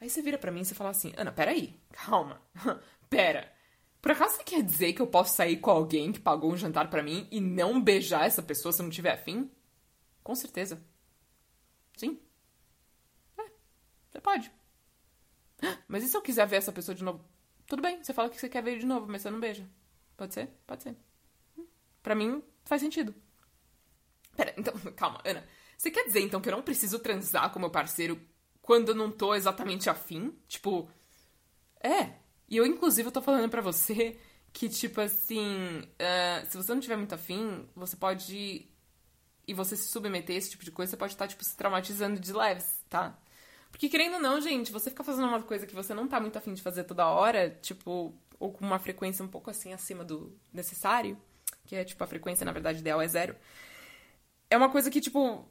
Aí 0.00 0.08
você 0.08 0.22
vira 0.22 0.38
pra 0.38 0.50
mim 0.50 0.60
e 0.60 0.64
você 0.64 0.74
fala 0.74 0.90
assim, 0.90 1.12
Ana, 1.16 1.32
peraí, 1.32 1.80
calma. 1.90 2.40
Pera. 3.08 3.52
Por 4.02 4.12
acaso 4.12 4.36
você 4.36 4.44
quer 4.44 4.62
dizer 4.62 4.92
que 4.92 5.00
eu 5.00 5.06
posso 5.06 5.34
sair 5.34 5.56
com 5.56 5.70
alguém 5.70 6.12
que 6.12 6.20
pagou 6.20 6.52
um 6.52 6.56
jantar 6.56 6.90
para 6.90 7.02
mim 7.02 7.26
e 7.30 7.40
não 7.40 7.80
beijar 7.80 8.26
essa 8.26 8.42
pessoa 8.42 8.70
se 8.70 8.82
eu 8.82 8.84
não 8.84 8.90
tiver 8.90 9.12
afim? 9.12 9.50
Com 10.22 10.34
certeza. 10.34 10.82
Sim. 11.96 12.20
É, 13.38 13.44
você 14.10 14.20
pode. 14.20 14.52
Mas 15.88 16.04
e 16.04 16.08
se 16.08 16.16
eu 16.16 16.20
quiser 16.20 16.46
ver 16.46 16.56
essa 16.56 16.72
pessoa 16.72 16.94
de 16.94 17.02
novo? 17.02 17.24
Tudo 17.66 17.82
bem, 17.82 18.02
você 18.02 18.12
fala 18.12 18.28
que 18.28 18.38
você 18.38 18.48
quer 18.48 18.62
ver 18.62 18.78
de 18.78 18.86
novo, 18.86 19.06
mas 19.08 19.22
você 19.22 19.30
não 19.30 19.40
beija. 19.40 19.68
Pode 20.16 20.34
ser? 20.34 20.48
Pode 20.66 20.82
ser. 20.82 20.96
Pra 22.02 22.14
mim, 22.14 22.42
faz 22.64 22.82
sentido. 22.82 23.14
Pera, 24.36 24.54
então, 24.56 24.74
calma, 24.94 25.20
Ana. 25.24 25.44
Você 25.76 25.90
quer 25.90 26.04
dizer, 26.04 26.20
então, 26.20 26.40
que 26.40 26.48
eu 26.48 26.52
não 26.52 26.62
preciso 26.62 26.98
transar 26.98 27.50
com 27.50 27.58
meu 27.58 27.70
parceiro 27.70 28.20
quando 28.62 28.90
eu 28.90 28.94
não 28.94 29.10
tô 29.10 29.34
exatamente 29.34 29.90
afim? 29.90 30.36
Tipo, 30.46 30.88
é. 31.82 32.14
E 32.48 32.56
eu, 32.56 32.66
inclusive, 32.66 33.08
eu 33.08 33.12
tô 33.12 33.20
falando 33.22 33.48
pra 33.50 33.60
você 33.60 34.18
que, 34.52 34.68
tipo 34.68 35.00
assim, 35.00 35.80
uh, 35.80 36.46
se 36.48 36.56
você 36.56 36.72
não 36.72 36.80
tiver 36.80 36.96
muito 36.96 37.14
afim, 37.14 37.68
você 37.74 37.96
pode. 37.96 38.68
E 39.46 39.52
você 39.52 39.76
se 39.76 39.88
submeter 39.88 40.34
a 40.34 40.38
esse 40.38 40.50
tipo 40.50 40.64
de 40.64 40.70
coisa, 40.70 40.90
você 40.90 40.96
pode 40.96 41.12
estar, 41.12 41.24
tá, 41.24 41.28
tipo, 41.28 41.44
se 41.44 41.56
traumatizando 41.56 42.18
de 42.18 42.32
leves, 42.32 42.82
tá? 42.88 43.18
Porque 43.74 43.88
querendo 43.88 44.14
ou 44.14 44.20
não, 44.20 44.40
gente, 44.40 44.70
você 44.70 44.88
ficar 44.88 45.02
fazendo 45.02 45.26
uma 45.26 45.42
coisa 45.42 45.66
que 45.66 45.74
você 45.74 45.92
não 45.92 46.06
tá 46.06 46.20
muito 46.20 46.38
afim 46.38 46.54
de 46.54 46.62
fazer 46.62 46.84
toda 46.84 47.08
hora, 47.08 47.50
tipo, 47.60 48.14
ou 48.38 48.52
com 48.52 48.64
uma 48.64 48.78
frequência 48.78 49.24
um 49.24 49.26
pouco 49.26 49.50
assim 49.50 49.72
acima 49.72 50.04
do 50.04 50.32
necessário, 50.52 51.18
que 51.66 51.74
é 51.74 51.82
tipo 51.82 52.02
a 52.04 52.06
frequência, 52.06 52.44
na 52.44 52.52
verdade, 52.52 52.78
ideal 52.78 53.02
é 53.02 53.08
zero. 53.08 53.34
É 54.48 54.56
uma 54.56 54.70
coisa 54.70 54.92
que, 54.92 55.00
tipo, 55.00 55.44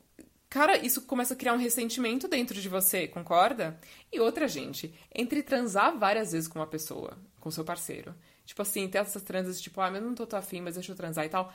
cara, 0.50 0.78
isso 0.78 1.02
começa 1.02 1.34
a 1.34 1.38
criar 1.38 1.54
um 1.54 1.58
ressentimento 1.58 2.26
dentro 2.30 2.62
de 2.62 2.70
você, 2.70 3.10
concorda? 3.10 3.78
E 4.10 4.22
outra, 4.22 4.48
gente, 4.48 4.98
entre 5.14 5.44
transar 5.44 6.00
várias 6.00 6.32
vezes 6.32 6.48
com 6.48 6.60
uma 6.60 6.68
pessoa, 6.68 7.18
com 7.42 7.52
seu 7.52 7.66
parceiro, 7.66 8.16
tipo 8.46 8.62
assim, 8.62 8.88
ter 8.88 9.00
essas 9.00 9.22
transas, 9.24 9.60
tipo, 9.60 9.82
ah, 9.82 9.90
eu 9.90 10.02
não 10.02 10.16
tô 10.16 10.26
tão 10.26 10.40
afim, 10.40 10.62
mas 10.62 10.76
deixa 10.76 10.94
eu 10.94 10.96
transar 10.96 11.26
e 11.26 11.30
tal. 11.30 11.54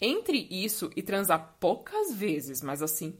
Entre 0.00 0.48
isso 0.50 0.90
e 0.96 1.02
transar 1.02 1.56
poucas 1.60 2.14
vezes, 2.14 2.62
mas 2.62 2.82
assim, 2.82 3.18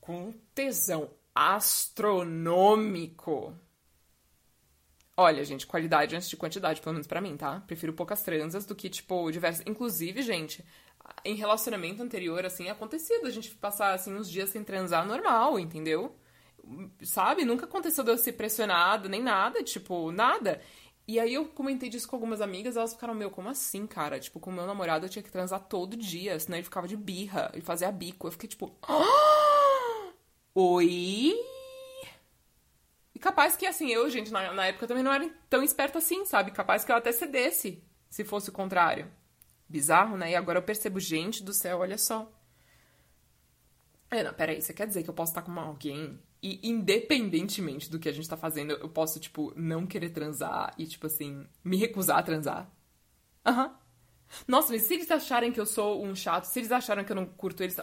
com 0.00 0.34
tesão 0.52 1.08
astronômico. 1.36 3.54
Olha, 5.14 5.44
gente, 5.44 5.66
qualidade 5.66 6.16
antes 6.16 6.30
de 6.30 6.36
quantidade, 6.36 6.80
pelo 6.80 6.94
menos 6.94 7.06
para 7.06 7.20
mim, 7.20 7.36
tá? 7.36 7.60
Prefiro 7.66 7.92
poucas 7.92 8.22
transas 8.22 8.64
do 8.64 8.74
que, 8.74 8.88
tipo, 8.88 9.30
diversas. 9.30 9.62
Inclusive, 9.66 10.22
gente, 10.22 10.64
em 11.24 11.34
relacionamento 11.34 12.02
anterior, 12.02 12.44
assim, 12.44 12.68
é 12.68 12.70
acontecido 12.70 13.26
a 13.26 13.30
gente 13.30 13.50
passar, 13.54 13.94
assim, 13.94 14.14
uns 14.14 14.30
dias 14.30 14.50
sem 14.50 14.64
transar 14.64 15.06
normal, 15.06 15.58
entendeu? 15.58 16.16
Sabe? 17.02 17.44
Nunca 17.44 17.66
aconteceu 17.66 18.02
de 18.02 18.10
eu 18.10 18.18
ser 18.18 18.32
pressionada, 18.32 19.08
nem 19.08 19.22
nada, 19.22 19.62
tipo, 19.62 20.10
nada. 20.12 20.60
E 21.08 21.20
aí 21.20 21.34
eu 21.34 21.46
comentei 21.46 21.88
disso 21.88 22.08
com 22.08 22.16
algumas 22.16 22.40
amigas, 22.40 22.76
elas 22.76 22.94
ficaram, 22.94 23.14
meu, 23.14 23.30
como 23.30 23.48
assim, 23.48 23.86
cara? 23.86 24.18
Tipo, 24.18 24.40
com 24.40 24.50
o 24.50 24.52
meu 24.52 24.66
namorado 24.66 25.06
eu 25.06 25.10
tinha 25.10 25.22
que 25.22 25.30
transar 25.30 25.60
todo 25.60 25.96
dia, 25.96 26.38
senão 26.38 26.58
ele 26.58 26.64
ficava 26.64 26.88
de 26.88 26.96
birra, 26.96 27.50
ele 27.52 27.62
fazia 27.62 27.90
bico. 27.92 28.26
Eu 28.26 28.32
fiquei, 28.32 28.48
tipo, 28.48 28.74
oh! 28.88 29.36
Oi? 30.58 31.34
E 33.14 33.18
capaz 33.18 33.56
que, 33.56 33.66
assim, 33.66 33.90
eu, 33.90 34.08
gente, 34.08 34.30
na, 34.32 34.54
na 34.54 34.66
época 34.68 34.86
também 34.86 35.02
não 35.02 35.12
era 35.12 35.28
tão 35.50 35.62
esperta 35.62 35.98
assim, 35.98 36.24
sabe? 36.24 36.50
Capaz 36.50 36.82
que 36.82 36.90
eu 36.90 36.96
até 36.96 37.12
cedesse, 37.12 37.84
se 38.08 38.24
fosse 38.24 38.48
o 38.48 38.52
contrário. 38.54 39.12
Bizarro, 39.68 40.16
né? 40.16 40.30
E 40.30 40.34
agora 40.34 40.58
eu 40.58 40.62
percebo, 40.62 40.98
gente 40.98 41.42
do 41.42 41.52
céu, 41.52 41.80
olha 41.80 41.98
só. 41.98 42.32
É, 44.10 44.22
não, 44.22 44.32
peraí, 44.32 44.62
você 44.62 44.72
quer 44.72 44.86
dizer 44.86 45.02
que 45.02 45.10
eu 45.10 45.14
posso 45.14 45.32
estar 45.32 45.42
com 45.42 45.52
alguém 45.60 46.18
e, 46.42 46.58
independentemente 46.66 47.90
do 47.90 47.98
que 47.98 48.08
a 48.08 48.12
gente 48.12 48.26
tá 48.26 48.36
fazendo, 48.38 48.72
eu 48.72 48.88
posso, 48.88 49.20
tipo, 49.20 49.52
não 49.56 49.86
querer 49.86 50.08
transar 50.08 50.74
e, 50.78 50.86
tipo 50.86 51.06
assim, 51.06 51.46
me 51.62 51.76
recusar 51.76 52.16
a 52.16 52.22
transar? 52.22 52.70
Aham. 53.44 53.66
Uhum. 53.66 53.74
Nossa, 54.48 54.72
mas 54.72 54.82
se 54.82 54.94
eles 54.94 55.10
acharem 55.10 55.52
que 55.52 55.60
eu 55.60 55.66
sou 55.66 56.02
um 56.02 56.14
chato, 56.14 56.44
se 56.44 56.58
eles 56.58 56.72
acharam 56.72 57.04
que 57.04 57.12
eu 57.12 57.16
não 57.16 57.26
curto 57.26 57.62
eles. 57.62 57.76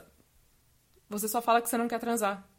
Você 1.07 1.27
só 1.27 1.39
fala 1.39 1.61
que 1.61 1.69
você 1.69 1.77
não 1.77 1.87
quer 1.87 1.99
transar 1.99 2.49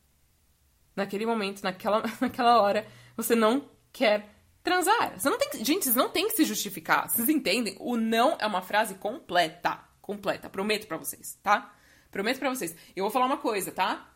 naquele 0.96 1.26
momento, 1.26 1.62
naquela, 1.62 2.02
naquela 2.20 2.60
hora, 2.60 2.86
você 3.16 3.34
não 3.34 3.68
quer 3.92 4.28
transar. 4.62 5.18
Você 5.18 5.28
não 5.28 5.38
tem 5.38 5.50
que, 5.50 5.64
gente, 5.64 5.84
vocês 5.84 5.94
não 5.94 6.08
tem 6.08 6.28
que 6.28 6.34
se 6.34 6.44
justificar. 6.44 7.08
Vocês 7.08 7.28
entendem? 7.28 7.76
O 7.78 7.96
não 7.96 8.36
é 8.40 8.46
uma 8.46 8.62
frase 8.62 8.94
completa, 8.94 9.78
completa. 10.00 10.48
Prometo 10.48 10.86
para 10.86 10.96
vocês, 10.96 11.38
tá? 11.42 11.74
Prometo 12.10 12.38
para 12.38 12.50
vocês. 12.50 12.74
Eu 12.96 13.04
vou 13.04 13.10
falar 13.10 13.26
uma 13.26 13.38
coisa, 13.38 13.70
tá? 13.70 14.10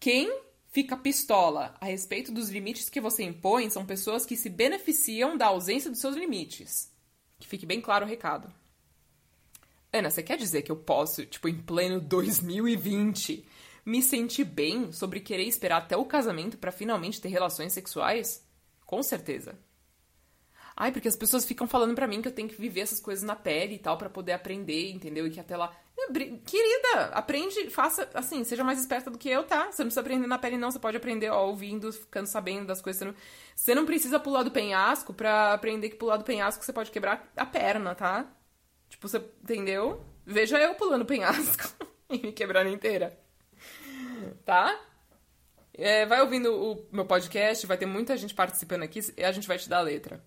Quem 0.00 0.30
fica 0.68 0.96
pistola 0.96 1.74
a 1.80 1.86
respeito 1.86 2.32
dos 2.32 2.50
limites 2.50 2.88
que 2.88 3.00
você 3.00 3.22
impõe 3.22 3.70
são 3.70 3.86
pessoas 3.86 4.26
que 4.26 4.36
se 4.36 4.50
beneficiam 4.50 5.36
da 5.36 5.46
ausência 5.46 5.90
dos 5.90 6.00
seus 6.00 6.16
limites. 6.16 6.92
Que 7.38 7.48
fique 7.48 7.64
bem 7.64 7.80
claro 7.80 8.04
o 8.04 8.08
recado. 8.08 8.52
Ana, 9.92 10.10
você 10.10 10.22
quer 10.22 10.36
dizer 10.36 10.62
que 10.62 10.70
eu 10.70 10.76
posso, 10.76 11.24
tipo, 11.24 11.48
em 11.48 11.56
pleno 11.56 12.00
2020, 12.00 13.46
me 13.88 14.02
sentir 14.02 14.44
bem 14.44 14.92
sobre 14.92 15.18
querer 15.18 15.44
esperar 15.44 15.78
até 15.78 15.96
o 15.96 16.04
casamento 16.04 16.58
para 16.58 16.70
finalmente 16.70 17.22
ter 17.22 17.28
relações 17.28 17.72
sexuais? 17.72 18.46
Com 18.84 19.02
certeza. 19.02 19.58
Ai, 20.76 20.92
porque 20.92 21.08
as 21.08 21.16
pessoas 21.16 21.46
ficam 21.46 21.66
falando 21.66 21.94
para 21.94 22.06
mim 22.06 22.20
que 22.20 22.28
eu 22.28 22.32
tenho 22.32 22.50
que 22.50 22.60
viver 22.60 22.82
essas 22.82 23.00
coisas 23.00 23.24
na 23.24 23.34
pele 23.34 23.76
e 23.76 23.78
tal 23.78 23.96
para 23.96 24.10
poder 24.10 24.32
aprender, 24.32 24.90
entendeu? 24.90 25.26
E 25.26 25.30
que 25.30 25.40
até 25.40 25.56
lá. 25.56 25.74
Querida, 26.44 27.06
aprende, 27.14 27.70
faça 27.70 28.08
assim, 28.12 28.44
seja 28.44 28.62
mais 28.62 28.78
esperta 28.78 29.10
do 29.10 29.18
que 29.18 29.28
eu, 29.28 29.42
tá? 29.44 29.72
Você 29.72 29.82
não 29.82 29.86
precisa 29.86 30.02
aprender 30.02 30.26
na 30.26 30.38
pele, 30.38 30.58
não. 30.58 30.70
Você 30.70 30.78
pode 30.78 30.96
aprender, 30.98 31.30
ó, 31.30 31.46
ouvindo, 31.46 31.90
ficando 31.90 32.26
sabendo 32.26 32.66
das 32.66 32.82
coisas. 32.82 32.98
Você 32.98 33.04
não, 33.06 33.14
você 33.56 33.74
não 33.74 33.86
precisa 33.86 34.20
pular 34.20 34.42
do 34.42 34.50
penhasco 34.50 35.14
pra 35.14 35.54
aprender 35.54 35.88
que 35.88 35.96
pular 35.96 36.18
do 36.18 36.24
penhasco 36.24 36.62
você 36.62 36.74
pode 36.74 36.90
quebrar 36.90 37.32
a 37.34 37.46
perna, 37.46 37.94
tá? 37.94 38.30
Tipo, 38.90 39.08
você 39.08 39.16
entendeu? 39.42 40.04
Veja 40.26 40.60
eu 40.60 40.74
pulando 40.74 41.06
penhasco 41.06 41.74
e 42.10 42.18
me 42.18 42.32
quebrando 42.32 42.68
inteira. 42.68 43.18
Tá? 44.44 44.78
É, 45.74 46.04
vai 46.06 46.20
ouvindo 46.20 46.52
o 46.52 46.86
meu 46.90 47.06
podcast, 47.06 47.66
vai 47.66 47.78
ter 47.78 47.86
muita 47.86 48.16
gente 48.16 48.34
participando 48.34 48.82
aqui 48.82 49.00
e 49.16 49.24
a 49.24 49.30
gente 49.30 49.46
vai 49.46 49.58
te 49.58 49.68
dar 49.68 49.78
a 49.78 49.82
letra. 49.82 50.24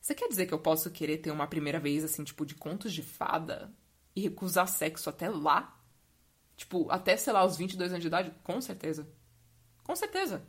Você 0.00 0.14
quer 0.14 0.28
dizer 0.28 0.46
que 0.46 0.54
eu 0.54 0.58
posso 0.58 0.90
querer 0.90 1.18
ter 1.18 1.30
uma 1.30 1.46
primeira 1.46 1.78
vez, 1.78 2.02
assim, 2.04 2.24
tipo, 2.24 2.46
de 2.46 2.54
contos 2.54 2.92
de 2.92 3.02
fada 3.02 3.70
e 4.16 4.22
recusar 4.22 4.66
sexo 4.66 5.10
até 5.10 5.28
lá? 5.28 5.78
Tipo, 6.56 6.90
até, 6.90 7.16
sei 7.16 7.32
lá, 7.32 7.44
os 7.44 7.56
22 7.56 7.90
anos 7.90 8.02
de 8.02 8.08
idade? 8.08 8.32
Com 8.42 8.60
certeza. 8.60 9.06
Com 9.84 9.94
certeza. 9.94 10.42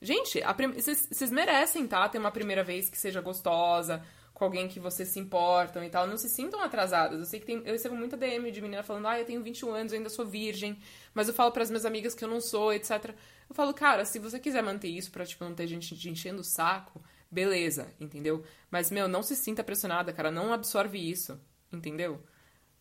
Gente, 0.00 0.40
vocês 0.74 1.06
prim... 1.08 1.30
merecem, 1.30 1.86
tá? 1.86 2.08
Ter 2.08 2.18
uma 2.18 2.32
primeira 2.32 2.64
vez 2.64 2.88
que 2.88 2.98
seja 2.98 3.20
gostosa, 3.20 4.02
com 4.34 4.44
alguém 4.44 4.68
que 4.68 4.80
vocês 4.80 5.08
se 5.08 5.20
importam 5.20 5.84
e 5.84 5.90
tal. 5.90 6.06
Não 6.06 6.16
se 6.16 6.28
sintam 6.28 6.60
atrasadas. 6.60 7.18
Eu 7.18 7.26
sei 7.26 7.40
que 7.40 7.46
tem... 7.46 7.58
eu 7.58 7.72
recebo 7.72 7.94
muita 7.94 8.16
DM 8.16 8.50
de 8.50 8.60
menina 8.60 8.82
falando, 8.82 9.08
ah, 9.08 9.18
eu 9.18 9.24
tenho 9.24 9.42
21 9.42 9.70
anos, 9.72 9.92
eu 9.92 9.98
ainda 9.98 10.08
sou 10.08 10.26
virgem, 10.26 10.78
mas 11.14 11.28
eu 11.28 11.34
falo 11.34 11.52
para 11.52 11.62
as 11.62 11.70
minhas 11.70 11.84
amigas 11.84 12.14
que 12.14 12.24
eu 12.24 12.28
não 12.28 12.40
sou, 12.40 12.72
etc. 12.72 13.14
Eu 13.48 13.54
falo, 13.54 13.72
cara, 13.74 14.04
se 14.04 14.18
você 14.18 14.38
quiser 14.38 14.62
manter 14.62 14.88
isso 14.88 15.10
pra, 15.10 15.26
tipo, 15.26 15.44
não 15.44 15.54
ter 15.54 15.66
gente 15.66 15.96
te 15.96 16.08
enchendo 16.08 16.40
o 16.40 16.44
saco, 16.44 17.02
beleza, 17.30 17.92
entendeu? 18.00 18.44
Mas, 18.70 18.90
meu, 18.90 19.08
não 19.08 19.22
se 19.22 19.36
sinta 19.36 19.62
pressionada, 19.64 20.12
cara. 20.12 20.30
Não 20.30 20.52
absorve 20.52 20.98
isso, 20.98 21.40
entendeu? 21.72 22.22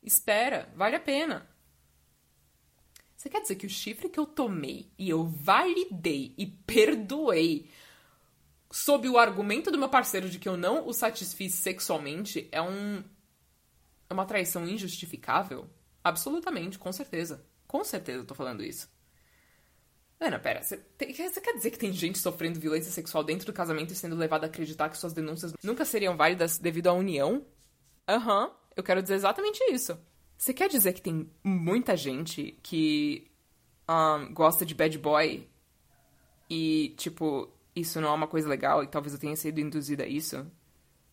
Espera, 0.01 0.69
vale 0.75 0.95
a 0.95 0.99
pena. 0.99 1.47
Você 3.15 3.29
quer 3.29 3.41
dizer 3.41 3.55
que 3.55 3.67
o 3.67 3.69
chifre 3.69 4.09
que 4.09 4.19
eu 4.19 4.25
tomei 4.25 4.91
e 4.97 5.07
eu 5.07 5.23
validei 5.23 6.33
e 6.39 6.47
perdoei 6.47 7.69
sob 8.71 9.09
o 9.09 9.17
argumento 9.17 9.69
do 9.69 9.77
meu 9.77 9.89
parceiro 9.89 10.29
de 10.29 10.39
que 10.39 10.47
eu 10.47 10.57
não 10.57 10.87
o 10.87 10.93
satisfiz 10.93 11.55
sexualmente 11.55 12.47
é 12.51 12.61
um. 12.61 13.03
é 14.09 14.13
uma 14.13 14.25
traição 14.25 14.67
injustificável? 14.67 15.69
Absolutamente, 16.03 16.79
com 16.79 16.91
certeza. 16.91 17.45
Com 17.67 17.83
certeza 17.83 18.19
eu 18.19 18.25
tô 18.25 18.33
falando 18.33 18.63
isso. 18.63 18.89
Ana, 20.19 20.37
pera, 20.37 20.61
você, 20.61 20.77
quer 20.97 21.53
dizer 21.53 21.71
que 21.71 21.79
tem 21.79 21.91
gente 21.91 22.19
sofrendo 22.19 22.59
violência 22.59 22.91
sexual 22.91 23.23
dentro 23.23 23.47
do 23.47 23.53
casamento 23.53 23.91
e 23.91 23.95
sendo 23.95 24.15
levada 24.15 24.45
a 24.45 24.49
acreditar 24.49 24.87
que 24.89 24.97
suas 24.97 25.13
denúncias 25.13 25.53
nunca 25.63 25.83
seriam 25.83 26.15
válidas 26.15 26.59
devido 26.59 26.87
à 26.87 26.93
união? 26.93 27.43
Aham, 28.07 28.45
uhum, 28.45 28.51
eu 28.75 28.83
quero 28.83 29.01
dizer 29.01 29.15
exatamente 29.15 29.59
isso. 29.71 29.97
Você 30.37 30.53
quer 30.53 30.69
dizer 30.69 30.93
que 30.93 31.01
tem 31.01 31.29
muita 31.43 31.97
gente 31.97 32.59
que 32.61 33.31
um, 33.89 34.33
gosta 34.33 34.65
de 34.65 34.75
bad 34.75 34.97
boy 34.97 35.47
e, 36.49 36.93
tipo, 36.97 37.51
isso 37.75 38.01
não 38.01 38.09
é 38.09 38.13
uma 38.13 38.27
coisa 38.27 38.47
legal 38.49 38.83
e 38.83 38.87
talvez 38.87 39.13
eu 39.13 39.19
tenha 39.19 39.35
sido 39.35 39.59
induzida 39.59 40.03
a 40.03 40.07
isso? 40.07 40.45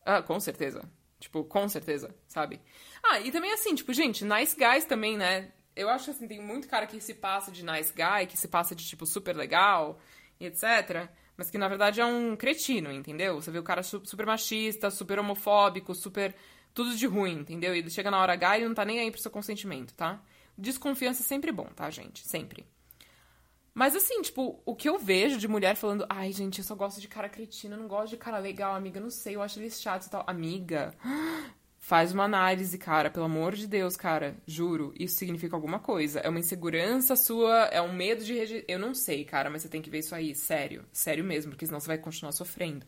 Ah, 0.05 0.23
com 0.23 0.39
certeza. 0.41 0.83
Tipo, 1.21 1.45
com 1.45 1.69
certeza, 1.69 2.15
sabe? 2.27 2.61
Ah, 3.03 3.21
e 3.21 3.31
também 3.33 3.53
assim, 3.53 3.75
tipo, 3.75 3.93
gente, 3.93 4.25
nice 4.25 4.57
guys 4.57 4.85
também, 4.85 5.17
né? 5.17 5.53
eu 5.79 5.89
acho 5.89 6.11
assim, 6.11 6.27
tem 6.27 6.43
muito 6.43 6.67
cara 6.67 6.89
que 6.89 7.01
se 7.01 7.15
passa 7.15 7.53
de 7.53 7.65
nice 7.65 7.93
guy, 7.93 8.27
que 8.27 8.37
se 8.37 8.49
passa 8.49 8.75
de 8.75 8.85
tipo 8.85 9.07
super 9.07 9.37
legal 9.37 10.01
e 10.41 10.47
etc. 10.47 11.09
Mas 11.37 11.51
que 11.51 11.57
na 11.57 11.69
verdade 11.69 12.01
é 12.01 12.05
um 12.05 12.35
cretino, 12.35 12.91
entendeu? 12.91 13.41
Você 13.41 13.49
vê 13.53 13.61
o 13.61 13.63
cara 13.63 13.85
super 13.85 14.27
machista, 14.27 14.91
super 14.91 15.21
homofóbico, 15.21 15.95
super. 15.95 16.35
tudo 16.75 16.97
de 16.97 17.07
ruim, 17.07 17.39
entendeu? 17.39 17.77
E 17.77 17.79
ele 17.79 17.91
chega 17.91 18.11
na 18.11 18.21
hora 18.21 18.33
H 18.33 18.59
e 18.59 18.65
não 18.65 18.75
tá 18.75 18.85
nem 18.85 18.99
aí 18.99 19.11
pro 19.11 19.21
seu 19.21 19.31
consentimento, 19.31 19.95
tá? 19.95 20.21
Desconfiança 20.57 21.23
é 21.23 21.25
sempre 21.25 21.53
bom, 21.53 21.69
tá, 21.77 21.89
gente? 21.91 22.27
Sempre. 22.27 22.67
Mas 23.79 23.95
assim, 23.95 24.21
tipo, 24.23 24.61
o 24.67 24.75
que 24.75 24.89
eu 24.89 24.99
vejo 24.99 25.39
de 25.39 25.47
mulher 25.47 25.77
falando, 25.77 26.05
ai, 26.09 26.33
gente, 26.33 26.59
eu 26.59 26.65
só 26.65 26.75
gosto 26.75 27.01
de 27.01 27.07
cara 27.07 27.29
cretino, 27.29 27.77
eu 27.77 27.79
não 27.79 27.87
gosto 27.87 28.11
de 28.11 28.17
cara 28.17 28.39
legal, 28.39 28.75
amiga, 28.75 28.99
não 28.99 29.09
sei, 29.09 29.37
eu 29.37 29.43
acho 29.43 29.61
eles 29.61 29.81
chatos 29.81 30.09
e 30.09 30.11
tal. 30.11 30.25
Amiga, 30.27 30.93
Faz 31.79 32.13
uma 32.13 32.25
análise, 32.25 32.77
cara, 32.77 33.09
pelo 33.09 33.25
amor 33.25 33.55
de 33.55 33.67
Deus, 33.67 33.97
cara. 33.97 34.37
Juro, 34.47 34.93
isso 34.99 35.17
significa 35.17 35.57
alguma 35.57 35.79
coisa. 35.79 36.19
É 36.21 36.29
uma 36.29 36.41
insegurança 36.41 37.17
sua, 37.17 37.67
é 37.67 37.81
um 37.81 37.95
medo 37.95 38.23
de. 38.23 38.65
Eu 38.69 38.79
não 38.79 38.93
sei, 38.93 39.25
cara, 39.25 39.49
mas 39.49 39.63
você 39.63 39.69
tem 39.69 39.81
que 39.81 39.89
ver 39.89 40.01
isso 40.01 40.15
aí, 40.15 40.35
sério. 40.35 40.85
Sério 40.93 41.25
mesmo, 41.25 41.53
porque 41.53 41.65
senão 41.65 41.81
você 41.81 41.87
vai 41.87 41.97
continuar 41.97 42.33
sofrendo. 42.33 42.85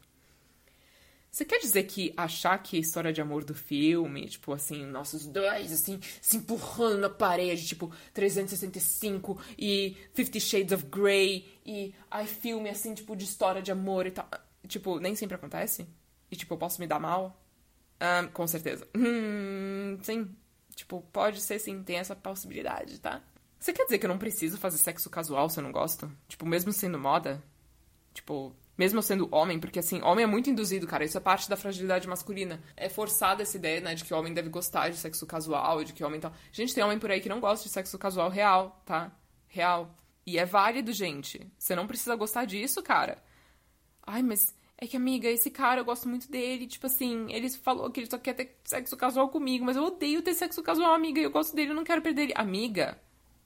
Você 1.31 1.45
quer 1.45 1.61
dizer 1.61 1.85
que 1.85 2.12
achar 2.16 2.59
que 2.59 2.77
a 2.77 2.81
história 2.81 3.12
de 3.12 3.21
amor 3.21 3.45
do 3.45 3.55
filme, 3.55 4.29
tipo 4.29 4.53
assim, 4.53 4.85
nossos 4.85 5.27
dois, 5.27 5.73
assim, 5.73 6.01
se 6.21 6.38
empurrando 6.38 6.99
na 6.99 7.11
parede, 7.11 7.66
tipo, 7.66 7.93
365 8.12 9.40
e 9.57 9.97
Fifty 10.12 10.40
Shades 10.40 10.73
of 10.73 10.87
Grey 10.87 11.47
e 11.64 11.95
ai, 12.11 12.27
filme, 12.27 12.69
assim, 12.69 12.95
tipo, 12.95 13.14
de 13.14 13.25
história 13.25 13.62
de 13.62 13.71
amor 13.71 14.07
e 14.07 14.11
tal. 14.11 14.29
Tipo, 14.66 14.99
nem 14.99 15.14
sempre 15.14 15.37
acontece? 15.37 15.87
E, 16.31 16.37
tipo, 16.37 16.55
eu 16.55 16.59
posso 16.59 16.81
me 16.81 16.87
dar 16.87 16.99
mal? 16.99 17.40
Um, 18.01 18.29
com 18.29 18.47
certeza. 18.47 18.87
Hum, 18.97 19.99
sim. 20.03 20.35
Tipo, 20.75 21.03
pode 21.12 21.40
ser 21.40 21.59
sim, 21.59 21.83
tem 21.83 21.97
essa 21.97 22.16
possibilidade, 22.16 22.99
tá? 23.01 23.23
Você 23.59 23.73
quer 23.73 23.85
dizer 23.85 23.99
que 23.99 24.07
eu 24.07 24.09
não 24.09 24.19
preciso 24.19 24.57
fazer 24.57 24.79
sexo 24.79 25.11
casual 25.11 25.51
se 25.51 25.61
eu 25.61 25.64
não 25.64 25.73
gosto? 25.73 26.11
Tipo, 26.27 26.47
mesmo 26.47 26.73
sendo 26.73 26.99
moda? 26.99 27.43
Tipo, 28.14 28.55
mesmo 28.81 29.03
sendo 29.03 29.29
homem, 29.31 29.61
porque 29.61 29.79
assim, 29.79 30.01
homem 30.01 30.23
é 30.23 30.27
muito 30.27 30.49
induzido, 30.49 30.87
cara. 30.87 31.05
Isso 31.05 31.19
é 31.19 31.21
parte 31.21 31.51
da 31.51 31.57
fragilidade 31.57 32.09
masculina. 32.09 32.59
É 32.75 32.88
forçada 32.88 33.43
essa 33.43 33.55
ideia, 33.59 33.79
né, 33.79 33.95
de 33.95 34.03
que 34.03 34.14
o 34.14 34.16
homem 34.16 34.33
deve 34.33 34.49
gostar 34.49 34.88
de 34.88 34.97
sexo 34.97 35.27
casual, 35.27 35.85
de 35.85 35.93
que 35.93 36.03
homem 36.03 36.19
tal. 36.19 36.33
Gente, 36.51 36.75
tem 36.75 36.83
homem 36.83 36.99
por 36.99 37.11
aí 37.11 37.21
que 37.21 37.29
não 37.29 37.40
gosta 37.40 37.62
de 37.64 37.71
sexo 37.71 37.99
casual 37.99 38.31
real, 38.31 38.83
tá? 38.87 39.12
Real. 39.49 39.95
E 40.27 40.38
é 40.38 40.47
válido, 40.47 40.95
gente. 40.95 41.47
Você 41.59 41.75
não 41.77 41.87
precisa 41.87 42.16
gostar 42.16 42.47
disso, 42.47 42.83
cara. 42.83 43.23
Ai, 44.03 44.23
mas 44.23 44.55
é 44.79 44.87
que, 44.87 44.97
amiga, 44.97 45.29
esse 45.29 45.51
cara, 45.51 45.83
eu 45.83 45.85
gosto 45.85 46.09
muito 46.09 46.31
dele. 46.31 46.66
Tipo 46.66 46.87
assim, 46.87 47.31
ele 47.31 47.51
falou 47.51 47.90
que 47.90 48.01
ele 48.01 48.11
só 48.11 48.16
quer 48.16 48.33
ter 48.33 48.57
sexo 48.64 48.97
casual 48.97 49.29
comigo, 49.29 49.62
mas 49.62 49.77
eu 49.77 49.85
odeio 49.85 50.23
ter 50.23 50.33
sexo 50.33 50.62
casual, 50.62 50.95
amiga. 50.95 51.21
Eu 51.21 51.31
gosto 51.31 51.55
dele, 51.55 51.73
eu 51.73 51.77
não 51.77 51.85
quero 51.85 52.01
perder 52.01 52.23
ele. 52.23 52.33
Amiga, 52.35 52.99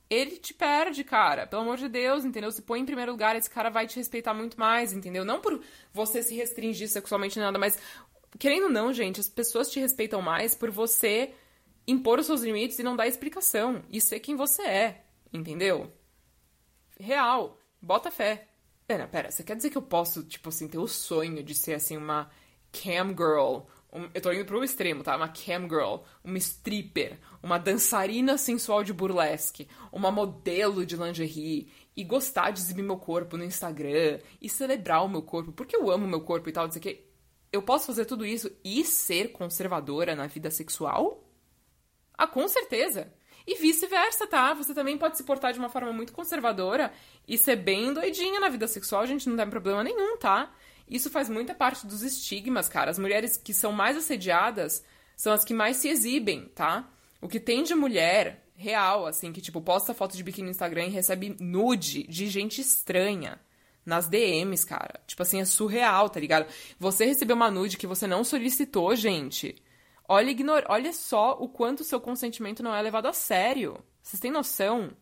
ele 0.08 0.36
te 0.36 0.52
perde, 0.54 1.02
cara. 1.04 1.46
Pelo 1.46 1.62
amor 1.62 1.76
de 1.76 1.88
Deus, 1.88 2.24
entendeu? 2.24 2.50
Se 2.50 2.62
põe 2.62 2.80
em 2.80 2.86
primeiro 2.86 3.12
lugar, 3.12 3.36
esse 3.36 3.50
cara 3.50 3.70
vai 3.70 3.86
te 3.86 3.96
respeitar 3.96 4.34
muito 4.34 4.58
mais, 4.58 4.92
entendeu? 4.92 5.24
Não 5.24 5.40
por 5.40 5.60
você 5.92 6.22
se 6.22 6.34
restringir 6.34 6.88
sexualmente 6.88 7.38
nada, 7.38 7.58
mas 7.58 7.78
querendo 8.38 8.64
ou 8.64 8.70
não, 8.70 8.92
gente, 8.92 9.20
as 9.20 9.28
pessoas 9.28 9.70
te 9.70 9.80
respeitam 9.80 10.20
mais 10.20 10.54
por 10.54 10.70
você 10.70 11.32
impor 11.86 12.18
os 12.18 12.26
seus 12.26 12.42
limites 12.42 12.78
e 12.78 12.82
não 12.82 12.96
dar 12.96 13.06
explicação. 13.06 13.82
E 13.90 14.00
ser 14.00 14.20
quem 14.20 14.36
você 14.36 14.62
é, 14.62 15.04
entendeu? 15.32 15.92
Real. 16.98 17.58
Bota 17.80 18.10
fé. 18.10 18.48
Pera, 18.86 19.06
pera, 19.06 19.30
você 19.30 19.42
quer 19.42 19.56
dizer 19.56 19.70
que 19.70 19.78
eu 19.78 19.82
posso, 19.82 20.22
tipo 20.24 20.48
assim, 20.50 20.68
ter 20.68 20.78
o 20.78 20.86
sonho 20.86 21.42
de 21.42 21.54
ser, 21.54 21.74
assim, 21.74 21.96
uma 21.96 22.30
cam 22.70 23.08
girl? 23.08 23.66
Um, 23.94 24.11
eu 24.12 24.20
tô 24.20 24.33
indo 24.33 24.44
pro 24.44 24.64
extremo, 24.64 25.04
tá? 25.04 25.16
Uma 25.16 25.28
cam 25.28 25.68
girl, 25.68 25.98
uma 26.24 26.37
stripper, 26.38 27.16
uma 27.40 27.59
dançarina 27.59 28.37
sensual 28.37 28.83
de 28.83 28.92
burlesque, 28.92 29.68
uma 29.92 30.11
modelo 30.11 30.85
de 30.85 30.96
lingerie, 30.96 31.72
e 31.96 32.02
gostar 32.02 32.50
de 32.50 32.59
exibir 32.59 32.83
meu 32.83 32.96
corpo 32.96 33.37
no 33.37 33.44
Instagram, 33.44 34.18
e 34.42 34.48
celebrar 34.48 35.04
o 35.04 35.09
meu 35.09 35.22
corpo, 35.22 35.52
porque 35.52 35.76
eu 35.76 35.88
amo 35.92 36.09
meu 36.09 36.20
corpo 36.22 36.48
e 36.48 36.52
tal, 36.52 36.66
dizer 36.66 36.80
que 36.80 37.04
eu 37.52 37.62
posso 37.62 37.87
fazer 37.87 38.04
tudo 38.04 38.26
isso 38.26 38.50
e 38.64 38.85
ser 38.85 39.28
conservadora 39.30 40.16
na 40.16 40.26
vida 40.26 40.50
sexual? 40.50 41.22
Ah, 42.18 42.26
com 42.26 42.48
certeza! 42.48 43.12
E 43.46 43.54
vice-versa, 43.57 44.26
tá? 44.26 44.54
Você 44.54 44.74
também 44.74 44.98
pode 44.98 45.16
se 45.16 45.22
portar 45.22 45.52
de 45.52 45.59
uma 45.61 45.68
forma 45.68 45.92
muito 45.92 46.12
conservadora 46.12 46.92
e 47.28 47.38
ser 47.38 47.57
bem 47.57 47.92
doidinha 47.92 48.40
na 48.40 48.48
vida 48.48 48.66
sexual, 48.66 49.07
gente, 49.07 49.28
não 49.28 49.37
tem 49.37 49.48
problema 49.48 49.85
nenhum, 49.85 50.16
tá? 50.16 50.52
Isso 50.88 51.11
faz 51.11 51.29
muita 51.29 51.55
parte 51.55 51.87
dos 51.87 52.03
estigmas, 52.03 52.68
cara. 52.68 52.90
As 52.90 52.99
mulheres 52.99 53.37
que 53.37 53.55
são 53.55 53.73
mais 53.73 53.97
assediadas 53.97 54.85
são 55.16 55.33
as 55.33 55.44
que 55.44 55.55
mais 55.55 55.79
se 55.79 55.88
exibem, 55.88 56.47
tá? 56.55 56.88
O 57.20 57.29
que 57.29 57.40
tem 57.40 57.62
de 57.62 57.75
mulher 57.75 58.44
real, 58.55 59.07
assim, 59.07 59.33
que, 59.33 59.40
tipo, 59.40 59.61
posta 59.61 59.94
foto 59.94 60.16
de 60.16 60.23
biquíni 60.23 60.47
no 60.47 60.51
Instagram 60.51 60.87
e 60.87 60.90
recebe 60.90 61.37
nude 61.40 62.05
de 62.05 62.29
gente 62.29 62.61
estranha 62.61 63.40
nas 63.85 64.09
DMs, 64.09 64.64
cara. 64.64 65.01
Tipo 65.07 65.23
assim, 65.23 65.40
é 65.40 65.44
surreal, 65.44 66.09
tá 66.09 66.20
ligado? 66.20 66.47
Você 66.79 67.05
recebeu 67.05 67.37
uma 67.37 67.51
nude 67.51 67.77
que 67.77 67.87
você 67.87 68.07
não 68.07 68.25
solicitou, 68.25 68.94
gente. 68.97 69.57
Olha, 70.09 70.31
ignora, 70.31 70.66
olha 70.68 70.92
só 70.92 71.33
o 71.33 71.49
quanto 71.49 71.81
o 71.81 71.85
seu 71.85 72.01
consentimento 72.01 72.62
não 72.62 72.75
é 72.75 72.81
levado 72.81 73.07
a 73.07 73.12
sério. 73.12 73.83
Vocês 74.03 74.20
têm 74.20 74.31
noção? 74.31 74.97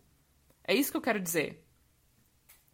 É 0.64 0.74
isso 0.74 0.90
que 0.90 0.96
eu 0.96 1.02
quero 1.02 1.20
dizer. 1.20 1.64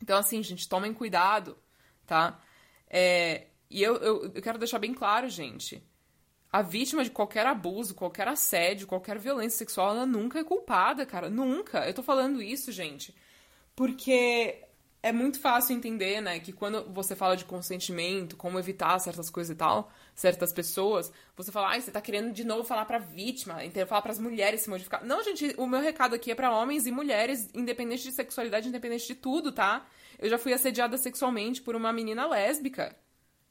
Então, 0.02 0.18
assim, 0.18 0.42
gente, 0.42 0.68
tomem 0.68 0.92
cuidado, 0.94 1.58
tá? 2.06 2.40
É, 2.88 3.46
e 3.70 3.82
eu, 3.82 3.96
eu, 3.96 4.32
eu 4.34 4.42
quero 4.42 4.58
deixar 4.58 4.78
bem 4.78 4.94
claro, 4.94 5.28
gente. 5.28 5.82
A 6.50 6.62
vítima 6.62 7.04
de 7.04 7.10
qualquer 7.10 7.46
abuso, 7.46 7.94
qualquer 7.94 8.26
assédio, 8.26 8.86
qualquer 8.86 9.18
violência 9.18 9.58
sexual, 9.58 9.90
ela 9.90 10.06
nunca 10.06 10.38
é 10.38 10.44
culpada, 10.44 11.04
cara. 11.04 11.28
Nunca. 11.28 11.86
Eu 11.86 11.92
tô 11.92 12.02
falando 12.02 12.40
isso, 12.40 12.72
gente. 12.72 13.14
Porque 13.76 14.64
é 15.02 15.12
muito 15.12 15.38
fácil 15.40 15.76
entender, 15.76 16.20
né, 16.20 16.40
que 16.40 16.52
quando 16.52 16.84
você 16.92 17.14
fala 17.14 17.36
de 17.36 17.44
consentimento, 17.44 18.36
como 18.36 18.58
evitar 18.58 18.98
certas 18.98 19.30
coisas 19.30 19.54
e 19.54 19.56
tal, 19.56 19.92
certas 20.14 20.52
pessoas, 20.52 21.12
você 21.36 21.52
fala, 21.52 21.68
ai, 21.68 21.80
você 21.80 21.90
tá 21.90 22.00
querendo 22.00 22.32
de 22.32 22.42
novo 22.44 22.64
falar 22.64 22.84
pra 22.84 22.98
vítima? 22.98 23.58
Falar 23.86 24.02
pras 24.02 24.18
mulheres 24.18 24.62
se 24.62 24.70
modificar. 24.70 25.04
Não, 25.04 25.22
gente, 25.22 25.54
o 25.56 25.66
meu 25.66 25.80
recado 25.80 26.14
aqui 26.14 26.32
é 26.32 26.34
para 26.34 26.50
homens 26.50 26.86
e 26.86 26.90
mulheres, 26.90 27.48
independente 27.54 28.02
de 28.02 28.12
sexualidade, 28.12 28.68
independente 28.68 29.06
de 29.06 29.14
tudo, 29.14 29.52
tá? 29.52 29.86
Eu 30.18 30.28
já 30.28 30.36
fui 30.36 30.52
assediada 30.52 30.96
sexualmente 30.98 31.62
por 31.62 31.76
uma 31.76 31.92
menina 31.92 32.26
lésbica. 32.26 32.96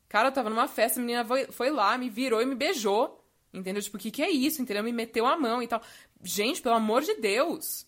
Cara, 0.10 0.30
eu 0.30 0.32
tava 0.32 0.50
numa 0.50 0.68
festa, 0.68 1.00
a 1.00 1.04
menina 1.04 1.26
foi, 1.52 1.70
lá, 1.70 1.98
me 1.98 2.10
virou 2.10 2.42
e 2.42 2.46
me 2.46 2.56
beijou. 2.56 3.24
Entendeu? 3.54 3.82
Tipo, 3.82 3.98
o 3.98 4.00
que, 4.00 4.12
que 4.12 4.22
é 4.22 4.30
isso? 4.30 4.62
Entendeu? 4.62 4.84
Me 4.84 4.92
meteu 4.92 5.26
a 5.26 5.38
mão 5.38 5.64
e 5.64 5.68
tal. 5.68 5.82
Gente, 6.22 6.62
pelo 6.62 6.76
amor 6.76 7.02
de 7.02 7.16
Deus. 7.16 7.88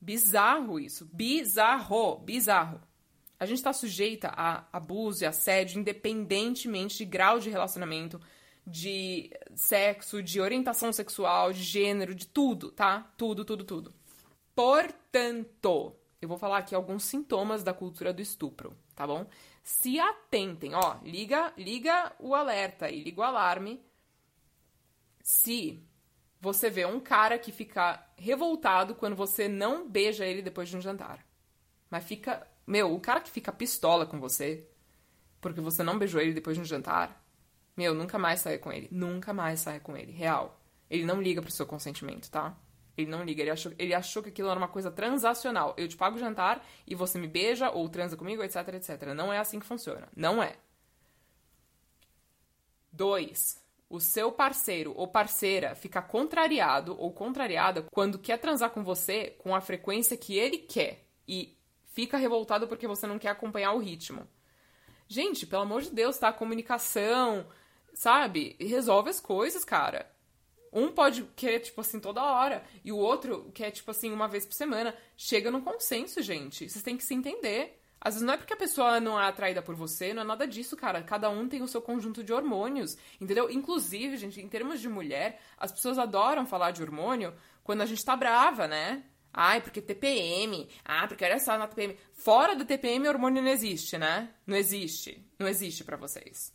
Bizarro 0.00 0.78
isso. 0.78 1.08
Bizarro. 1.12 2.18
Bizarro. 2.18 2.80
A 3.38 3.46
gente 3.46 3.62
tá 3.62 3.72
sujeita 3.72 4.28
a 4.36 4.66
abuso 4.72 5.24
e 5.24 5.26
assédio 5.26 5.80
independentemente 5.80 6.98
de 6.98 7.04
grau 7.06 7.38
de 7.38 7.48
relacionamento, 7.48 8.20
de 8.66 9.30
sexo, 9.54 10.22
de 10.22 10.40
orientação 10.40 10.92
sexual, 10.92 11.52
de 11.52 11.62
gênero, 11.62 12.14
de 12.14 12.26
tudo, 12.26 12.70
tá? 12.70 13.10
Tudo, 13.16 13.44
tudo, 13.44 13.64
tudo. 13.64 13.94
Portanto, 14.54 15.96
eu 16.20 16.28
vou 16.28 16.38
falar 16.38 16.58
aqui 16.58 16.74
alguns 16.74 17.04
sintomas 17.04 17.62
da 17.62 17.72
cultura 17.72 18.12
do 18.12 18.20
estupro, 18.20 18.76
tá 18.94 19.06
bom? 19.06 19.26
Se 19.62 19.98
atentem, 19.98 20.74
ó, 20.74 20.98
liga, 21.02 21.52
liga 21.56 22.12
o 22.18 22.34
alerta 22.34 22.86
aí, 22.86 23.02
liga 23.02 23.20
o 23.20 23.24
alarme. 23.24 23.82
Se 25.22 25.82
você 26.40 26.70
vê 26.70 26.86
um 26.86 27.00
cara 27.00 27.38
que 27.38 27.52
fica 27.52 28.06
revoltado 28.16 28.94
quando 28.94 29.16
você 29.16 29.48
não 29.48 29.88
beija 29.88 30.26
ele 30.26 30.42
depois 30.42 30.68
de 30.68 30.76
um 30.76 30.80
jantar. 30.80 31.26
Mas 31.90 32.04
fica, 32.04 32.46
meu, 32.66 32.94
o 32.94 33.00
cara 33.00 33.20
que 33.20 33.30
fica 33.30 33.52
pistola 33.52 34.06
com 34.06 34.18
você 34.20 34.66
porque 35.40 35.60
você 35.60 35.82
não 35.82 35.98
beijou 35.98 36.20
ele 36.20 36.34
depois 36.34 36.56
de 36.56 36.62
um 36.62 36.66
jantar, 36.66 37.24
meu, 37.76 37.94
nunca 37.94 38.18
mais 38.18 38.40
saia 38.40 38.58
com 38.58 38.70
ele, 38.70 38.88
nunca 38.90 39.32
mais 39.32 39.60
saia 39.60 39.80
com 39.80 39.96
ele, 39.96 40.12
real. 40.12 40.60
Ele 40.88 41.04
não 41.04 41.22
liga 41.22 41.40
pro 41.40 41.50
seu 41.50 41.66
consentimento, 41.66 42.30
tá? 42.30 42.56
Ele 43.00 43.10
não 43.10 43.24
liga, 43.24 43.42
ele 43.42 43.50
achou, 43.50 43.72
ele 43.78 43.94
achou 43.94 44.22
que 44.22 44.28
aquilo 44.28 44.48
era 44.48 44.58
uma 44.58 44.68
coisa 44.68 44.90
transacional. 44.90 45.74
Eu 45.76 45.88
te 45.88 45.96
pago 45.96 46.16
o 46.16 46.18
jantar 46.18 46.64
e 46.86 46.94
você 46.94 47.18
me 47.18 47.26
beija 47.26 47.70
ou 47.70 47.88
transa 47.88 48.16
comigo, 48.16 48.42
etc, 48.42 48.56
etc. 48.74 49.14
Não 49.14 49.32
é 49.32 49.38
assim 49.38 49.58
que 49.58 49.66
funciona. 49.66 50.08
Não 50.14 50.42
é. 50.42 50.56
Dois, 52.92 53.62
o 53.88 53.98
seu 54.00 54.30
parceiro 54.30 54.92
ou 54.96 55.08
parceira 55.08 55.74
fica 55.74 56.00
contrariado 56.02 56.96
ou 56.98 57.12
contrariada 57.12 57.86
quando 57.90 58.18
quer 58.18 58.38
transar 58.38 58.70
com 58.70 58.84
você 58.84 59.36
com 59.38 59.54
a 59.54 59.60
frequência 59.60 60.16
que 60.16 60.38
ele 60.38 60.58
quer 60.58 61.04
e 61.26 61.56
fica 61.86 62.16
revoltado 62.16 62.68
porque 62.68 62.86
você 62.86 63.06
não 63.06 63.18
quer 63.18 63.30
acompanhar 63.30 63.72
o 63.72 63.78
ritmo. 63.78 64.28
Gente, 65.08 65.44
pelo 65.44 65.62
amor 65.62 65.82
de 65.82 65.90
Deus, 65.90 66.18
tá? 66.18 66.32
Comunicação, 66.32 67.46
sabe? 67.92 68.56
Resolve 68.60 69.10
as 69.10 69.18
coisas, 69.18 69.64
cara. 69.64 70.08
Um 70.72 70.92
pode 70.92 71.24
querer, 71.34 71.60
tipo 71.60 71.80
assim, 71.80 71.98
toda 71.98 72.22
hora, 72.22 72.62
e 72.84 72.92
o 72.92 72.96
outro 72.96 73.50
quer, 73.52 73.70
tipo 73.70 73.90
assim, 73.90 74.12
uma 74.12 74.28
vez 74.28 74.46
por 74.46 74.54
semana. 74.54 74.94
Chega 75.16 75.50
num 75.50 75.60
consenso, 75.60 76.22
gente. 76.22 76.68
Vocês 76.68 76.82
têm 76.82 76.96
que 76.96 77.04
se 77.04 77.14
entender. 77.14 77.80
Às 78.00 78.14
vezes 78.14 78.26
não 78.26 78.32
é 78.34 78.36
porque 78.38 78.54
a 78.54 78.56
pessoa 78.56 78.98
não 78.98 79.20
é 79.20 79.26
atraída 79.26 79.60
por 79.60 79.74
você, 79.74 80.14
não 80.14 80.22
é 80.22 80.24
nada 80.24 80.46
disso, 80.46 80.74
cara. 80.76 81.02
Cada 81.02 81.28
um 81.28 81.46
tem 81.46 81.60
o 81.60 81.68
seu 81.68 81.82
conjunto 81.82 82.24
de 82.24 82.32
hormônios, 82.32 82.96
entendeu? 83.20 83.50
Inclusive, 83.50 84.16
gente, 84.16 84.40
em 84.40 84.48
termos 84.48 84.80
de 84.80 84.88
mulher, 84.88 85.38
as 85.58 85.70
pessoas 85.70 85.98
adoram 85.98 86.46
falar 86.46 86.70
de 86.70 86.82
hormônio 86.82 87.34
quando 87.62 87.82
a 87.82 87.86
gente 87.86 88.02
tá 88.02 88.16
brava, 88.16 88.66
né? 88.66 89.04
Ai, 89.32 89.60
porque 89.60 89.82
TPM. 89.82 90.66
Ah, 90.82 91.06
porque 91.06 91.24
olha 91.24 91.38
só 91.38 91.58
na 91.58 91.68
TPM. 91.68 91.96
Fora 92.14 92.56
do 92.56 92.64
TPM, 92.64 93.06
hormônio 93.06 93.42
não 93.42 93.50
existe, 93.50 93.98
né? 93.98 94.34
Não 94.46 94.56
existe. 94.56 95.22
Não 95.38 95.46
existe 95.46 95.84
para 95.84 95.98
vocês. 95.98 96.54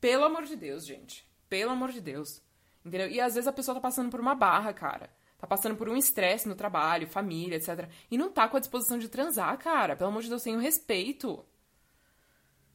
Pelo 0.00 0.24
amor 0.24 0.44
de 0.44 0.54
Deus, 0.54 0.86
gente. 0.86 1.26
Pelo 1.48 1.72
amor 1.72 1.92
de 1.92 2.00
Deus. 2.00 2.42
Entendeu? 2.84 3.08
E 3.08 3.20
às 3.20 3.34
vezes 3.34 3.48
a 3.48 3.52
pessoa 3.52 3.74
tá 3.74 3.80
passando 3.80 4.10
por 4.10 4.20
uma 4.20 4.34
barra, 4.34 4.72
cara. 4.72 5.10
Tá 5.38 5.46
passando 5.46 5.76
por 5.76 5.88
um 5.88 5.96
estresse 5.96 6.48
no 6.48 6.56
trabalho, 6.56 7.06
família, 7.06 7.56
etc. 7.56 7.88
E 8.10 8.18
não 8.18 8.30
tá 8.30 8.48
com 8.48 8.56
a 8.56 8.60
disposição 8.60 8.98
de 8.98 9.08
transar, 9.08 9.56
cara. 9.58 9.94
Pelo 9.94 10.10
amor 10.10 10.22
de 10.22 10.28
Deus, 10.28 10.42
tenha 10.42 10.58
respeito. 10.58 11.44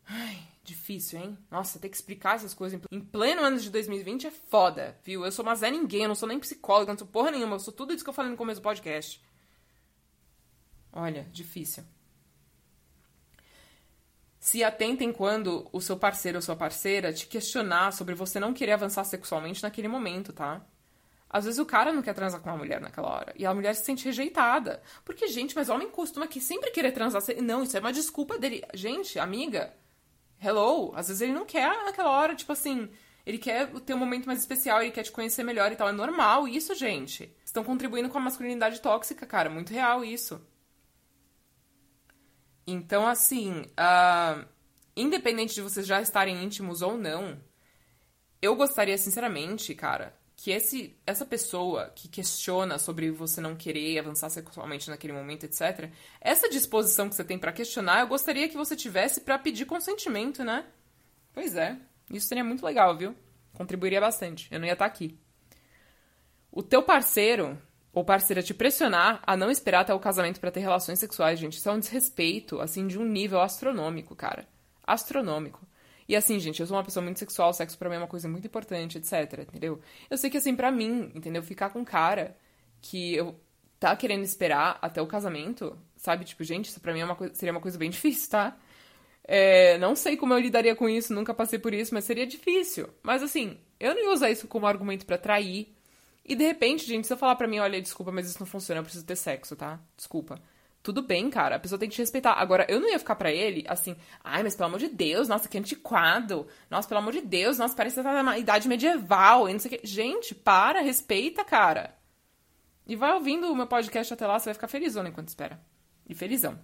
Ai, 0.06 0.38
difícil, 0.63 1.20
hein? 1.20 1.38
Nossa, 1.52 1.80
ter 1.80 1.89
que 1.89 1.96
explicar 1.96 2.36
essas 2.36 2.54
coisas 2.54 2.80
em 2.89 3.00
pleno 3.02 3.42
ano 3.42 3.60
de 3.60 3.70
2020 3.70 4.28
é 4.28 4.32
foda, 4.32 4.98
viu? 5.04 5.26
Eu 5.26 5.32
sou 5.32 5.44
uma 5.44 5.56
Zé 5.56 5.70
Ninguém, 5.70 6.04
eu 6.04 6.08
não 6.08 6.16
sou 6.16 6.28
nem 6.28 6.39
psicóloga, 6.39 6.94
não 6.94 7.00
sou 7.00 7.08
porra 7.08 7.32
nenhuma, 7.32 7.56
eu 7.56 7.60
sou 7.60 7.74
tudo 7.74 7.94
isso 7.94 8.04
que 8.04 8.10
eu 8.10 8.13
falei 8.13 8.32
no 8.32 8.38
começo 8.38 8.62
do 8.62 8.63
podcast. 8.63 9.22
Olha, 10.92 11.28
difícil. 11.32 11.84
Se 14.44 14.62
atentem 14.62 15.14
quando 15.14 15.70
o 15.72 15.80
seu 15.80 15.96
parceiro 15.96 16.38
ou 16.38 16.42
sua 16.42 16.54
parceira 16.54 17.14
te 17.14 17.28
questionar 17.28 17.94
sobre 17.94 18.14
você 18.14 18.42
não 18.42 18.54
querer 18.54 18.74
avançar 18.74 19.06
sexualmente 19.06 19.64
naquele 19.64 19.88
momento, 19.88 20.34
tá? 20.34 20.62
Às 21.30 21.46
vezes 21.46 21.62
o 21.62 21.66
cara 21.66 21.94
não 21.94 22.02
quer 22.02 22.14
transar 22.14 22.42
com 22.42 22.50
uma 22.50 22.58
mulher 22.58 22.82
naquela 22.82 23.08
hora. 23.08 23.34
E 23.38 23.46
a 23.46 23.54
mulher 23.54 23.74
se 23.74 23.86
sente 23.86 24.04
rejeitada. 24.04 24.82
Porque, 25.06 25.30
gente, 25.30 25.56
mas 25.56 25.70
homem 25.70 25.90
costuma 25.90 26.28
que 26.28 26.42
sempre 26.42 26.72
querer 26.72 26.92
transar. 26.92 27.22
Não, 27.42 27.64
isso 27.64 27.78
é 27.78 27.80
uma 27.80 27.94
desculpa 27.94 28.38
dele. 28.38 28.62
Gente, 28.74 29.18
amiga, 29.18 29.74
hello. 30.44 30.92
Às 30.94 31.08
vezes 31.08 31.22
ele 31.22 31.32
não 31.32 31.46
quer 31.46 31.82
naquela 31.86 32.10
hora, 32.10 32.36
tipo 32.36 32.52
assim. 32.52 32.90
Ele 33.26 33.38
quer 33.38 33.72
ter 33.86 33.94
um 33.94 33.98
momento 33.98 34.26
mais 34.26 34.40
especial, 34.40 34.82
ele 34.82 34.92
quer 34.92 35.04
te 35.04 35.12
conhecer 35.14 35.46
melhor 35.46 35.72
e 35.72 35.78
tal. 35.78 35.88
É 35.88 35.94
normal 35.94 36.50
isso, 36.50 36.76
gente. 36.76 37.34
Estão 37.46 37.64
contribuindo 37.64 38.10
com 38.10 38.18
a 38.18 38.22
masculinidade 38.22 38.82
tóxica, 38.82 39.26
cara. 39.26 39.50
Muito 39.50 39.72
real 39.72 40.04
isso. 40.04 40.46
Então, 42.65 43.08
assim, 43.08 43.62
uh, 43.62 44.45
independente 44.95 45.54
de 45.54 45.62
vocês 45.62 45.86
já 45.86 46.02
estarem 46.02 46.43
íntimos 46.43 46.82
ou 46.82 46.97
não, 46.97 47.38
eu 48.41 48.56
gostaria, 48.56 48.97
sinceramente, 48.97 49.73
cara, 49.76 50.15
que 50.36 50.52
esse, 50.52 50.97
essa 51.06 51.26
pessoa 51.26 51.91
que 51.95 52.08
questiona 52.08 52.78
sobre 52.78 53.10
você 53.12 53.39
não 53.39 53.56
querer 53.56 53.99
avançar 53.99 54.30
sexualmente 54.30 54.89
naquele 54.89 55.13
momento, 55.13 55.45
etc., 55.45 55.89
essa 56.19 56.49
disposição 56.49 57.08
que 57.08 57.15
você 57.15 57.23
tem 57.23 57.39
para 57.39 57.54
questionar, 57.54 58.02
eu 58.02 58.08
gostaria 58.08 58.49
que 58.49 58.58
você 58.58 58.76
tivesse 58.76 59.21
para 59.21 59.39
pedir 59.39 59.65
consentimento, 59.65 60.43
né? 60.43 60.65
Pois 61.34 61.56
é, 61.56 61.78
isso 62.12 62.28
seria 62.28 62.43
muito 62.43 62.65
legal, 62.65 62.97
viu? 62.97 63.15
Contribuiria 63.54 64.02
bastante. 64.02 64.47
Eu 64.52 64.60
não 64.60 64.67
ia 64.67 64.73
estar 64.73 64.86
tá 64.86 64.91
aqui. 64.91 65.17
O 66.52 66.62
teu 66.62 66.84
parceiro 66.84 67.58
ou 67.94 68.04
parceira 68.04 68.42
te 68.42 68.54
pressionar 68.54 69.22
a 69.26 69.38
não 69.38 69.52
esperar 69.52 69.82
até 69.82 69.94
o 69.94 70.00
casamento 70.00 70.40
para 70.40 70.52
ter 70.52 70.62
relações 70.62 70.98
sexuais, 70.98 71.40
gente. 71.40 71.58
Isso 71.58 71.70
é 71.70 71.72
um 71.72 71.80
desrespeito, 71.80 72.60
assim, 72.60 72.88
de 72.88 72.98
um 72.98 73.06
nível 73.06 73.40
astronômico, 73.40 74.16
cara. 74.16 74.48
Astronômico. 74.86 75.62
E 76.10 76.16
assim, 76.16 76.40
gente, 76.40 76.60
eu 76.60 76.66
sou 76.66 76.76
uma 76.76 76.84
pessoa 76.84 77.04
muito 77.04 77.20
sexual, 77.20 77.54
sexo 77.54 77.78
pra 77.78 77.88
mim 77.88 77.96
é 77.96 78.00
uma 78.00 78.08
coisa 78.08 78.28
muito 78.28 78.46
importante, 78.46 78.98
etc, 78.98 79.40
entendeu? 79.48 79.80
Eu 80.10 80.18
sei 80.18 80.30
que, 80.30 80.38
assim, 80.38 80.56
pra 80.56 80.72
mim, 80.72 81.12
entendeu? 81.16 81.42
Ficar 81.44 81.70
com 81.70 81.80
um 81.80 81.86
cara 81.86 82.36
que 82.82 83.16
eu 83.16 83.40
tá 83.80 83.96
querendo 83.96 84.24
esperar 84.24 84.80
até 84.82 85.02
o 85.02 85.08
casamento, 85.08 85.78
sabe? 85.96 86.26
Tipo, 86.26 86.44
gente, 86.44 86.70
isso 86.70 86.80
pra 86.80 86.94
mim 86.94 87.02
é 87.02 87.06
uma 87.06 87.16
coisa, 87.16 87.34
seria 87.36 87.52
uma 87.52 87.62
coisa 87.62 87.78
bem 87.78 87.90
difícil, 87.92 88.30
tá? 88.32 88.58
É, 89.26 89.78
não 89.78 89.96
sei 89.96 90.18
como 90.18 90.34
eu 90.34 90.40
lidaria 90.40 90.76
com 90.76 90.90
isso, 90.90 91.14
nunca 91.14 91.34
passei 91.34 91.60
por 91.60 91.74
isso, 91.74 91.94
mas 91.94 92.04
seria 92.06 92.26
difícil. 92.26 92.90
Mas 93.02 93.24
assim, 93.24 93.58
eu 93.80 93.94
não 93.94 94.02
ia 94.02 94.12
usar 94.12 94.30
isso 94.32 94.48
como 94.48 94.66
argumento 94.68 95.06
para 95.06 95.18
trair 95.18 95.73
e 96.26 96.36
de 96.36 96.44
repente, 96.44 96.86
gente, 96.86 97.06
se 97.06 97.14
eu 97.14 97.18
falar 97.18 97.36
pra 97.36 97.48
mim, 97.48 97.60
olha, 97.60 97.82
desculpa, 97.82 98.12
mas 98.12 98.30
isso 98.30 98.40
não 98.40 98.48
funciona, 98.48 98.80
eu 98.80 98.84
preciso 98.84 99.06
ter 99.06 99.16
sexo, 99.16 99.56
tá? 99.56 99.80
Desculpa. 99.98 100.40
Tudo 100.82 101.02
bem, 101.02 101.30
cara, 101.30 101.56
a 101.56 101.60
pessoa 101.60 101.80
tem 101.80 101.88
que 101.88 101.96
te 101.96 102.02
respeitar. 102.02 102.34
Agora, 102.34 102.66
eu 102.70 102.80
não 102.80 102.90
ia 102.90 103.00
ficar 103.00 103.16
para 103.16 103.32
ele 103.32 103.64
assim, 103.70 103.96
ai, 104.22 104.44
mas 104.44 104.54
pelo 104.54 104.68
amor 104.68 104.80
de 104.80 104.90
Deus, 104.90 105.30
nossa, 105.30 105.48
que 105.48 105.58
antiquado. 105.58 106.46
Nossa, 106.70 106.88
pelo 106.88 107.00
amor 107.00 107.14
de 107.14 107.22
Deus, 107.22 107.58
nossa, 107.58 107.76
parece 107.76 107.96
que 107.96 108.04
tá 108.04 108.24
na 108.24 108.38
idade 108.38 108.68
medieval 108.68 109.48
e 109.48 109.54
não 109.54 109.60
sei 109.60 109.76
o 109.76 109.80
que. 109.80 109.88
Gente, 109.88 110.36
para, 110.36 110.82
respeita, 110.82 111.46
cara. 111.46 111.96
E 112.86 112.96
vai 112.98 113.14
ouvindo 113.14 113.50
o 113.50 113.56
meu 113.56 113.68
podcast 113.68 114.14
até 114.14 114.28
lá, 114.28 114.38
você 114.38 114.46
vai 114.46 114.54
ficar 114.54 114.68
felizona 114.68 115.08
enquanto 115.08 115.30
espera. 115.30 115.60
E 116.08 116.14
felizão. 116.14 116.60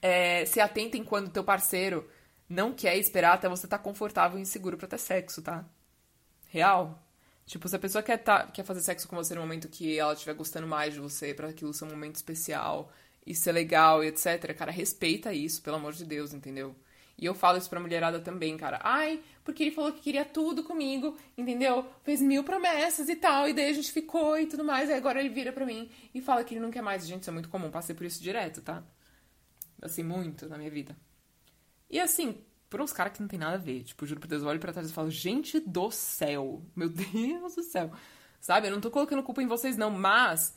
É, 0.00 0.44
se 0.46 0.60
atentem 0.60 1.02
quando 1.04 1.30
teu 1.30 1.42
parceiro 1.42 2.08
não 2.48 2.72
quer 2.72 2.96
esperar 2.96 3.34
até 3.34 3.48
você 3.48 3.66
estar 3.66 3.78
tá 3.78 3.84
confortável 3.84 4.38
e 4.38 4.46
seguro 4.46 4.76
pra 4.76 4.88
ter 4.88 4.98
sexo, 4.98 5.42
tá? 5.42 5.64
Real. 6.46 7.02
Tipo, 7.50 7.68
se 7.68 7.74
a 7.74 7.80
pessoa 7.80 8.00
quer, 8.00 8.16
tá, 8.18 8.46
quer 8.46 8.62
fazer 8.62 8.80
sexo 8.80 9.08
com 9.08 9.16
você 9.16 9.34
no 9.34 9.40
momento 9.40 9.68
que 9.68 9.98
ela 9.98 10.12
estiver 10.12 10.34
gostando 10.34 10.68
mais 10.68 10.94
de 10.94 11.00
você, 11.00 11.34
para 11.34 11.48
aquilo 11.48 11.74
ser 11.74 11.84
um 11.84 11.90
momento 11.90 12.14
especial 12.14 12.92
e 13.26 13.34
ser 13.34 13.50
legal 13.50 14.04
e 14.04 14.06
etc, 14.06 14.54
cara, 14.56 14.70
respeita 14.70 15.34
isso, 15.34 15.60
pelo 15.60 15.74
amor 15.74 15.92
de 15.92 16.04
Deus, 16.04 16.32
entendeu? 16.32 16.76
E 17.18 17.26
eu 17.26 17.34
falo 17.34 17.58
isso 17.58 17.68
pra 17.68 17.80
mulherada 17.80 18.20
também, 18.20 18.56
cara. 18.56 18.78
Ai, 18.84 19.20
porque 19.42 19.64
ele 19.64 19.72
falou 19.72 19.90
que 19.92 20.00
queria 20.00 20.24
tudo 20.24 20.62
comigo, 20.62 21.18
entendeu? 21.36 21.84
Fez 22.04 22.20
mil 22.20 22.44
promessas 22.44 23.08
e 23.08 23.16
tal, 23.16 23.48
e 23.48 23.52
daí 23.52 23.68
a 23.68 23.72
gente 23.72 23.90
ficou 23.90 24.38
e 24.38 24.46
tudo 24.46 24.62
mais, 24.62 24.88
e 24.88 24.92
agora 24.92 25.18
ele 25.18 25.28
vira 25.28 25.52
pra 25.52 25.66
mim 25.66 25.90
e 26.14 26.20
fala 26.20 26.44
que 26.44 26.54
ele 26.54 26.60
não 26.60 26.70
quer 26.70 26.82
mais. 26.82 27.04
Gente, 27.04 27.22
isso 27.22 27.30
é 27.30 27.32
muito 27.32 27.48
comum, 27.48 27.68
passei 27.68 27.96
por 27.96 28.06
isso 28.06 28.22
direto, 28.22 28.62
tá? 28.62 28.80
Assim, 29.82 30.04
muito 30.04 30.48
na 30.48 30.56
minha 30.56 30.70
vida. 30.70 30.96
E 31.90 31.98
assim, 31.98 32.38
por 32.70 32.80
uns 32.80 32.92
caras 32.92 33.12
que 33.12 33.20
não 33.20 33.28
tem 33.28 33.38
nada 33.38 33.56
a 33.56 33.58
ver. 33.58 33.82
Tipo, 33.82 34.06
juro 34.06 34.20
por 34.20 34.28
Deus, 34.28 34.42
eu 34.42 34.48
olho 34.48 34.60
pra 34.60 34.72
trás 34.72 34.88
e 34.88 34.92
falo, 34.92 35.10
gente 35.10 35.58
do 35.58 35.90
céu, 35.90 36.62
meu 36.74 36.88
Deus 36.88 37.56
do 37.56 37.62
céu. 37.62 37.90
Sabe? 38.40 38.68
Eu 38.68 38.72
não 38.72 38.80
tô 38.80 38.90
colocando 38.90 39.22
culpa 39.22 39.42
em 39.42 39.46
vocês, 39.46 39.76
não, 39.76 39.90
mas 39.90 40.56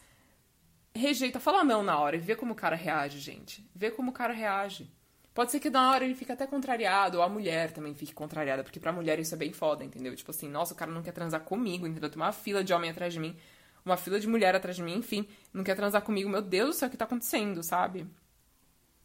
rejeita, 0.95 1.39
fala 1.39 1.64
não 1.64 1.84
na 1.84 1.97
hora 1.97 2.16
e 2.16 2.20
vê 2.20 2.36
como 2.36 2.53
o 2.53 2.55
cara 2.55 2.76
reage, 2.76 3.20
gente. 3.20 3.68
Vê 3.76 3.89
como 3.91 4.11
o 4.11 4.14
cara 4.14 4.32
reage. 4.32 4.89
Pode 5.34 5.51
ser 5.51 5.59
que 5.59 5.70
na 5.72 5.89
hora 5.89 6.05
ele 6.05 6.14
fique 6.14 6.32
até 6.32 6.45
contrariado, 6.45 7.18
ou 7.18 7.24
a 7.24 7.28
mulher 7.28 7.72
também 7.72 7.95
fique 7.95 8.14
contrariada, 8.14 8.64
porque 8.64 8.80
pra 8.80 8.93
mulher 8.93 9.20
isso 9.20 9.34
é 9.34 9.38
bem 9.38 9.51
foda, 9.51 9.84
entendeu? 9.84 10.16
Tipo 10.16 10.30
assim, 10.30 10.47
nossa, 10.47 10.76
o 10.76 10.78
cara 10.78 10.91
não 10.91 11.01
quer 11.01 11.11
transar 11.11 11.41
comigo, 11.41 11.88
entendeu? 11.88 12.07
Tem 12.09 12.22
uma 12.22 12.32
fila 12.32 12.64
de 12.64 12.72
homem 12.72 12.91
atrás 12.91 13.11
de 13.14 13.20
mim, 13.20 13.36
uma 13.84 13.97
fila 13.97 14.20
de 14.20 14.28
mulher 14.28 14.55
atrás 14.55 14.76
de 14.76 14.84
mim, 14.84 14.93
enfim, 14.93 15.28
não 15.51 15.64
quer 15.64 15.76
transar 15.76 16.03
comigo, 16.03 16.30
meu 16.30 16.41
Deus 16.41 16.70
do 16.70 16.74
céu, 16.74 16.88
o 16.88 16.91
que 16.91 16.97
tá 16.97 17.05
acontecendo, 17.05 17.64
sabe? 17.64 18.05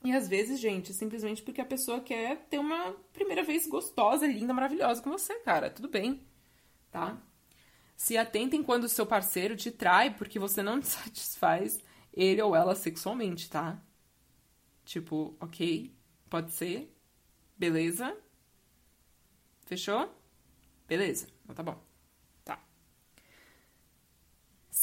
E 0.04 0.12
às 0.12 0.28
vezes, 0.28 0.60
gente, 0.60 0.92
simplesmente 0.94 1.42
porque 1.42 1.60
a 1.60 1.64
pessoa 1.66 2.00
quer 2.00 2.46
ter 2.48 2.58
uma 2.58 2.92
primeira 3.12 3.42
vez 3.42 3.66
gostosa, 3.66 4.26
linda, 4.26 4.54
maravilhosa 4.54 5.02
com 5.02 5.10
você, 5.10 5.34
cara. 5.40 5.70
Tudo 5.70 5.88
bem, 5.88 6.24
tá? 6.90 7.20
Se 7.96 8.16
atentem 8.16 8.62
quando 8.62 8.84
o 8.84 8.88
seu 8.88 9.06
parceiro 9.06 9.56
te 9.56 9.70
trai 9.72 10.14
porque 10.14 10.38
você 10.38 10.62
não 10.62 10.80
satisfaz 10.82 11.80
ele 12.12 12.42
ou 12.42 12.56
ela 12.56 12.74
sexualmente, 12.74 13.50
tá? 13.50 13.82
Tipo, 14.84 15.36
ok, 15.40 15.94
pode 16.30 16.52
ser. 16.52 16.92
Beleza? 17.56 18.16
Fechou? 19.66 20.12
Beleza, 20.88 21.28
então 21.44 21.54
tá 21.54 21.62
bom. 21.62 21.80
Tá. 22.44 22.58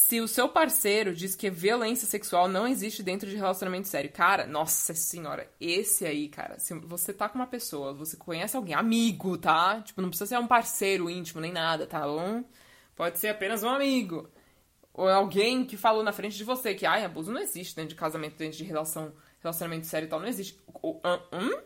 Se 0.08 0.22
o 0.22 0.28
seu 0.28 0.48
parceiro 0.48 1.16
diz 1.16 1.36
que 1.36 1.50
violência 1.50 2.08
sexual 2.08 2.48
não 2.48 2.68
existe 2.68 3.02
dentro 3.02 3.28
de 3.28 3.36
relacionamento 3.36 3.88
sério, 3.88 4.12
cara, 4.12 4.46
nossa 4.46 4.94
senhora, 4.94 5.52
esse 5.60 6.06
aí, 6.06 6.30
cara, 6.30 6.60
se 6.60 6.76
você 6.76 7.12
tá 7.12 7.28
com 7.28 7.40
uma 7.40 7.48
pessoa, 7.48 7.92
você 7.92 8.16
conhece 8.16 8.56
alguém, 8.56 8.76
amigo, 8.76 9.36
tá? 9.36 9.82
Tipo, 9.82 10.04
não 10.04 10.10
precisa 10.10 10.28
ser 10.28 10.38
um 10.38 10.46
parceiro 10.46 11.10
íntimo 11.10 11.42
nem 11.42 11.52
nada, 11.52 11.88
tá 11.88 12.02
bom? 12.02 12.44
Pode 12.96 13.18
ser 13.18 13.30
apenas 13.30 13.64
um 13.64 13.70
amigo. 13.70 14.30
Ou 14.94 15.10
alguém 15.10 15.66
que 15.66 15.76
falou 15.76 16.04
na 16.04 16.14
frente 16.14 16.38
de 16.38 16.44
você 16.44 16.76
que, 16.76 16.86
ai, 16.86 17.04
abuso 17.04 17.32
não 17.32 17.42
existe 17.42 17.76
dentro 17.76 17.90
de 17.90 17.96
casamento, 17.96 18.38
dentro 18.38 18.60
de 18.60 18.64
relação, 18.64 19.12
relacionamento 19.40 19.88
sério 19.88 20.06
e 20.06 20.10
tal, 20.10 20.20
não 20.20 20.28
existe. 20.28 20.62
Ou, 20.84 21.02
hum? 21.34 21.64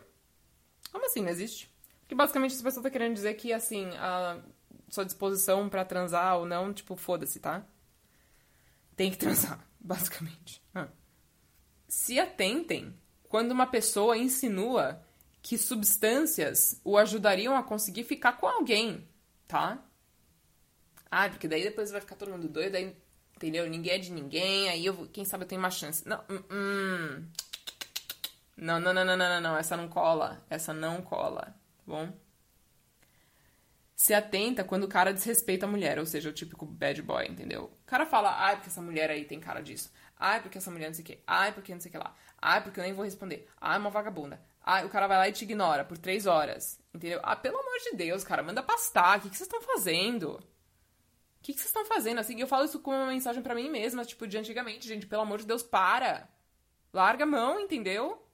Como 0.90 1.04
assim 1.04 1.20
não 1.20 1.28
existe? 1.28 1.70
Porque 2.00 2.14
basicamente 2.14 2.54
essa 2.54 2.64
pessoa 2.64 2.82
tá 2.82 2.88
querendo 2.88 3.12
dizer 3.12 3.34
que, 3.34 3.52
assim, 3.52 3.90
a 3.98 4.40
sua 4.88 5.04
disposição 5.04 5.68
para 5.68 5.84
transar 5.84 6.38
ou 6.38 6.46
não, 6.46 6.72
tipo, 6.72 6.96
foda-se, 6.96 7.38
tá? 7.38 7.66
Tem 9.00 9.10
que 9.10 9.16
transar, 9.16 9.58
basicamente. 9.80 10.62
Ah. 10.74 10.86
Se 11.88 12.20
atentem 12.20 12.94
quando 13.30 13.50
uma 13.50 13.66
pessoa 13.66 14.14
insinua 14.14 15.02
que 15.40 15.56
substâncias 15.56 16.78
o 16.84 16.98
ajudariam 16.98 17.56
a 17.56 17.62
conseguir 17.62 18.04
ficar 18.04 18.32
com 18.32 18.46
alguém, 18.46 19.08
tá? 19.48 19.82
Ah, 21.10 21.30
porque 21.30 21.48
daí 21.48 21.62
depois 21.62 21.90
vai 21.90 22.02
ficar 22.02 22.14
todo 22.14 22.30
mundo 22.30 22.46
doido, 22.46 22.74
aí, 22.74 22.94
entendeu? 23.34 23.66
Ninguém 23.70 23.94
é 23.94 23.98
de 23.98 24.12
ninguém, 24.12 24.68
aí 24.68 24.84
eu, 24.84 25.08
quem 25.10 25.24
sabe 25.24 25.44
eu 25.44 25.48
tenho 25.48 25.62
uma 25.62 25.70
chance. 25.70 26.06
Não, 26.06 26.22
hum, 26.28 26.42
hum. 26.50 27.26
Não, 28.54 28.78
não, 28.78 28.92
não, 28.92 29.02
não, 29.02 29.16
não, 29.16 29.40
não, 29.40 29.56
essa 29.56 29.78
não 29.78 29.88
cola. 29.88 30.44
Essa 30.50 30.74
não 30.74 31.00
cola, 31.00 31.56
tá 31.78 31.84
bom? 31.86 32.12
Se 34.00 34.14
atenta 34.14 34.64
quando 34.64 34.84
o 34.84 34.88
cara 34.88 35.12
desrespeita 35.12 35.66
a 35.66 35.68
mulher, 35.68 35.98
ou 35.98 36.06
seja, 36.06 36.30
o 36.30 36.32
típico 36.32 36.64
bad 36.64 37.02
boy, 37.02 37.26
entendeu? 37.26 37.64
O 37.64 37.84
cara 37.84 38.06
fala, 38.06 38.34
ai, 38.34 38.56
porque 38.56 38.70
essa 38.70 38.80
mulher 38.80 39.10
aí 39.10 39.26
tem 39.26 39.38
cara 39.38 39.60
disso. 39.60 39.92
Ai, 40.16 40.40
porque 40.40 40.56
essa 40.56 40.70
mulher 40.70 40.86
não 40.86 40.94
sei 40.94 41.02
o 41.02 41.06
que. 41.06 41.22
Ai, 41.26 41.52
porque 41.52 41.70
não 41.74 41.82
sei 41.82 41.90
o 41.90 41.92
que 41.92 41.98
lá. 41.98 42.16
Ai, 42.40 42.62
porque 42.62 42.80
eu 42.80 42.84
nem 42.84 42.94
vou 42.94 43.04
responder. 43.04 43.46
Ai, 43.60 43.78
uma 43.78 43.90
vagabunda. 43.90 44.40
Ai, 44.62 44.86
o 44.86 44.88
cara 44.88 45.06
vai 45.06 45.18
lá 45.18 45.28
e 45.28 45.32
te 45.32 45.44
ignora 45.44 45.84
por 45.84 45.98
três 45.98 46.24
horas. 46.24 46.80
Entendeu? 46.94 47.20
Ah, 47.22 47.36
pelo 47.36 47.58
amor 47.58 47.78
de 47.78 47.94
Deus, 47.94 48.24
cara, 48.24 48.42
manda 48.42 48.62
pastar. 48.62 49.18
O 49.18 49.20
que, 49.20 49.28
que 49.28 49.36
vocês 49.36 49.46
estão 49.46 49.60
fazendo? 49.60 50.30
O 50.30 50.42
que, 51.42 51.52
que 51.52 51.58
vocês 51.58 51.68
estão 51.68 51.84
fazendo? 51.84 52.20
Assim, 52.20 52.40
eu 52.40 52.46
falo 52.46 52.64
isso 52.64 52.80
como 52.80 52.96
uma 52.96 53.08
mensagem 53.08 53.42
para 53.42 53.54
mim 53.54 53.68
mesma, 53.68 54.02
tipo, 54.06 54.26
de 54.26 54.38
antigamente, 54.38 54.88
gente, 54.88 55.06
pelo 55.06 55.20
amor 55.20 55.40
de 55.40 55.46
Deus, 55.46 55.62
para. 55.62 56.26
Larga 56.90 57.24
a 57.24 57.26
mão, 57.26 57.60
entendeu? 57.60 58.26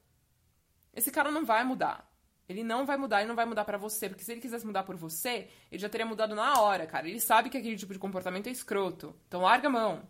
Esse 0.94 1.10
cara 1.10 1.32
não 1.32 1.44
vai 1.44 1.64
mudar. 1.64 2.05
Ele 2.48 2.62
não 2.62 2.86
vai 2.86 2.96
mudar, 2.96 3.20
ele 3.20 3.28
não 3.28 3.34
vai 3.34 3.44
mudar 3.44 3.64
para 3.64 3.78
você, 3.78 4.08
porque 4.08 4.22
se 4.24 4.32
ele 4.32 4.40
quisesse 4.40 4.64
mudar 4.64 4.84
por 4.84 4.96
você, 4.96 5.48
ele 5.70 5.80
já 5.80 5.88
teria 5.88 6.06
mudado 6.06 6.34
na 6.34 6.60
hora, 6.60 6.86
cara. 6.86 7.08
Ele 7.08 7.20
sabe 7.20 7.50
que 7.50 7.58
aquele 7.58 7.76
tipo 7.76 7.92
de 7.92 7.98
comportamento 7.98 8.46
é 8.46 8.52
escroto. 8.52 9.14
Então 9.26 9.42
larga 9.42 9.68
a 9.68 9.70
mão. 9.70 10.08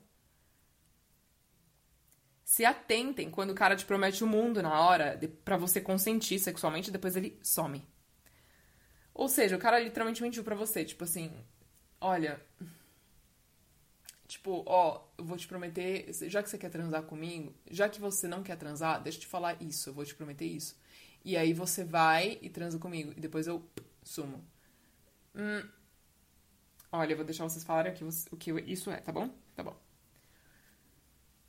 Se 2.45 2.65
atentem 2.65 3.31
quando 3.31 3.51
o 3.51 3.55
cara 3.55 3.75
te 3.75 3.85
promete 3.85 4.23
o 4.23 4.27
mundo 4.27 4.63
na 4.63 4.81
hora 4.81 5.19
para 5.45 5.57
você 5.57 5.81
consentir 5.81 6.39
sexualmente, 6.39 6.91
depois 6.91 7.17
ele 7.17 7.39
some. 7.43 7.87
Ou 9.15 9.29
seja, 9.29 9.57
o 9.57 9.59
cara 9.59 9.81
literalmente 9.81 10.23
mentiu 10.23 10.45
para 10.45 10.55
você, 10.55 10.85
tipo 10.85 11.05
assim, 11.05 11.33
olha, 12.01 12.41
Tipo, 14.27 14.65
ó, 14.67 15.03
eu 15.17 15.25
vou 15.25 15.37
te 15.37 15.47
prometer, 15.47 16.13
já 16.29 16.43
que 16.43 16.51
você 16.51 16.59
quer 16.59 16.69
transar 16.69 17.03
comigo, 17.05 17.55
já 17.71 17.89
que 17.89 18.01
você 18.01 18.27
não 18.27 18.43
quer 18.43 18.57
transar, 18.57 19.01
deixa 19.01 19.19
eu 19.19 19.23
te 19.23 19.27
falar 19.27 19.61
isso, 19.63 19.91
eu 19.91 19.95
vou 19.95 20.05
te 20.05 20.15
prometer 20.15 20.45
isso. 20.45 20.77
E 21.27 21.37
aí 21.37 21.53
você 21.53 21.83
vai 21.83 22.39
e 22.41 22.49
transa 22.49 22.79
comigo, 22.79 23.13
e 23.17 23.21
depois 23.21 23.49
eu 23.49 23.61
sumo. 24.01 24.47
Hum, 25.35 25.69
olha, 26.93 27.15
eu 27.15 27.17
vou 27.17 27.27
deixar 27.27 27.43
vocês 27.43 27.65
falarem 27.65 27.91
aqui 27.91 28.05
o 28.05 28.37
que 28.37 28.53
isso 28.61 28.93
é, 28.93 28.99
tá 28.99 29.11
bom? 29.11 29.29
Tá 29.57 29.65
bom. 29.65 29.77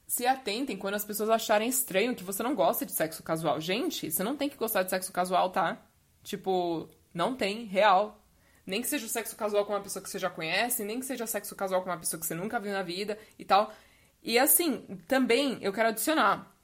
Se 0.07 0.25
atentem 0.25 0.75
quando 0.77 0.95
as 0.95 1.05
pessoas 1.05 1.29
acharem 1.29 1.69
estranho 1.69 2.15
que 2.15 2.23
você 2.23 2.41
não 2.41 2.55
gosta 2.55 2.87
de 2.87 2.91
sexo 2.91 3.21
casual. 3.21 3.61
Gente, 3.61 4.09
você 4.09 4.23
não 4.23 4.35
tem 4.35 4.49
que 4.49 4.57
gostar 4.57 4.81
de 4.81 4.89
sexo 4.89 5.11
casual, 5.11 5.51
tá? 5.51 5.79
Tipo, 6.23 6.89
não 7.13 7.35
tem, 7.35 7.65
real. 7.65 8.19
Nem 8.65 8.81
que 8.81 8.87
seja 8.87 9.05
o 9.05 9.09
sexo 9.09 9.35
casual 9.35 9.63
com 9.63 9.73
uma 9.73 9.81
pessoa 9.81 10.01
que 10.01 10.09
você 10.09 10.17
já 10.17 10.29
conhece, 10.31 10.83
nem 10.83 10.99
que 10.99 11.05
seja 11.05 11.27
sexo 11.27 11.55
casual 11.55 11.83
com 11.83 11.89
uma 11.91 11.99
pessoa 11.99 12.19
que 12.19 12.25
você 12.25 12.33
nunca 12.33 12.59
viu 12.59 12.73
na 12.73 12.81
vida 12.81 13.15
e 13.37 13.45
tal. 13.45 13.71
E 14.23 14.39
assim, 14.39 14.87
também 15.07 15.59
eu 15.61 15.71
quero 15.71 15.89
adicionar. 15.89 16.56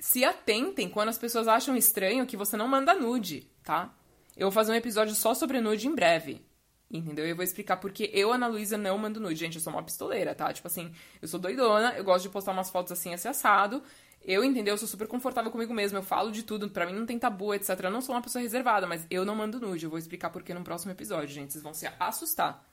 Se 0.00 0.24
atentem 0.24 0.88
quando 0.88 1.10
as 1.10 1.18
pessoas 1.18 1.46
acham 1.46 1.76
estranho 1.76 2.26
que 2.26 2.36
você 2.36 2.56
não 2.56 2.66
manda 2.66 2.94
nude, 2.94 3.46
tá? 3.62 3.94
Eu 4.34 4.46
vou 4.46 4.52
fazer 4.52 4.72
um 4.72 4.74
episódio 4.74 5.14
só 5.14 5.34
sobre 5.34 5.60
nude 5.60 5.86
em 5.86 5.94
breve. 5.94 6.42
Entendeu? 6.90 7.26
Eu 7.26 7.36
vou 7.36 7.44
explicar 7.44 7.76
porque 7.76 8.10
eu, 8.12 8.32
Ana 8.32 8.46
Luísa, 8.46 8.78
não 8.78 8.96
mando 8.96 9.20
nude. 9.20 9.38
Gente, 9.38 9.56
eu 9.56 9.60
sou 9.60 9.70
uma 9.70 9.82
pistoleira, 9.82 10.34
tá? 10.34 10.50
Tipo 10.52 10.66
assim, 10.66 10.92
eu 11.20 11.28
sou 11.28 11.38
doidona, 11.38 11.92
eu 11.92 12.02
gosto 12.02 12.22
de 12.22 12.30
postar 12.30 12.52
umas 12.52 12.70
fotos 12.70 12.90
assim, 12.92 13.12
esse 13.12 13.28
assado. 13.28 13.82
Eu, 14.24 14.42
entendeu? 14.42 14.74
Eu 14.74 14.78
sou 14.78 14.88
super 14.88 15.06
confortável 15.06 15.50
comigo 15.50 15.72
mesma, 15.74 15.98
eu 15.98 16.02
falo 16.02 16.32
de 16.32 16.42
tudo, 16.42 16.68
para 16.70 16.86
mim 16.86 16.94
não 16.94 17.04
tem 17.04 17.18
tabu, 17.18 17.54
etc. 17.54 17.78
Eu 17.84 17.90
não 17.90 18.00
sou 18.00 18.14
uma 18.14 18.22
pessoa 18.22 18.40
reservada, 18.40 18.86
mas 18.86 19.06
eu 19.10 19.24
não 19.26 19.36
mando 19.36 19.60
nude. 19.60 19.84
Eu 19.84 19.90
vou 19.90 19.98
explicar 19.98 20.30
porquê 20.30 20.54
no 20.54 20.64
próximo 20.64 20.92
episódio, 20.92 21.28
gente. 21.28 21.52
Vocês 21.52 21.62
vão 21.62 21.74
se 21.74 21.86
assustar. 22.00 22.66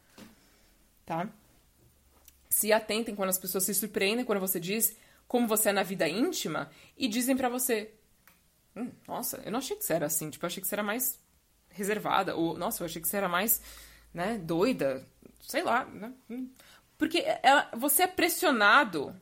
Tá? 1.06 1.28
Se 2.50 2.72
atentem 2.72 3.16
quando 3.16 3.30
as 3.30 3.38
pessoas 3.38 3.66
se 3.66 3.74
surpreendem 3.74 4.24
quando 4.24 4.40
você 4.40 4.60
diz 4.60 4.96
como 5.28 5.48
você 5.48 5.70
é 5.70 5.74
na 5.74 5.84
vida 5.84 6.08
íntima 6.08 6.70
e 6.98 7.08
dizem 7.08 7.36
para 7.36 7.50
você: 7.50 7.94
hum, 8.76 8.92
Nossa, 9.08 9.42
eu 9.44 9.52
não 9.52 9.60
achei 9.60 9.76
que 9.76 9.84
você 9.84 9.94
era 9.94 10.06
assim. 10.06 10.30
Tipo, 10.30 10.46
eu 10.46 10.48
achei 10.48 10.62
que 10.62 10.68
você 10.68 10.76
era 10.76 10.84
mais 10.84 11.20
reservada. 11.70 12.36
Ou, 12.36 12.58
nossa, 12.58 12.84
eu 12.84 12.86
achei 12.86 13.02
que 13.02 13.08
você 13.08 13.18
era 13.18 13.30
mais, 13.30 13.62
né, 14.14 14.38
doida. 14.38 15.06
Sei 15.42 15.64
lá, 15.64 15.86
né? 15.86 16.14
Hum. 16.30 16.50
Porque 16.98 17.24
ela, 17.44 17.70
você 17.76 18.04
é 18.04 18.08
pressionado 18.08 19.16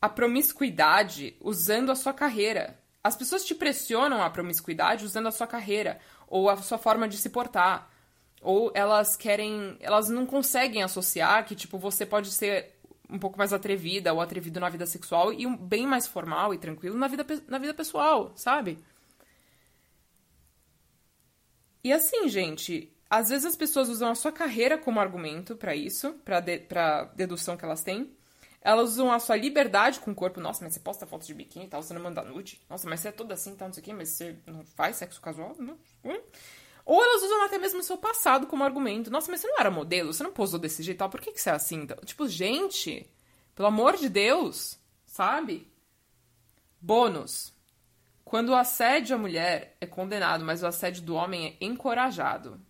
a 0.00 0.08
promiscuidade 0.08 1.36
usando 1.40 1.92
a 1.92 1.94
sua 1.94 2.12
carreira. 2.12 2.78
As 3.04 3.16
pessoas 3.16 3.44
te 3.44 3.54
pressionam 3.54 4.22
a 4.22 4.30
promiscuidade 4.30 5.04
usando 5.04 5.26
a 5.26 5.32
sua 5.32 5.46
carreira 5.46 5.98
ou 6.26 6.48
a 6.48 6.56
sua 6.56 6.78
forma 6.78 7.08
de 7.08 7.18
se 7.18 7.28
portar. 7.28 7.90
Ou 8.40 8.72
elas 8.74 9.16
querem, 9.16 9.76
elas 9.80 10.08
não 10.08 10.26
conseguem 10.26 10.82
associar 10.82 11.44
que 11.46 11.54
tipo 11.54 11.78
você 11.78 12.06
pode 12.06 12.30
ser 12.32 12.76
um 13.08 13.18
pouco 13.18 13.38
mais 13.38 13.52
atrevida 13.52 14.12
ou 14.12 14.20
atrevido 14.20 14.60
na 14.60 14.68
vida 14.68 14.86
sexual 14.86 15.32
e 15.32 15.46
um 15.46 15.56
bem 15.56 15.86
mais 15.86 16.06
formal 16.06 16.54
e 16.54 16.58
tranquilo 16.58 16.96
na 16.96 17.08
vida, 17.08 17.26
na 17.48 17.58
vida 17.58 17.74
pessoal, 17.74 18.32
sabe? 18.36 18.78
E 21.84 21.92
assim, 21.92 22.28
gente, 22.28 22.92
às 23.10 23.28
vezes 23.28 23.44
as 23.44 23.56
pessoas 23.56 23.88
usam 23.88 24.10
a 24.10 24.14
sua 24.14 24.32
carreira 24.32 24.78
como 24.78 25.00
argumento 25.00 25.56
para 25.56 25.74
isso, 25.74 26.14
para 26.24 26.40
de, 26.40 26.58
pra 26.60 27.04
dedução 27.16 27.56
que 27.56 27.64
elas 27.64 27.82
têm. 27.82 28.16
Elas 28.60 28.90
usam 28.90 29.10
a 29.10 29.18
sua 29.18 29.36
liberdade 29.36 29.98
com 29.98 30.12
o 30.12 30.14
corpo. 30.14 30.40
Nossa, 30.40 30.64
mas 30.64 30.74
você 30.74 30.80
posta 30.80 31.06
fotos 31.06 31.26
de 31.26 31.34
biquíni 31.34 31.66
e 31.66 31.68
tal, 31.68 31.82
você 31.82 31.92
não 31.92 32.00
manda 32.00 32.22
nude. 32.22 32.60
Nossa, 32.70 32.88
mas 32.88 33.00
você 33.00 33.08
é 33.08 33.12
toda 33.12 33.34
assim, 33.34 33.56
tal, 33.56 33.68
não 33.68 33.74
sei 33.74 33.82
o 33.82 33.84
quê, 33.84 33.92
mas 33.92 34.10
você 34.10 34.36
não 34.46 34.64
faz 34.64 34.96
sexo 34.96 35.20
casual? 35.20 35.56
Não. 35.58 35.76
Hum? 36.04 36.20
Ou 36.84 37.02
elas 37.02 37.22
usam 37.22 37.44
até 37.44 37.58
mesmo 37.58 37.80
o 37.80 37.82
seu 37.82 37.96
passado 37.96 38.46
como 38.46 38.64
argumento. 38.64 39.10
Nossa, 39.10 39.30
mas 39.30 39.40
você 39.40 39.46
não 39.46 39.58
era 39.58 39.70
modelo, 39.70 40.12
você 40.12 40.22
não 40.22 40.32
posou 40.32 40.58
desse 40.58 40.82
jeito 40.82 41.08
por 41.08 41.20
que, 41.20 41.32
que 41.32 41.40
você 41.40 41.50
é 41.50 41.54
assim? 41.54 41.82
Então, 41.82 41.96
tipo, 42.04 42.28
gente, 42.28 43.08
pelo 43.54 43.68
amor 43.68 43.96
de 43.96 44.08
Deus, 44.08 44.78
sabe? 45.06 45.70
Bônus. 46.80 47.52
Quando 48.24 48.48
o 48.48 48.54
assédio 48.54 49.14
à 49.14 49.18
mulher 49.18 49.76
é 49.80 49.86
condenado, 49.86 50.44
mas 50.44 50.62
o 50.62 50.66
assédio 50.66 51.02
do 51.02 51.14
homem 51.14 51.58
é 51.60 51.64
encorajado, 51.64 52.60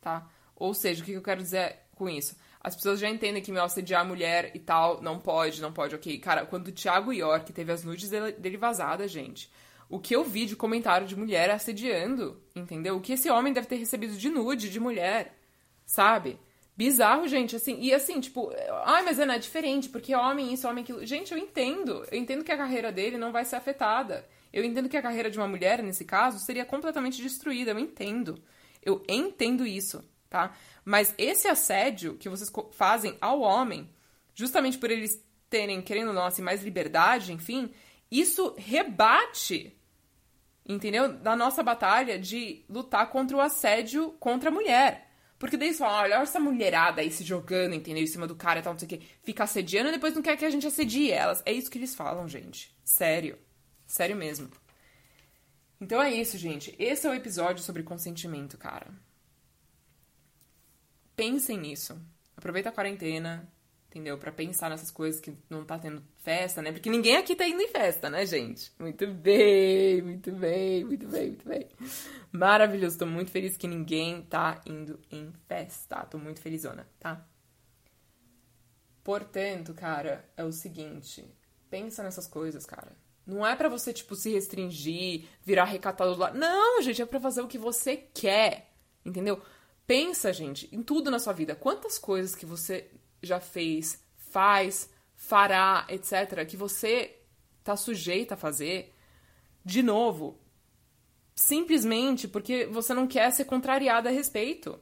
tá? 0.00 0.28
Ou 0.54 0.74
seja, 0.74 1.02
o 1.02 1.06
que 1.06 1.12
eu 1.12 1.22
quero 1.22 1.42
dizer 1.42 1.80
com 1.94 2.08
isso? 2.08 2.36
As 2.60 2.74
pessoas 2.76 3.00
já 3.00 3.08
entendem 3.08 3.42
que 3.42 3.52
meu 3.52 3.62
assediar 3.64 4.02
a 4.02 4.04
mulher 4.04 4.50
e 4.54 4.58
tal, 4.58 5.00
não 5.00 5.18
pode, 5.18 5.62
não 5.62 5.72
pode, 5.72 5.94
ok. 5.94 6.18
Cara, 6.18 6.44
quando 6.44 6.68
o 6.68 6.72
Thiago 6.72 7.12
York 7.12 7.52
teve 7.52 7.72
as 7.72 7.84
nudes 7.84 8.10
dele 8.10 8.56
vazadas, 8.56 9.10
gente, 9.10 9.50
o 9.88 9.98
que 9.98 10.14
eu 10.14 10.24
vi 10.24 10.46
de 10.46 10.56
comentário 10.56 11.06
de 11.06 11.16
mulher 11.16 11.50
assediando, 11.50 12.40
entendeu? 12.54 12.96
O 12.96 13.00
que 13.00 13.12
esse 13.12 13.30
homem 13.30 13.52
deve 13.52 13.66
ter 13.66 13.76
recebido 13.76 14.16
de 14.16 14.28
nude 14.28 14.70
de 14.70 14.80
mulher, 14.80 15.36
sabe? 15.84 16.38
Bizarro, 16.76 17.26
gente, 17.26 17.56
assim, 17.56 17.78
e 17.80 17.94
assim, 17.94 18.20
tipo, 18.20 18.52
ai, 18.84 19.02
mas 19.02 19.18
Ana, 19.18 19.36
é 19.36 19.38
diferente, 19.38 19.88
porque 19.88 20.14
homem 20.14 20.52
isso, 20.52 20.68
homem 20.68 20.84
aquilo. 20.84 21.06
Gente, 21.06 21.32
eu 21.32 21.38
entendo. 21.38 22.04
Eu 22.10 22.18
entendo 22.18 22.44
que 22.44 22.52
a 22.52 22.56
carreira 22.56 22.92
dele 22.92 23.16
não 23.16 23.32
vai 23.32 23.46
ser 23.46 23.56
afetada. 23.56 24.28
Eu 24.52 24.62
entendo 24.62 24.88
que 24.88 24.96
a 24.96 25.02
carreira 25.02 25.30
de 25.30 25.38
uma 25.38 25.48
mulher, 25.48 25.82
nesse 25.82 26.04
caso, 26.04 26.38
seria 26.38 26.66
completamente 26.66 27.22
destruída. 27.22 27.70
Eu 27.70 27.78
entendo. 27.78 28.42
Eu 28.82 29.02
entendo 29.08 29.66
isso, 29.66 30.04
tá? 30.28 30.54
Mas 30.84 31.14
esse 31.16 31.48
assédio 31.48 32.16
que 32.16 32.28
vocês 32.28 32.52
fazem 32.72 33.16
ao 33.20 33.40
homem, 33.40 33.88
justamente 34.34 34.78
por 34.78 34.90
eles 34.90 35.24
terem, 35.48 35.80
querendo 35.80 36.08
ou 36.08 36.14
não, 36.14 36.24
assim, 36.24 36.42
mais 36.42 36.62
liberdade, 36.62 37.32
enfim, 37.32 37.72
isso 38.10 38.54
rebate, 38.56 39.75
entendeu? 40.66 41.12
Da 41.12 41.36
nossa 41.36 41.62
batalha 41.62 42.18
de 42.18 42.64
lutar 42.68 43.10
contra 43.10 43.36
o 43.36 43.40
assédio 43.40 44.12
contra 44.18 44.50
a 44.50 44.52
mulher. 44.52 45.06
Porque 45.38 45.56
daí 45.56 45.68
eles 45.68 45.78
falam, 45.78 45.98
olha, 45.98 46.14
essa 46.14 46.40
mulherada 46.40 47.02
aí 47.02 47.10
se 47.10 47.22
jogando, 47.22 47.74
entendeu? 47.74 48.02
Em 48.02 48.06
cima 48.06 48.26
do 48.26 48.34
cara 48.34 48.60
e 48.60 48.62
tal, 48.62 48.72
não 48.72 48.80
sei 48.80 48.86
o 48.86 48.88
quê. 48.88 49.02
Fica 49.22 49.44
assediando 49.44 49.90
e 49.90 49.92
depois 49.92 50.14
não 50.14 50.22
quer 50.22 50.36
que 50.36 50.44
a 50.44 50.50
gente 50.50 50.66
assedie 50.66 51.12
elas. 51.12 51.42
É 51.44 51.52
isso 51.52 51.70
que 51.70 51.78
eles 51.78 51.94
falam, 51.94 52.26
gente. 52.26 52.74
Sério. 52.82 53.38
Sério 53.86 54.16
mesmo. 54.16 54.50
Então 55.80 56.02
é 56.02 56.10
isso, 56.10 56.38
gente. 56.38 56.74
Esse 56.78 57.06
é 57.06 57.10
o 57.10 57.14
episódio 57.14 57.62
sobre 57.62 57.82
consentimento, 57.82 58.56
cara. 58.56 58.86
Pensem 61.14 61.58
nisso. 61.58 62.00
Aproveita 62.34 62.70
a 62.70 62.72
quarentena, 62.72 63.50
entendeu? 63.88 64.16
Para 64.16 64.32
pensar 64.32 64.70
nessas 64.70 64.90
coisas 64.90 65.20
que 65.20 65.34
não 65.50 65.64
tá 65.64 65.78
tendo 65.78 66.02
festa, 66.26 66.60
né? 66.60 66.72
Porque 66.72 66.90
ninguém 66.90 67.16
aqui 67.16 67.36
tá 67.36 67.46
indo 67.46 67.62
em 67.62 67.68
festa, 67.68 68.10
né, 68.10 68.26
gente? 68.26 68.72
Muito 68.80 69.06
bem, 69.06 70.02
muito 70.02 70.32
bem, 70.32 70.84
muito 70.84 71.06
bem, 71.06 71.28
muito 71.28 71.48
bem. 71.48 71.68
Maravilhoso, 72.32 72.98
tô 72.98 73.06
muito 73.06 73.30
feliz 73.30 73.56
que 73.56 73.68
ninguém 73.68 74.22
tá 74.22 74.60
indo 74.66 74.98
em 75.08 75.32
festa. 75.46 76.04
Tô 76.06 76.18
muito 76.18 76.40
felizona, 76.40 76.84
tá? 76.98 77.24
Portanto, 79.04 79.72
cara, 79.72 80.28
é 80.36 80.42
o 80.42 80.50
seguinte, 80.50 81.24
pensa 81.70 82.02
nessas 82.02 82.26
coisas, 82.26 82.66
cara. 82.66 82.90
Não 83.24 83.46
é 83.46 83.54
para 83.54 83.68
você, 83.68 83.92
tipo, 83.92 84.16
se 84.16 84.32
restringir, 84.32 85.26
virar 85.44 85.66
recatado 85.66 86.16
lá. 86.16 86.34
Não, 86.34 86.82
gente, 86.82 87.00
é 87.00 87.06
pra 87.06 87.20
fazer 87.20 87.40
o 87.40 87.46
que 87.46 87.56
você 87.56 87.96
quer. 87.96 88.72
Entendeu? 89.04 89.40
Pensa, 89.86 90.32
gente, 90.32 90.68
em 90.74 90.82
tudo 90.82 91.08
na 91.08 91.20
sua 91.20 91.32
vida. 91.32 91.54
Quantas 91.54 91.98
coisas 91.98 92.34
que 92.34 92.44
você 92.44 92.90
já 93.22 93.38
fez, 93.38 94.04
faz, 94.16 94.90
fará, 95.16 95.84
etc., 95.88 96.46
que 96.46 96.56
você 96.56 97.18
tá 97.64 97.74
sujeita 97.76 98.34
a 98.34 98.36
fazer, 98.36 98.94
de 99.64 99.82
novo, 99.82 100.38
simplesmente 101.34 102.28
porque 102.28 102.66
você 102.66 102.94
não 102.94 103.06
quer 103.06 103.32
ser 103.32 103.46
contrariada 103.46 104.08
a 104.08 104.12
respeito. 104.12 104.78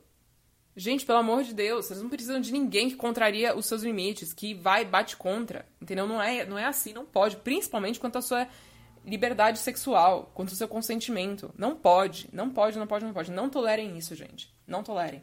Gente, 0.77 1.07
pelo 1.07 1.21
amor 1.21 1.45
de 1.45 1.55
Deus, 1.55 1.87
vocês 1.87 2.03
não 2.03 2.11
precisam 2.11 2.41
de 2.41 2.53
ninguém 2.53 2.91
que 2.91 2.97
contraria 2.97 3.57
os 3.57 3.65
seus 3.65 3.83
limites, 3.83 4.33
que 4.33 4.55
vai 4.55 4.85
bate 4.85 5.17
contra, 5.17 5.67
entendeu? 5.81 6.07
Não 6.07 6.21
é, 6.21 6.45
não 6.45 6.59
é 6.59 6.65
assim, 6.65 6.93
não 6.93 7.07
pode, 7.07 7.37
principalmente 7.37 8.01
quanto 8.01 8.19
à 8.19 8.23
sua 8.23 8.49
liberdade 9.05 9.61
sexual, 9.61 10.33
quanto 10.35 10.51
ao 10.51 10.57
seu 10.57 10.67
consentimento. 10.67 11.55
Não 11.57 11.77
pode, 11.77 12.29
não 12.33 12.51
pode, 12.51 12.77
não 12.77 12.87
pode, 12.89 13.05
não 13.05 13.13
pode. 13.13 13.31
Não 13.31 13.49
tolerem 13.49 13.97
isso, 13.97 14.17
gente. 14.17 14.53
Não 14.67 14.83
tolerem, 14.83 15.23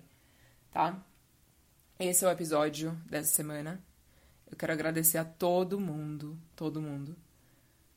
tá? 0.72 1.04
Esse 2.00 2.24
é 2.24 2.28
o 2.28 2.32
episódio 2.32 2.98
dessa 3.10 3.30
semana. 3.30 3.84
Eu 4.52 4.58
quero 4.58 4.74
agradecer 4.74 5.18
a 5.18 5.24
todo 5.24 5.80
mundo, 5.80 6.38
todo 6.56 6.82
mundo, 6.82 7.16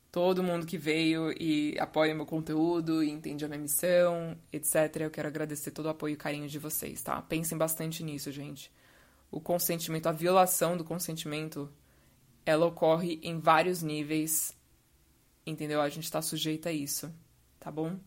todo 0.09 0.41
mundo 0.41 0.65
que 0.65 0.77
veio 0.77 1.33
e 1.37 1.77
apoia 1.77 2.15
meu 2.15 2.25
conteúdo 2.25 3.03
e 3.03 3.09
entende 3.09 3.43
a 3.43 3.47
minha 3.49 3.59
missão, 3.59 4.37
etc. 4.53 5.01
Eu 5.01 5.11
quero 5.11 5.27
agradecer 5.27 5.71
todo 5.71 5.87
o 5.87 5.89
apoio 5.89 6.13
e 6.13 6.17
carinho 6.17 6.47
de 6.47 6.57
vocês, 6.57 7.01
tá? 7.03 7.21
Pensem 7.21 7.57
bastante 7.57 8.01
nisso, 8.01 8.31
gente. 8.31 8.71
O 9.29 9.41
consentimento, 9.41 10.07
a 10.07 10.13
violação 10.13 10.77
do 10.77 10.85
consentimento, 10.85 11.69
ela 12.45 12.65
ocorre 12.65 13.19
em 13.21 13.37
vários 13.37 13.83
níveis, 13.83 14.57
entendeu? 15.45 15.81
A 15.81 15.89
gente 15.89 16.09
tá 16.09 16.21
sujeita 16.21 16.69
a 16.69 16.71
isso, 16.71 17.13
tá 17.59 17.69
bom? 17.69 17.99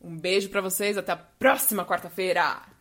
Um 0.00 0.18
beijo 0.18 0.48
para 0.48 0.60
vocês, 0.60 0.98
até 0.98 1.12
a 1.12 1.16
próxima 1.16 1.84
quarta-feira! 1.84 2.79